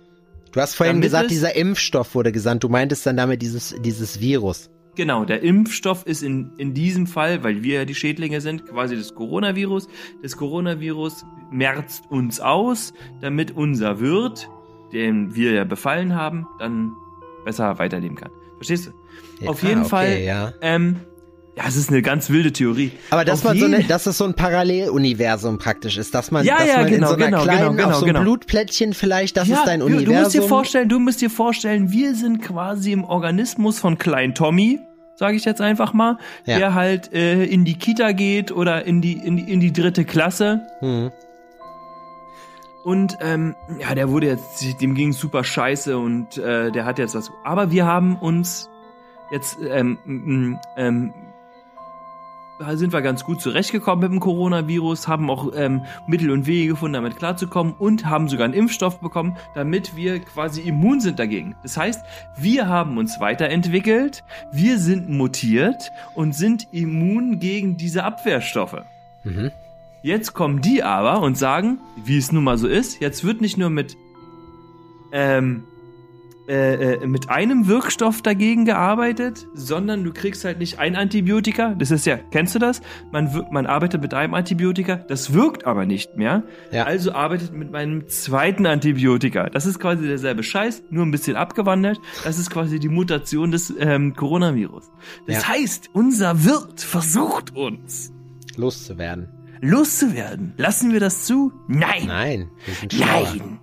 du 0.51 0.59
hast 0.59 0.75
vorhin 0.75 0.99
gesagt, 0.99 1.25
es- 1.27 1.31
dieser 1.31 1.55
Impfstoff 1.55 2.15
wurde 2.15 2.31
gesandt. 2.33 2.63
Du 2.65 2.69
meintest 2.69 3.05
dann 3.05 3.15
damit 3.15 3.41
dieses, 3.41 3.75
dieses 3.85 4.19
Virus. 4.19 4.69
Genau, 4.99 5.23
der 5.23 5.43
Impfstoff 5.43 6.05
ist 6.05 6.23
in, 6.23 6.51
in 6.57 6.73
diesem 6.73 7.07
Fall, 7.07 7.41
weil 7.41 7.63
wir 7.63 7.75
ja 7.75 7.85
die 7.85 7.95
Schädlinge 7.95 8.41
sind, 8.41 8.65
quasi 8.65 8.97
das 8.97 9.15
Coronavirus. 9.15 9.87
Das 10.21 10.35
Coronavirus 10.35 11.23
merzt 11.51 12.03
uns 12.09 12.41
aus, 12.41 12.93
damit 13.21 13.51
unser 13.51 14.01
Wirt, 14.01 14.49
den 14.91 15.35
wir 15.35 15.53
ja 15.53 15.63
befallen 15.63 16.15
haben, 16.15 16.47
dann 16.59 16.91
besser 17.45 17.79
weiterleben 17.79 18.17
kann. 18.17 18.29
Verstehst 18.57 18.87
du? 18.87 18.91
Ja, 19.39 19.51
Auf 19.51 19.63
jeden 19.63 19.83
okay, 19.83 19.89
Fall. 19.89 20.19
ja. 20.19 20.51
Ähm, 20.59 20.97
ja, 21.55 21.63
es 21.65 21.77
ist 21.77 21.89
eine 21.89 22.01
ganz 22.01 22.29
wilde 22.29 22.51
Theorie. 22.51 22.91
Aber 23.09 23.23
dass 23.23 23.39
Auf 23.39 23.45
man 23.45 23.57
so 23.57 23.67
eine, 23.67 23.85
dass 23.85 24.05
es 24.05 24.17
so 24.17 24.25
ein 24.25 24.33
Paralleluniversum 24.33 25.59
praktisch 25.59 25.97
ist, 25.97 26.13
dass 26.13 26.29
man, 26.29 26.45
Ja, 26.45 26.57
dass 26.57 26.67
ja, 26.67 26.77
man 26.79 26.87
in 26.87 26.93
genau, 26.95 27.07
so 27.07 27.13
einer 27.13 27.25
genau, 27.27 27.43
kleinen, 27.43 27.77
genau, 27.77 27.89
auf 27.89 27.95
so 27.95 28.05
genau. 28.05 28.19
Blutplättchen 28.19 28.93
vielleicht, 28.93 29.37
das 29.37 29.47
ja, 29.47 29.59
ist 29.59 29.65
dein 29.65 29.79
du, 29.79 29.85
Universum. 29.85 30.13
du 30.13 30.19
musst 30.21 30.33
dir 30.35 30.41
vorstellen, 30.41 30.89
du 30.89 30.99
musst 30.99 31.21
dir 31.21 31.29
vorstellen, 31.29 31.93
wir 31.93 32.15
sind 32.15 32.41
quasi 32.41 32.91
im 32.91 33.05
Organismus 33.05 33.79
von 33.79 33.97
Klein 33.97 34.35
Tommy, 34.35 34.79
sage 35.19 35.35
ich 35.35 35.43
jetzt 35.43 35.59
einfach 35.59 35.91
mal, 35.93 36.17
Ja. 36.45 36.57
der 36.57 36.73
halt 36.73 37.13
äh, 37.13 37.43
in 37.43 37.65
die 37.65 37.73
Kita 37.77 38.13
geht 38.13 38.53
oder 38.53 38.85
in 38.85 39.01
die, 39.01 39.13
in 39.13 39.35
die 39.35 39.51
in 39.51 39.59
die 39.59 39.73
dritte 39.73 40.05
Klasse. 40.05 40.61
Hm. 40.79 41.11
Und 42.85 43.17
ähm, 43.21 43.53
ja, 43.79 43.93
der 43.93 44.09
wurde 44.09 44.27
jetzt, 44.27 44.63
dem 44.81 44.95
ging 44.95 45.11
super 45.11 45.43
scheiße 45.43 45.97
und 45.97 46.37
äh, 46.37 46.71
der 46.71 46.85
hat 46.85 46.97
jetzt 46.97 47.15
was. 47.15 47.29
Aber 47.43 47.69
wir 47.69 47.85
haben 47.85 48.15
uns 48.15 48.69
jetzt 49.29 49.57
ähm, 49.69 50.57
ähm, 50.77 51.11
sind 52.73 52.93
wir 52.93 53.01
ganz 53.01 53.23
gut 53.23 53.41
zurechtgekommen 53.41 54.03
mit 54.03 54.11
dem 54.11 54.19
Coronavirus, 54.19 55.07
haben 55.07 55.29
auch 55.29 55.51
ähm, 55.55 55.85
Mittel 56.07 56.31
und 56.31 56.45
Wege 56.45 56.69
gefunden, 56.69 56.93
damit 56.93 57.15
klarzukommen 57.17 57.73
und 57.73 58.05
haben 58.05 58.27
sogar 58.27 58.45
einen 58.45 58.53
Impfstoff 58.53 58.99
bekommen, 58.99 59.37
damit 59.55 59.95
wir 59.95 60.19
quasi 60.19 60.61
immun 60.61 60.99
sind 60.99 61.19
dagegen. 61.19 61.55
Das 61.63 61.77
heißt, 61.77 62.05
wir 62.37 62.67
haben 62.67 62.97
uns 62.97 63.19
weiterentwickelt, 63.19 64.23
wir 64.51 64.77
sind 64.77 65.09
mutiert 65.09 65.91
und 66.15 66.35
sind 66.35 66.67
immun 66.71 67.39
gegen 67.39 67.77
diese 67.77 68.03
Abwehrstoffe. 68.03 68.83
Mhm. 69.23 69.51
Jetzt 70.01 70.33
kommen 70.33 70.61
die 70.61 70.83
aber 70.83 71.21
und 71.21 71.37
sagen, 71.37 71.79
wie 72.03 72.17
es 72.17 72.31
nun 72.31 72.43
mal 72.43 72.57
so 72.57 72.67
ist, 72.67 72.99
jetzt 73.01 73.23
wird 73.23 73.41
nicht 73.41 73.57
nur 73.57 73.69
mit 73.69 73.97
ähm, 75.11 75.63
äh, 76.49 76.95
äh, 76.95 77.07
mit 77.07 77.29
einem 77.29 77.67
Wirkstoff 77.67 78.21
dagegen 78.23 78.65
gearbeitet, 78.65 79.47
sondern 79.53 80.03
du 80.03 80.11
kriegst 80.11 80.43
halt 80.43 80.57
nicht 80.57 80.79
ein 80.79 80.95
Antibiotika. 80.95 81.75
Das 81.75 81.91
ist 81.91 82.05
ja, 82.07 82.17
kennst 82.17 82.55
du 82.55 82.59
das? 82.59 82.81
Man, 83.11 83.45
man 83.51 83.67
arbeitet 83.67 84.01
mit 84.01 84.13
einem 84.15 84.33
Antibiotika, 84.33 84.95
das 84.95 85.31
wirkt 85.33 85.67
aber 85.67 85.85
nicht 85.85 86.17
mehr. 86.17 86.43
Ja. 86.71 86.85
Also 86.85 87.11
arbeitet 87.13 87.53
mit 87.53 87.71
meinem 87.71 88.07
zweiten 88.07 88.65
Antibiotika. 88.65 89.49
Das 89.49 89.67
ist 89.67 89.79
quasi 89.79 90.07
derselbe 90.07 90.41
Scheiß, 90.41 90.83
nur 90.89 91.05
ein 91.05 91.11
bisschen 91.11 91.35
abgewandelt. 91.35 91.99
Das 92.23 92.39
ist 92.39 92.49
quasi 92.49 92.79
die 92.79 92.89
Mutation 92.89 93.51
des 93.51 93.71
ähm, 93.79 94.15
Coronavirus. 94.15 94.89
Das 95.27 95.43
Ja. 95.43 95.47
heißt, 95.49 95.91
unser 95.93 96.43
Wirt 96.45 96.81
versucht 96.81 97.55
uns 97.55 98.11
Loszuwerden. 98.57 99.29
loszuwerden. 99.61 100.53
Lassen 100.57 100.93
wir 100.93 100.99
das 100.99 101.25
zu? 101.25 101.53
Nein. 101.67 102.07
Nein. 102.07 102.49
Nein, 102.97 103.59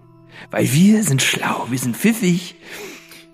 weil 0.51 0.73
wir 0.73 1.03
sind 1.03 1.23
schlau, 1.23 1.67
wir 1.71 1.79
sind 1.79 1.97
pfiffig, 1.97 2.55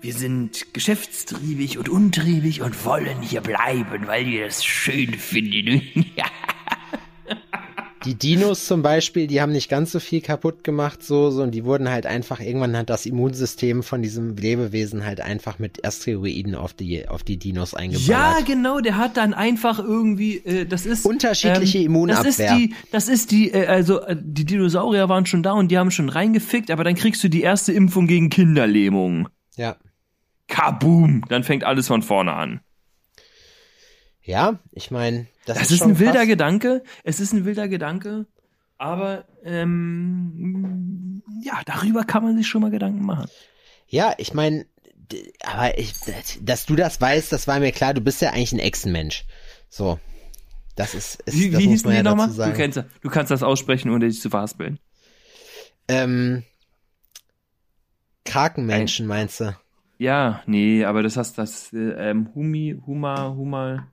wir 0.01 0.13
sind 0.13 0.73
geschäftstriebig 0.73 1.77
und 1.77 1.89
untriebig 1.89 2.61
und 2.61 2.85
wollen 2.85 3.21
hier 3.21 3.41
bleiben, 3.41 4.07
weil 4.07 4.25
wir 4.25 4.45
das 4.45 4.65
schön 4.65 5.13
finden. 5.13 6.05
Die 8.05 8.15
Dinos 8.15 8.65
zum 8.65 8.81
Beispiel, 8.81 9.27
die 9.27 9.41
haben 9.41 9.51
nicht 9.51 9.69
ganz 9.69 9.91
so 9.91 9.99
viel 9.99 10.21
kaputt 10.21 10.63
gemacht, 10.63 11.03
so, 11.03 11.31
so, 11.31 11.43
und 11.43 11.51
die 11.51 11.65
wurden 11.65 11.89
halt 11.89 12.05
einfach, 12.05 12.39
irgendwann 12.39 12.75
hat 12.77 12.89
das 12.89 13.05
Immunsystem 13.05 13.83
von 13.83 14.01
diesem 14.01 14.35
Lebewesen 14.35 15.05
halt 15.05 15.21
einfach 15.21 15.59
mit 15.59 15.85
Asteroiden 15.85 16.55
auf 16.55 16.73
die, 16.73 17.07
auf 17.07 17.23
die 17.23 17.37
Dinos 17.37 17.73
eingeballert. 17.73 18.07
ja, 18.07 18.37
genau, 18.45 18.79
der 18.79 18.97
hat 18.97 19.17
dann 19.17 19.33
einfach 19.33 19.79
irgendwie, 19.79 20.37
äh, 20.37 20.65
das 20.65 20.85
ist 20.85 21.05
Unterschiedliche 21.05 21.79
Immunabwehr. 21.79 22.23
Das 22.23 22.39
ist 22.39 22.49
die, 22.49 22.75
das 22.91 23.07
ist 23.07 23.31
die, 23.31 23.51
äh, 23.51 23.67
also 23.67 24.01
äh, 24.01 24.15
die 24.19 24.45
Dinosaurier 24.45 25.09
waren 25.09 25.25
schon 25.25 25.43
da 25.43 25.53
und 25.53 25.69
die 25.69 25.77
haben 25.77 25.91
schon 25.91 26.09
reingefickt, 26.09 26.71
aber 26.71 26.83
dann 26.83 26.95
kriegst 26.95 27.23
du 27.23 27.29
die 27.29 27.41
erste 27.41 27.73
Impfung 27.73 28.07
gegen 28.07 28.29
Kinderlähmung. 28.29 29.29
ja. 29.55 29.77
Kaboom, 30.47 31.23
dann 31.29 31.43
fängt 31.43 31.63
alles 31.63 31.87
von 31.87 32.01
vorne 32.01 32.33
an. 32.33 32.59
Ja, 34.21 34.59
ich 34.71 34.91
meine, 34.91 35.27
das, 35.45 35.57
Das 35.57 35.71
ist, 35.71 35.81
ist 35.81 35.81
ein 35.83 35.99
wilder 35.99 36.19
krass. 36.19 36.27
Gedanke. 36.27 36.83
Es 37.03 37.19
ist 37.19 37.33
ein 37.33 37.45
wilder 37.45 37.67
Gedanke. 37.67 38.25
Aber 38.77 39.25
ähm, 39.43 41.21
ja, 41.41 41.61
darüber 41.65 42.03
kann 42.03 42.23
man 42.23 42.35
sich 42.35 42.47
schon 42.47 42.61
mal 42.61 42.71
Gedanken 42.71 43.05
machen. 43.05 43.29
Ja, 43.87 44.13
ich 44.17 44.33
meine, 44.33 44.65
aber 45.43 45.77
ich, 45.77 45.93
dass 46.41 46.65
du 46.65 46.75
das 46.75 46.99
weißt, 46.99 47.31
das 47.31 47.47
war 47.47 47.59
mir 47.59 47.71
klar. 47.71 47.93
Du 47.93 48.01
bist 48.01 48.21
ja 48.21 48.31
eigentlich 48.31 48.53
ein 48.53 48.59
Echsenmensch. 48.59 49.25
So, 49.69 49.99
das 50.75 50.95
ist, 50.95 51.21
ist 51.25 51.37
Wie, 51.37 51.51
das 51.51 51.59
wie 51.59 51.67
hießen 51.67 51.89
die 51.89 51.95
ja 51.97 52.03
nochmal? 52.03 52.29
Du 52.29 52.53
kennst, 52.53 52.83
du 53.01 53.09
kannst 53.09 53.31
das 53.31 53.43
aussprechen, 53.43 53.91
ohne 53.91 54.07
dich 54.07 54.19
zu 54.19 54.29
verhaspeln. 54.29 54.79
Ähm, 55.87 56.43
Krakenmenschen 58.25 59.05
meinst 59.05 59.39
du? 59.41 59.55
Ja, 59.97 60.41
nee, 60.45 60.83
aber 60.85 61.03
das 61.03 61.17
heißt 61.17 61.37
das 61.37 61.71
äh, 61.73 61.77
ähm, 61.77 62.29
Humi, 62.33 62.81
Huma, 62.85 63.29
Huma, 63.35 63.87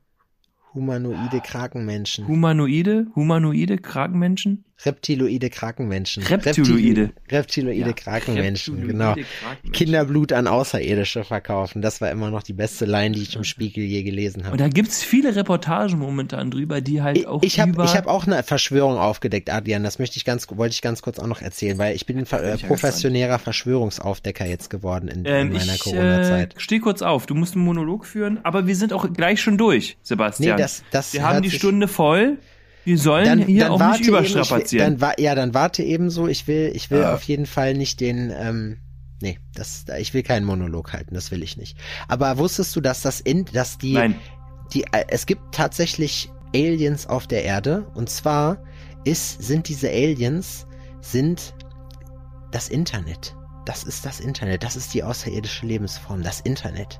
Humanoide 0.73 1.41
Krakenmenschen. 1.41 2.27
Humanoide, 2.29 3.07
humanoide 3.15 3.77
Krakenmenschen. 3.79 4.65
Reptiloide 4.85 5.51
Krakenmenschen. 5.51 6.23
Reptiloide. 6.23 7.11
Reptil- 7.29 7.37
Reptiloide 7.37 7.81
Ja, 7.89 7.93
Krakenmenschen, 7.93 8.75
Reptiloide 8.75 8.93
genau. 8.99 9.15
Krakenmenschen. 9.43 9.73
Kinderblut 9.73 10.33
an 10.33 10.47
Außerirdische 10.47 11.25
verkaufen. 11.25 11.83
Das 11.83 12.01
war 12.01 12.11
immer 12.11 12.31
noch 12.31 12.43
die 12.43 12.53
beste 12.53 12.85
Line, 12.87 13.15
die 13.15 13.23
ich 13.23 13.37
im 13.37 13.45
Spiegel 13.45 13.85
je 13.85 14.03
gelesen 14.03 14.45
habe. 14.45 14.53
Und 14.53 14.61
da 14.61 14.69
gibt's 14.69 15.03
viele 15.03 15.35
Reportagen 15.37 15.99
momentan 15.99 16.51
drüber, 16.51 16.81
die 16.81 17.03
halt 17.03 17.19
Ich, 17.19 17.27
auch 17.27 17.43
ich 17.43 17.61
habe 17.61 17.73
über 17.73 17.85
ich 17.85 17.95
hab 17.95 18.07
auch 18.07 18.27
eine 18.27 18.43
Verschwörung 18.43 18.97
aufgedeckt, 18.97 19.51
Adrian. 19.51 19.83
Das 19.85 19.99
möchte 19.99 20.17
ich 20.17 20.25
ganz, 20.25 20.47
wollte 20.51 20.73
ich 20.73 20.83
ganz 20.83 21.03
kurz 21.03 21.19
auch 21.19 21.27
noch 21.27 21.43
erzählen, 21.43 21.79
weil 21.79 21.95
ich 21.95 22.07
bin 22.07 22.19
ein 22.19 22.27
ver- 22.27 22.43
äh, 22.43 22.55
ich 22.55 22.63
ja 22.63 22.69
professionärer 22.69 23.39
Verschwörungsaufdecker 23.39 24.47
jetzt 24.47 24.71
geworden 24.71 25.09
in, 25.09 25.25
Ähm, 25.27 25.49
in 25.49 25.53
meiner 25.59 25.75
äh, 25.75 25.79
Corona-Zeit. 25.79 26.55
steh 26.59 26.79
kurz 26.79 27.03
auf, 27.03 27.27
du 27.27 27.35
musst 27.35 27.55
einen 27.55 27.65
Monolog 27.65 28.07
führen, 28.07 28.41
aber 28.45 28.67
wir 28.67 28.77
sind 28.77 28.93
auch 28.93 29.13
gleich 29.13 29.41
schon 29.41 29.59
durch, 29.59 29.97
Sebastian. 30.03 30.57
Nee, 30.57 30.63
das- 30.63 30.83
das 30.91 31.13
wir 31.13 31.23
haben 31.23 31.43
die 31.43 31.51
Stunde 31.51 31.89
voll. 31.89 32.39
Wir 32.85 32.99
sollen 32.99 33.25
dann, 33.25 33.39
hier 33.47 33.65
dann 33.65 33.73
auch 33.73 33.81
warte 33.81 33.99
nicht 33.99 34.09
eben, 34.09 34.17
ich 34.17 34.23
will, 34.31 34.37
überstrapazieren. 34.37 34.99
dann, 34.99 35.13
ja, 35.19 35.35
dann 35.35 35.55
warte 35.55 35.83
eben 35.83 36.11
so. 36.11 36.29
Ich 36.29 36.47
will, 36.47 36.73
ich 36.75 36.91
will 36.91 37.05
Ah. 37.05 37.15
auf 37.15 37.23
jeden 37.25 37.47
Fall 37.47 37.75
nicht 37.75 38.01
den, 38.01 38.33
ähm, 38.37 38.79
nee, 39.21 39.39
das, 39.55 39.85
ich 39.99 40.15
will 40.15 40.23
keinen 40.23 40.47
Monolog 40.47 40.93
halten, 40.93 41.15
das 41.15 41.31
will 41.31 41.43
ich 41.43 41.57
nicht. 41.57 41.77
Aber 42.09 42.39
wusstest 42.39 42.75
du, 42.77 42.81
dass 42.81 43.03
das 43.03 43.21
in, 43.21 43.45
dass 43.47 43.79
die, 43.79 43.93
Nein. 43.95 44.15
die, 44.73 44.85
äh, 44.93 45.05
es 45.09 45.27
gibt 45.27 45.55
tatsächlich 45.55 46.31
Aliens 46.55 47.07
auf 47.07 47.27
der 47.27 47.45
Erde 47.45 47.87
und 47.95 48.09
zwar 48.11 48.63
ist, 49.05 49.43
sind 49.43 49.69
diese 49.69 49.89
Aliens, 49.89 50.67
sind 51.01 51.55
das 52.51 52.69
Internet. 52.69 53.37
Das 53.67 53.85
ist 53.85 54.05
das 54.07 54.21
Internet. 54.21 54.63
Das 54.65 54.75
ist 54.75 54.93
die 54.95 55.05
außerirdische 55.05 55.65
Lebensform. 55.67 56.23
Das 56.23 56.41
Internet. 56.41 56.99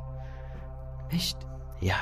Echt? 1.11 1.37
Ja. 1.81 1.97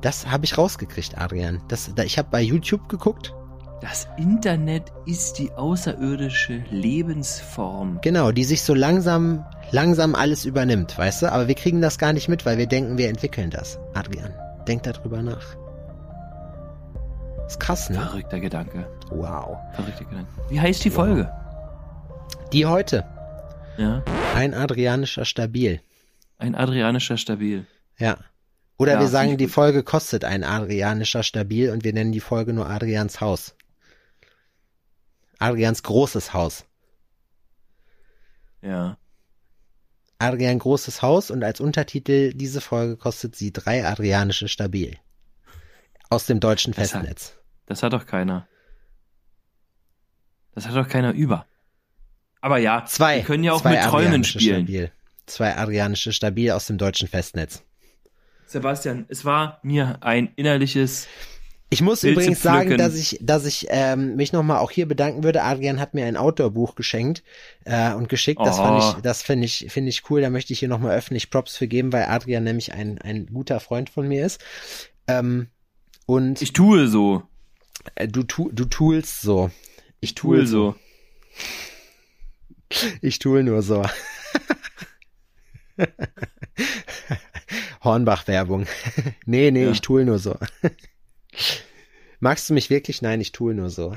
Das 0.00 0.30
habe 0.30 0.44
ich 0.44 0.56
rausgekriegt, 0.56 1.18
Adrian. 1.18 1.60
Das, 1.68 1.92
da, 1.94 2.04
ich 2.04 2.18
habe 2.18 2.28
bei 2.30 2.40
YouTube 2.40 2.88
geguckt. 2.88 3.34
Das 3.80 4.08
Internet 4.16 4.92
ist 5.06 5.38
die 5.38 5.52
außerirdische 5.52 6.64
Lebensform. 6.70 8.00
Genau, 8.02 8.32
die 8.32 8.44
sich 8.44 8.62
so 8.62 8.74
langsam, 8.74 9.44
langsam 9.70 10.16
alles 10.16 10.44
übernimmt, 10.44 10.98
weißt 10.98 11.22
du? 11.22 11.32
Aber 11.32 11.46
wir 11.46 11.54
kriegen 11.54 11.80
das 11.80 11.98
gar 11.98 12.12
nicht 12.12 12.28
mit, 12.28 12.44
weil 12.44 12.58
wir 12.58 12.66
denken, 12.66 12.98
wir 12.98 13.08
entwickeln 13.08 13.50
das. 13.50 13.78
Adrian, 13.94 14.34
denk 14.66 14.82
darüber 14.82 15.22
nach. 15.22 15.56
Ist 17.46 17.60
krass, 17.60 17.88
ne? 17.88 18.00
Verrückter 18.00 18.40
Gedanke. 18.40 18.86
Wow. 19.10 19.56
Verrückter 19.74 20.04
Gedanke. 20.04 20.30
Wie 20.48 20.60
heißt 20.60 20.84
die 20.84 20.90
Folge? 20.90 21.32
Die 22.52 22.66
heute. 22.66 23.04
Ja. 23.78 24.02
Ein 24.34 24.54
adrianischer 24.54 25.24
Stabil. 25.24 25.80
Ein 26.38 26.54
adrianischer 26.54 27.16
Stabil. 27.16 27.64
Ja. 27.96 28.16
Oder 28.78 28.94
Ja, 28.94 29.00
wir 29.00 29.08
sagen, 29.08 29.36
die. 29.36 29.48
Folge 29.48 29.82
kostet 29.82 30.24
ein 30.24 30.44
adrianischer 30.44 31.22
Stabil 31.24 31.70
und 31.70 31.82
wir 31.84 31.92
nennen 31.92 32.12
die 32.12 32.20
Folge 32.20 32.52
nur 32.52 32.68
Adrians 32.70 33.20
Haus. 33.20 33.54
Adrians 35.38 35.82
großes 35.82 36.32
Haus. 36.32 36.64
Ja. 38.62 38.96
Adrian 40.18 40.58
großes 40.58 41.02
Haus 41.02 41.30
und 41.30 41.44
als 41.44 41.60
Untertitel 41.60 42.32
diese 42.34 42.60
Folge 42.60 42.96
kostet 42.96 43.36
sie 43.36 43.52
drei 43.52 43.86
adrianische 43.86 44.48
Stabil. 44.48 44.96
Aus 46.10 46.26
dem 46.26 46.40
deutschen 46.40 46.72
Das 46.72 46.94
hat- 46.94 47.02
Festnetz. 47.02 47.34
Das 47.66 47.82
hat 47.82 47.92
doch 47.92 48.06
keiner. 48.06 48.48
Das 50.54 50.66
hat 50.66 50.74
doch 50.74 50.88
keiner 50.88 51.12
über. 51.12 51.46
Aber 52.40 52.58
ja, 52.58 52.84
Zwei. 52.86 53.16
wir 53.18 53.24
können 53.24 53.44
ja 53.44 53.52
auch 53.52 53.62
mit 53.64 53.80
Träumen 53.82 54.24
spielen. 54.24 54.64
Stabil. 54.66 54.92
Zwei 55.26 55.56
adrianische 55.56 56.12
Stabil 56.12 56.50
aus 56.52 56.66
dem 56.66 56.78
deutschen 56.78 57.06
Festnetz. 57.08 57.62
Sebastian, 58.48 59.04
es 59.08 59.24
war 59.24 59.60
mir 59.62 59.98
ein 60.00 60.32
innerliches 60.36 61.06
Ich 61.70 61.82
muss 61.82 62.00
Pilze 62.00 62.12
übrigens 62.14 62.42
sagen, 62.42 62.68
pflücken. 62.68 62.78
dass 62.78 62.96
ich, 62.96 63.18
dass 63.20 63.44
ich 63.44 63.66
ähm, 63.68 64.16
mich 64.16 64.32
nochmal 64.32 64.58
auch 64.58 64.70
hier 64.70 64.88
bedanken 64.88 65.22
würde. 65.22 65.42
Adrian 65.42 65.78
hat 65.80 65.92
mir 65.94 66.06
ein 66.06 66.16
Outdoor-Buch 66.16 66.74
geschenkt 66.74 67.22
äh, 67.66 67.92
und 67.92 68.08
geschickt. 68.08 68.40
Das 68.42 68.58
Oh. 68.58 68.62
fand 68.62 68.82
ich, 68.82 69.02
das 69.02 69.22
finde 69.22 69.44
ich, 69.44 69.66
finde 69.68 69.90
ich 69.90 70.08
cool. 70.10 70.20
Da 70.22 70.30
möchte 70.30 70.52
ich 70.54 70.58
hier 70.60 70.68
nochmal 70.68 70.96
öffentlich 70.96 71.30
Props 71.30 71.56
für 71.56 71.68
geben, 71.68 71.92
weil 71.92 72.04
Adrian 72.04 72.42
nämlich 72.44 72.72
ein, 72.72 72.98
ein 73.02 73.26
guter 73.26 73.60
Freund 73.60 73.90
von 73.90 74.08
mir 74.08 74.24
ist. 74.24 74.40
Ähm, 75.06 75.48
und 76.06 76.40
Ich 76.40 76.54
tue 76.54 76.88
so. 76.88 77.22
äh, 77.96 78.08
du, 78.08 78.22
tu, 78.22 78.50
du 78.50 78.64
toolst 78.64 79.20
so. 79.20 79.50
Ich 80.00 80.14
Tue 80.14 80.46
so. 80.46 80.74
Ich 83.02 83.18
tue 83.18 83.42
nur 83.44 83.62
so. 83.62 83.84
Hornbach-Werbung. 87.88 88.66
nee, 89.26 89.50
nee, 89.50 89.64
Ja. 89.64 89.70
ich 89.70 89.80
tue 89.80 90.04
nur 90.04 90.18
so. 90.18 90.36
Magst 92.20 92.48
du 92.50 92.54
mich 92.54 92.70
wirklich? 92.70 93.02
Nein, 93.02 93.20
ich 93.20 93.32
tue 93.32 93.54
nur 93.54 93.70
so. 93.70 93.94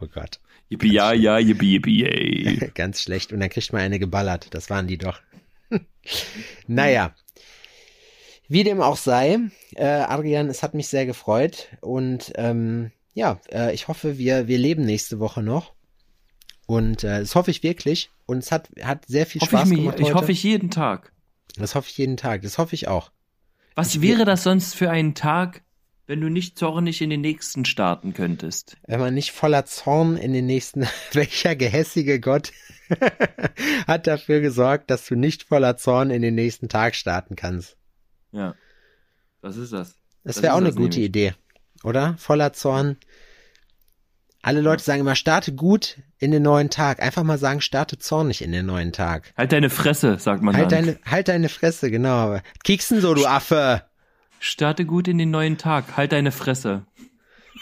Oh 0.00 0.06
Gott. 0.12 0.40
Yippie, 0.68 0.92
ja, 0.92 1.12
ja, 1.12 1.38
yippie, 1.38 1.72
yippie, 1.74 2.00
yay. 2.02 2.70
Ganz 2.74 3.02
schlecht. 3.02 3.32
Und 3.32 3.40
dann 3.40 3.50
kriegt 3.50 3.72
man 3.72 3.82
eine 3.82 3.98
geballert. 3.98 4.48
Das 4.54 4.70
waren 4.70 4.86
die 4.86 4.98
doch. 4.98 5.20
naja. 6.66 7.14
Wie 8.48 8.64
dem 8.64 8.80
auch 8.80 8.96
sei, 8.96 9.38
äh, 9.76 9.84
Adrian, 9.84 10.48
es 10.48 10.62
hat 10.62 10.74
mich 10.74 10.88
sehr 10.88 11.06
gefreut. 11.06 11.68
Und 11.80 12.32
ähm, 12.36 12.90
ja, 13.14 13.40
äh, 13.52 13.72
ich 13.74 13.86
hoffe, 13.88 14.18
wir, 14.18 14.48
wir 14.48 14.58
leben 14.58 14.84
nächste 14.84 15.18
Woche 15.20 15.42
noch. 15.42 15.72
Und 16.66 17.04
äh, 17.04 17.20
das 17.20 17.34
hoffe 17.34 17.50
ich 17.50 17.62
wirklich. 17.62 18.10
Und 18.26 18.38
es 18.38 18.50
hat, 18.52 18.68
hat 18.82 19.04
sehr 19.06 19.26
viel 19.26 19.40
Hoffe 19.42 19.54
ich, 19.56 19.60
Spaß 19.60 19.68
mir, 19.68 19.76
gemacht 19.76 20.00
ich 20.00 20.06
heute. 20.06 20.14
hoffe 20.14 20.32
ich 20.32 20.42
jeden 20.42 20.70
Tag. 20.70 21.12
Das 21.56 21.74
hoffe 21.74 21.88
ich 21.90 21.98
jeden 21.98 22.16
Tag. 22.16 22.42
Das 22.42 22.58
hoffe 22.58 22.74
ich 22.74 22.88
auch. 22.88 23.10
Was 23.74 24.00
wäre 24.00 24.24
das 24.24 24.42
sonst 24.42 24.74
für 24.74 24.90
ein 24.90 25.14
Tag, 25.14 25.62
wenn 26.06 26.20
du 26.20 26.28
nicht 26.28 26.58
zornig 26.58 27.00
in 27.02 27.10
den 27.10 27.20
nächsten 27.20 27.64
starten 27.64 28.12
könntest? 28.14 28.76
Wenn 28.86 29.00
man 29.00 29.14
nicht 29.14 29.30
voller 29.32 29.64
Zorn 29.64 30.16
in 30.16 30.32
den 30.32 30.46
nächsten, 30.46 30.86
welcher 31.12 31.56
gehässige 31.56 32.20
Gott 32.20 32.52
hat 33.86 34.06
dafür 34.06 34.40
gesorgt, 34.40 34.90
dass 34.90 35.06
du 35.06 35.14
nicht 35.14 35.44
voller 35.44 35.76
Zorn 35.76 36.10
in 36.10 36.22
den 36.22 36.34
nächsten 36.34 36.68
Tag 36.68 36.94
starten 36.94 37.36
kannst. 37.36 37.76
Ja. 38.32 38.54
Was 39.40 39.56
ist 39.56 39.72
das? 39.72 39.94
Das 40.24 40.36
Das 40.36 40.42
wäre 40.42 40.54
auch 40.54 40.58
eine 40.58 40.72
gute 40.72 40.98
nämlich. 40.98 41.08
Idee, 41.08 41.34
oder? 41.82 42.16
Voller 42.18 42.52
Zorn. 42.52 42.96
Alle 44.42 44.60
Leute 44.62 44.82
sagen 44.82 45.00
immer, 45.00 45.16
starte 45.16 45.52
gut 45.52 45.98
in 46.18 46.30
den 46.30 46.42
neuen 46.42 46.70
Tag. 46.70 47.02
Einfach 47.02 47.22
mal 47.24 47.36
sagen, 47.38 47.60
starte 47.60 47.98
zornig 47.98 48.40
in 48.42 48.52
den 48.52 48.64
neuen 48.66 48.92
Tag. 48.92 49.32
Halt 49.36 49.52
deine 49.52 49.68
Fresse, 49.68 50.18
sagt 50.18 50.42
man 50.42 50.56
Halt 50.56 50.72
dann. 50.72 50.86
deine, 50.86 50.98
halt 51.04 51.28
deine 51.28 51.48
Fresse, 51.50 51.90
genau. 51.90 52.38
Kieksen 52.64 53.00
so, 53.02 53.12
du 53.14 53.26
Affe. 53.26 53.82
Starte 54.38 54.86
gut 54.86 55.08
in 55.08 55.18
den 55.18 55.30
neuen 55.30 55.58
Tag. 55.58 55.96
Halt 55.98 56.12
deine 56.12 56.32
Fresse. 56.32 56.86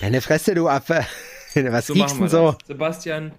Deine 0.01 0.21
Fresse, 0.21 0.55
du 0.55 0.69
Affe. 0.69 1.05
Was 1.55 1.89
So 1.89 1.95
kieksen 1.95 2.29
so? 2.29 2.53
das. 2.53 2.69
Sebastian 2.69 3.33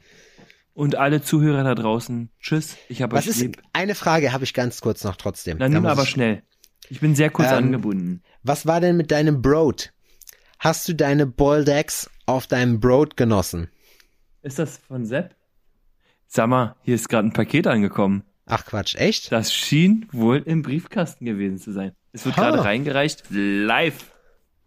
und 0.73 0.95
alle 0.95 1.21
Zuhörer 1.21 1.63
da 1.63 1.75
draußen. 1.75 2.29
Tschüss. 2.41 2.75
Ich 2.89 3.01
habe 3.01 3.15
euch 3.15 3.27
ist, 3.27 3.39
lieb. 3.39 3.61
eine 3.71 3.95
Frage 3.95 4.33
habe 4.33 4.43
ich 4.43 4.53
ganz 4.53 4.81
kurz 4.81 5.03
noch 5.05 5.15
trotzdem. 5.15 5.57
Na, 5.59 5.65
Da 5.67 5.73
nimm 5.73 5.85
aber 5.85 6.03
ich- 6.03 6.09
schnell. 6.09 6.43
Ich 6.89 6.99
bin 6.99 7.15
sehr 7.15 7.29
kurz 7.29 7.49
Ähm, 7.51 7.57
angebunden. 7.57 8.23
Was 8.43 8.65
war 8.65 8.81
denn 8.81 8.97
mit 8.97 9.11
deinem 9.11 9.41
Broad? 9.41 9.93
Hast 10.57 10.89
du 10.89 10.93
deine 10.95 11.25
Boldex 11.27 12.09
auf 12.30 12.47
deinem 12.47 12.80
Broad 12.80 13.17
genossen? 13.17 13.69
Ist 14.41 14.59
das 14.59 14.77
von 14.77 15.05
Sepp? 15.05 15.36
Sag 16.27 16.47
mal, 16.47 16.75
hier 16.84 16.95
ist 16.95 17.09
gerade 17.09 17.27
ein 17.27 17.34
Paket 17.34 17.67
angekommen. 17.67 18.23
Ach 18.45 18.65
Quatsch, 18.65 18.95
echt? 18.95 19.32
Das 19.32 19.53
schien 19.53 20.07
wohl 20.11 20.38
im 20.45 20.61
Briefkasten 20.61 21.25
gewesen 21.25 21.57
zu 21.57 21.71
sein. 21.71 21.91
Es 22.13 22.25
wird 22.25 22.36
gerade 22.36 22.63
reingereicht. 22.63 23.23
Live. 23.30 24.11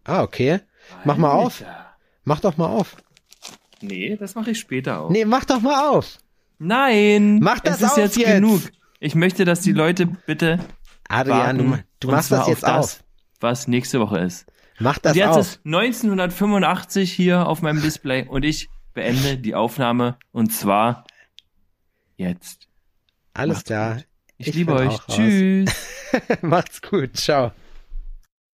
Ah, 0.03 0.23
okay. 0.23 0.59
Mach 1.03 1.17
mal 1.17 1.31
auf. 1.31 1.63
Mach 2.23 2.39
doch 2.39 2.57
mal 2.57 2.67
auf. 2.67 2.95
Nee, 3.81 4.15
das 4.17 4.35
mache 4.35 4.51
ich 4.51 4.59
später 4.59 5.01
auch. 5.01 5.09
Nee, 5.09 5.25
mach 5.25 5.43
doch 5.45 5.61
mal 5.61 5.89
auf. 5.89 6.17
Nein. 6.59 7.39
Mach 7.39 7.59
das 7.59 7.75
es 7.75 7.81
ist 7.81 7.91
auf 7.91 7.97
jetzt, 7.97 8.15
jetzt. 8.17 8.31
genug. 8.31 8.61
Ich 8.99 9.15
möchte, 9.15 9.43
dass 9.43 9.59
die 9.61 9.73
Leute 9.73 10.05
bitte 10.05 10.59
Adrian, 11.09 11.57
du, 11.57 11.69
warten. 11.69 11.83
du 11.99 12.07
und 12.07 12.13
machst 12.15 12.31
das 12.31 12.47
jetzt 12.47 12.63
auf 12.63 12.71
auf. 12.71 12.79
das, 12.79 13.03
was 13.41 13.67
nächste 13.67 13.99
Woche 13.99 14.19
ist. 14.19 14.45
Mach 14.83 14.99
das 14.99 15.13
und 15.13 15.17
jetzt 15.17 15.29
auf. 15.29 15.39
ist 15.39 15.61
1985 15.65 17.11
hier 17.11 17.47
auf 17.47 17.61
meinem 17.61 17.81
Display 17.81 18.27
und 18.27 18.43
ich 18.43 18.69
beende 18.93 19.37
die 19.37 19.55
Aufnahme 19.55 20.17
und 20.31 20.51
zwar 20.53 21.05
jetzt. 22.17 22.67
Alles 23.33 23.55
Macht's 23.57 23.67
klar. 23.67 23.97
Ich, 24.37 24.47
Ich 24.49 24.55
liebe 24.55 24.73
euch. 24.73 24.97
Tschüss. 25.07 25.71
Macht's 26.41 26.81
gut. 26.81 27.15
Ciao. 27.17 27.51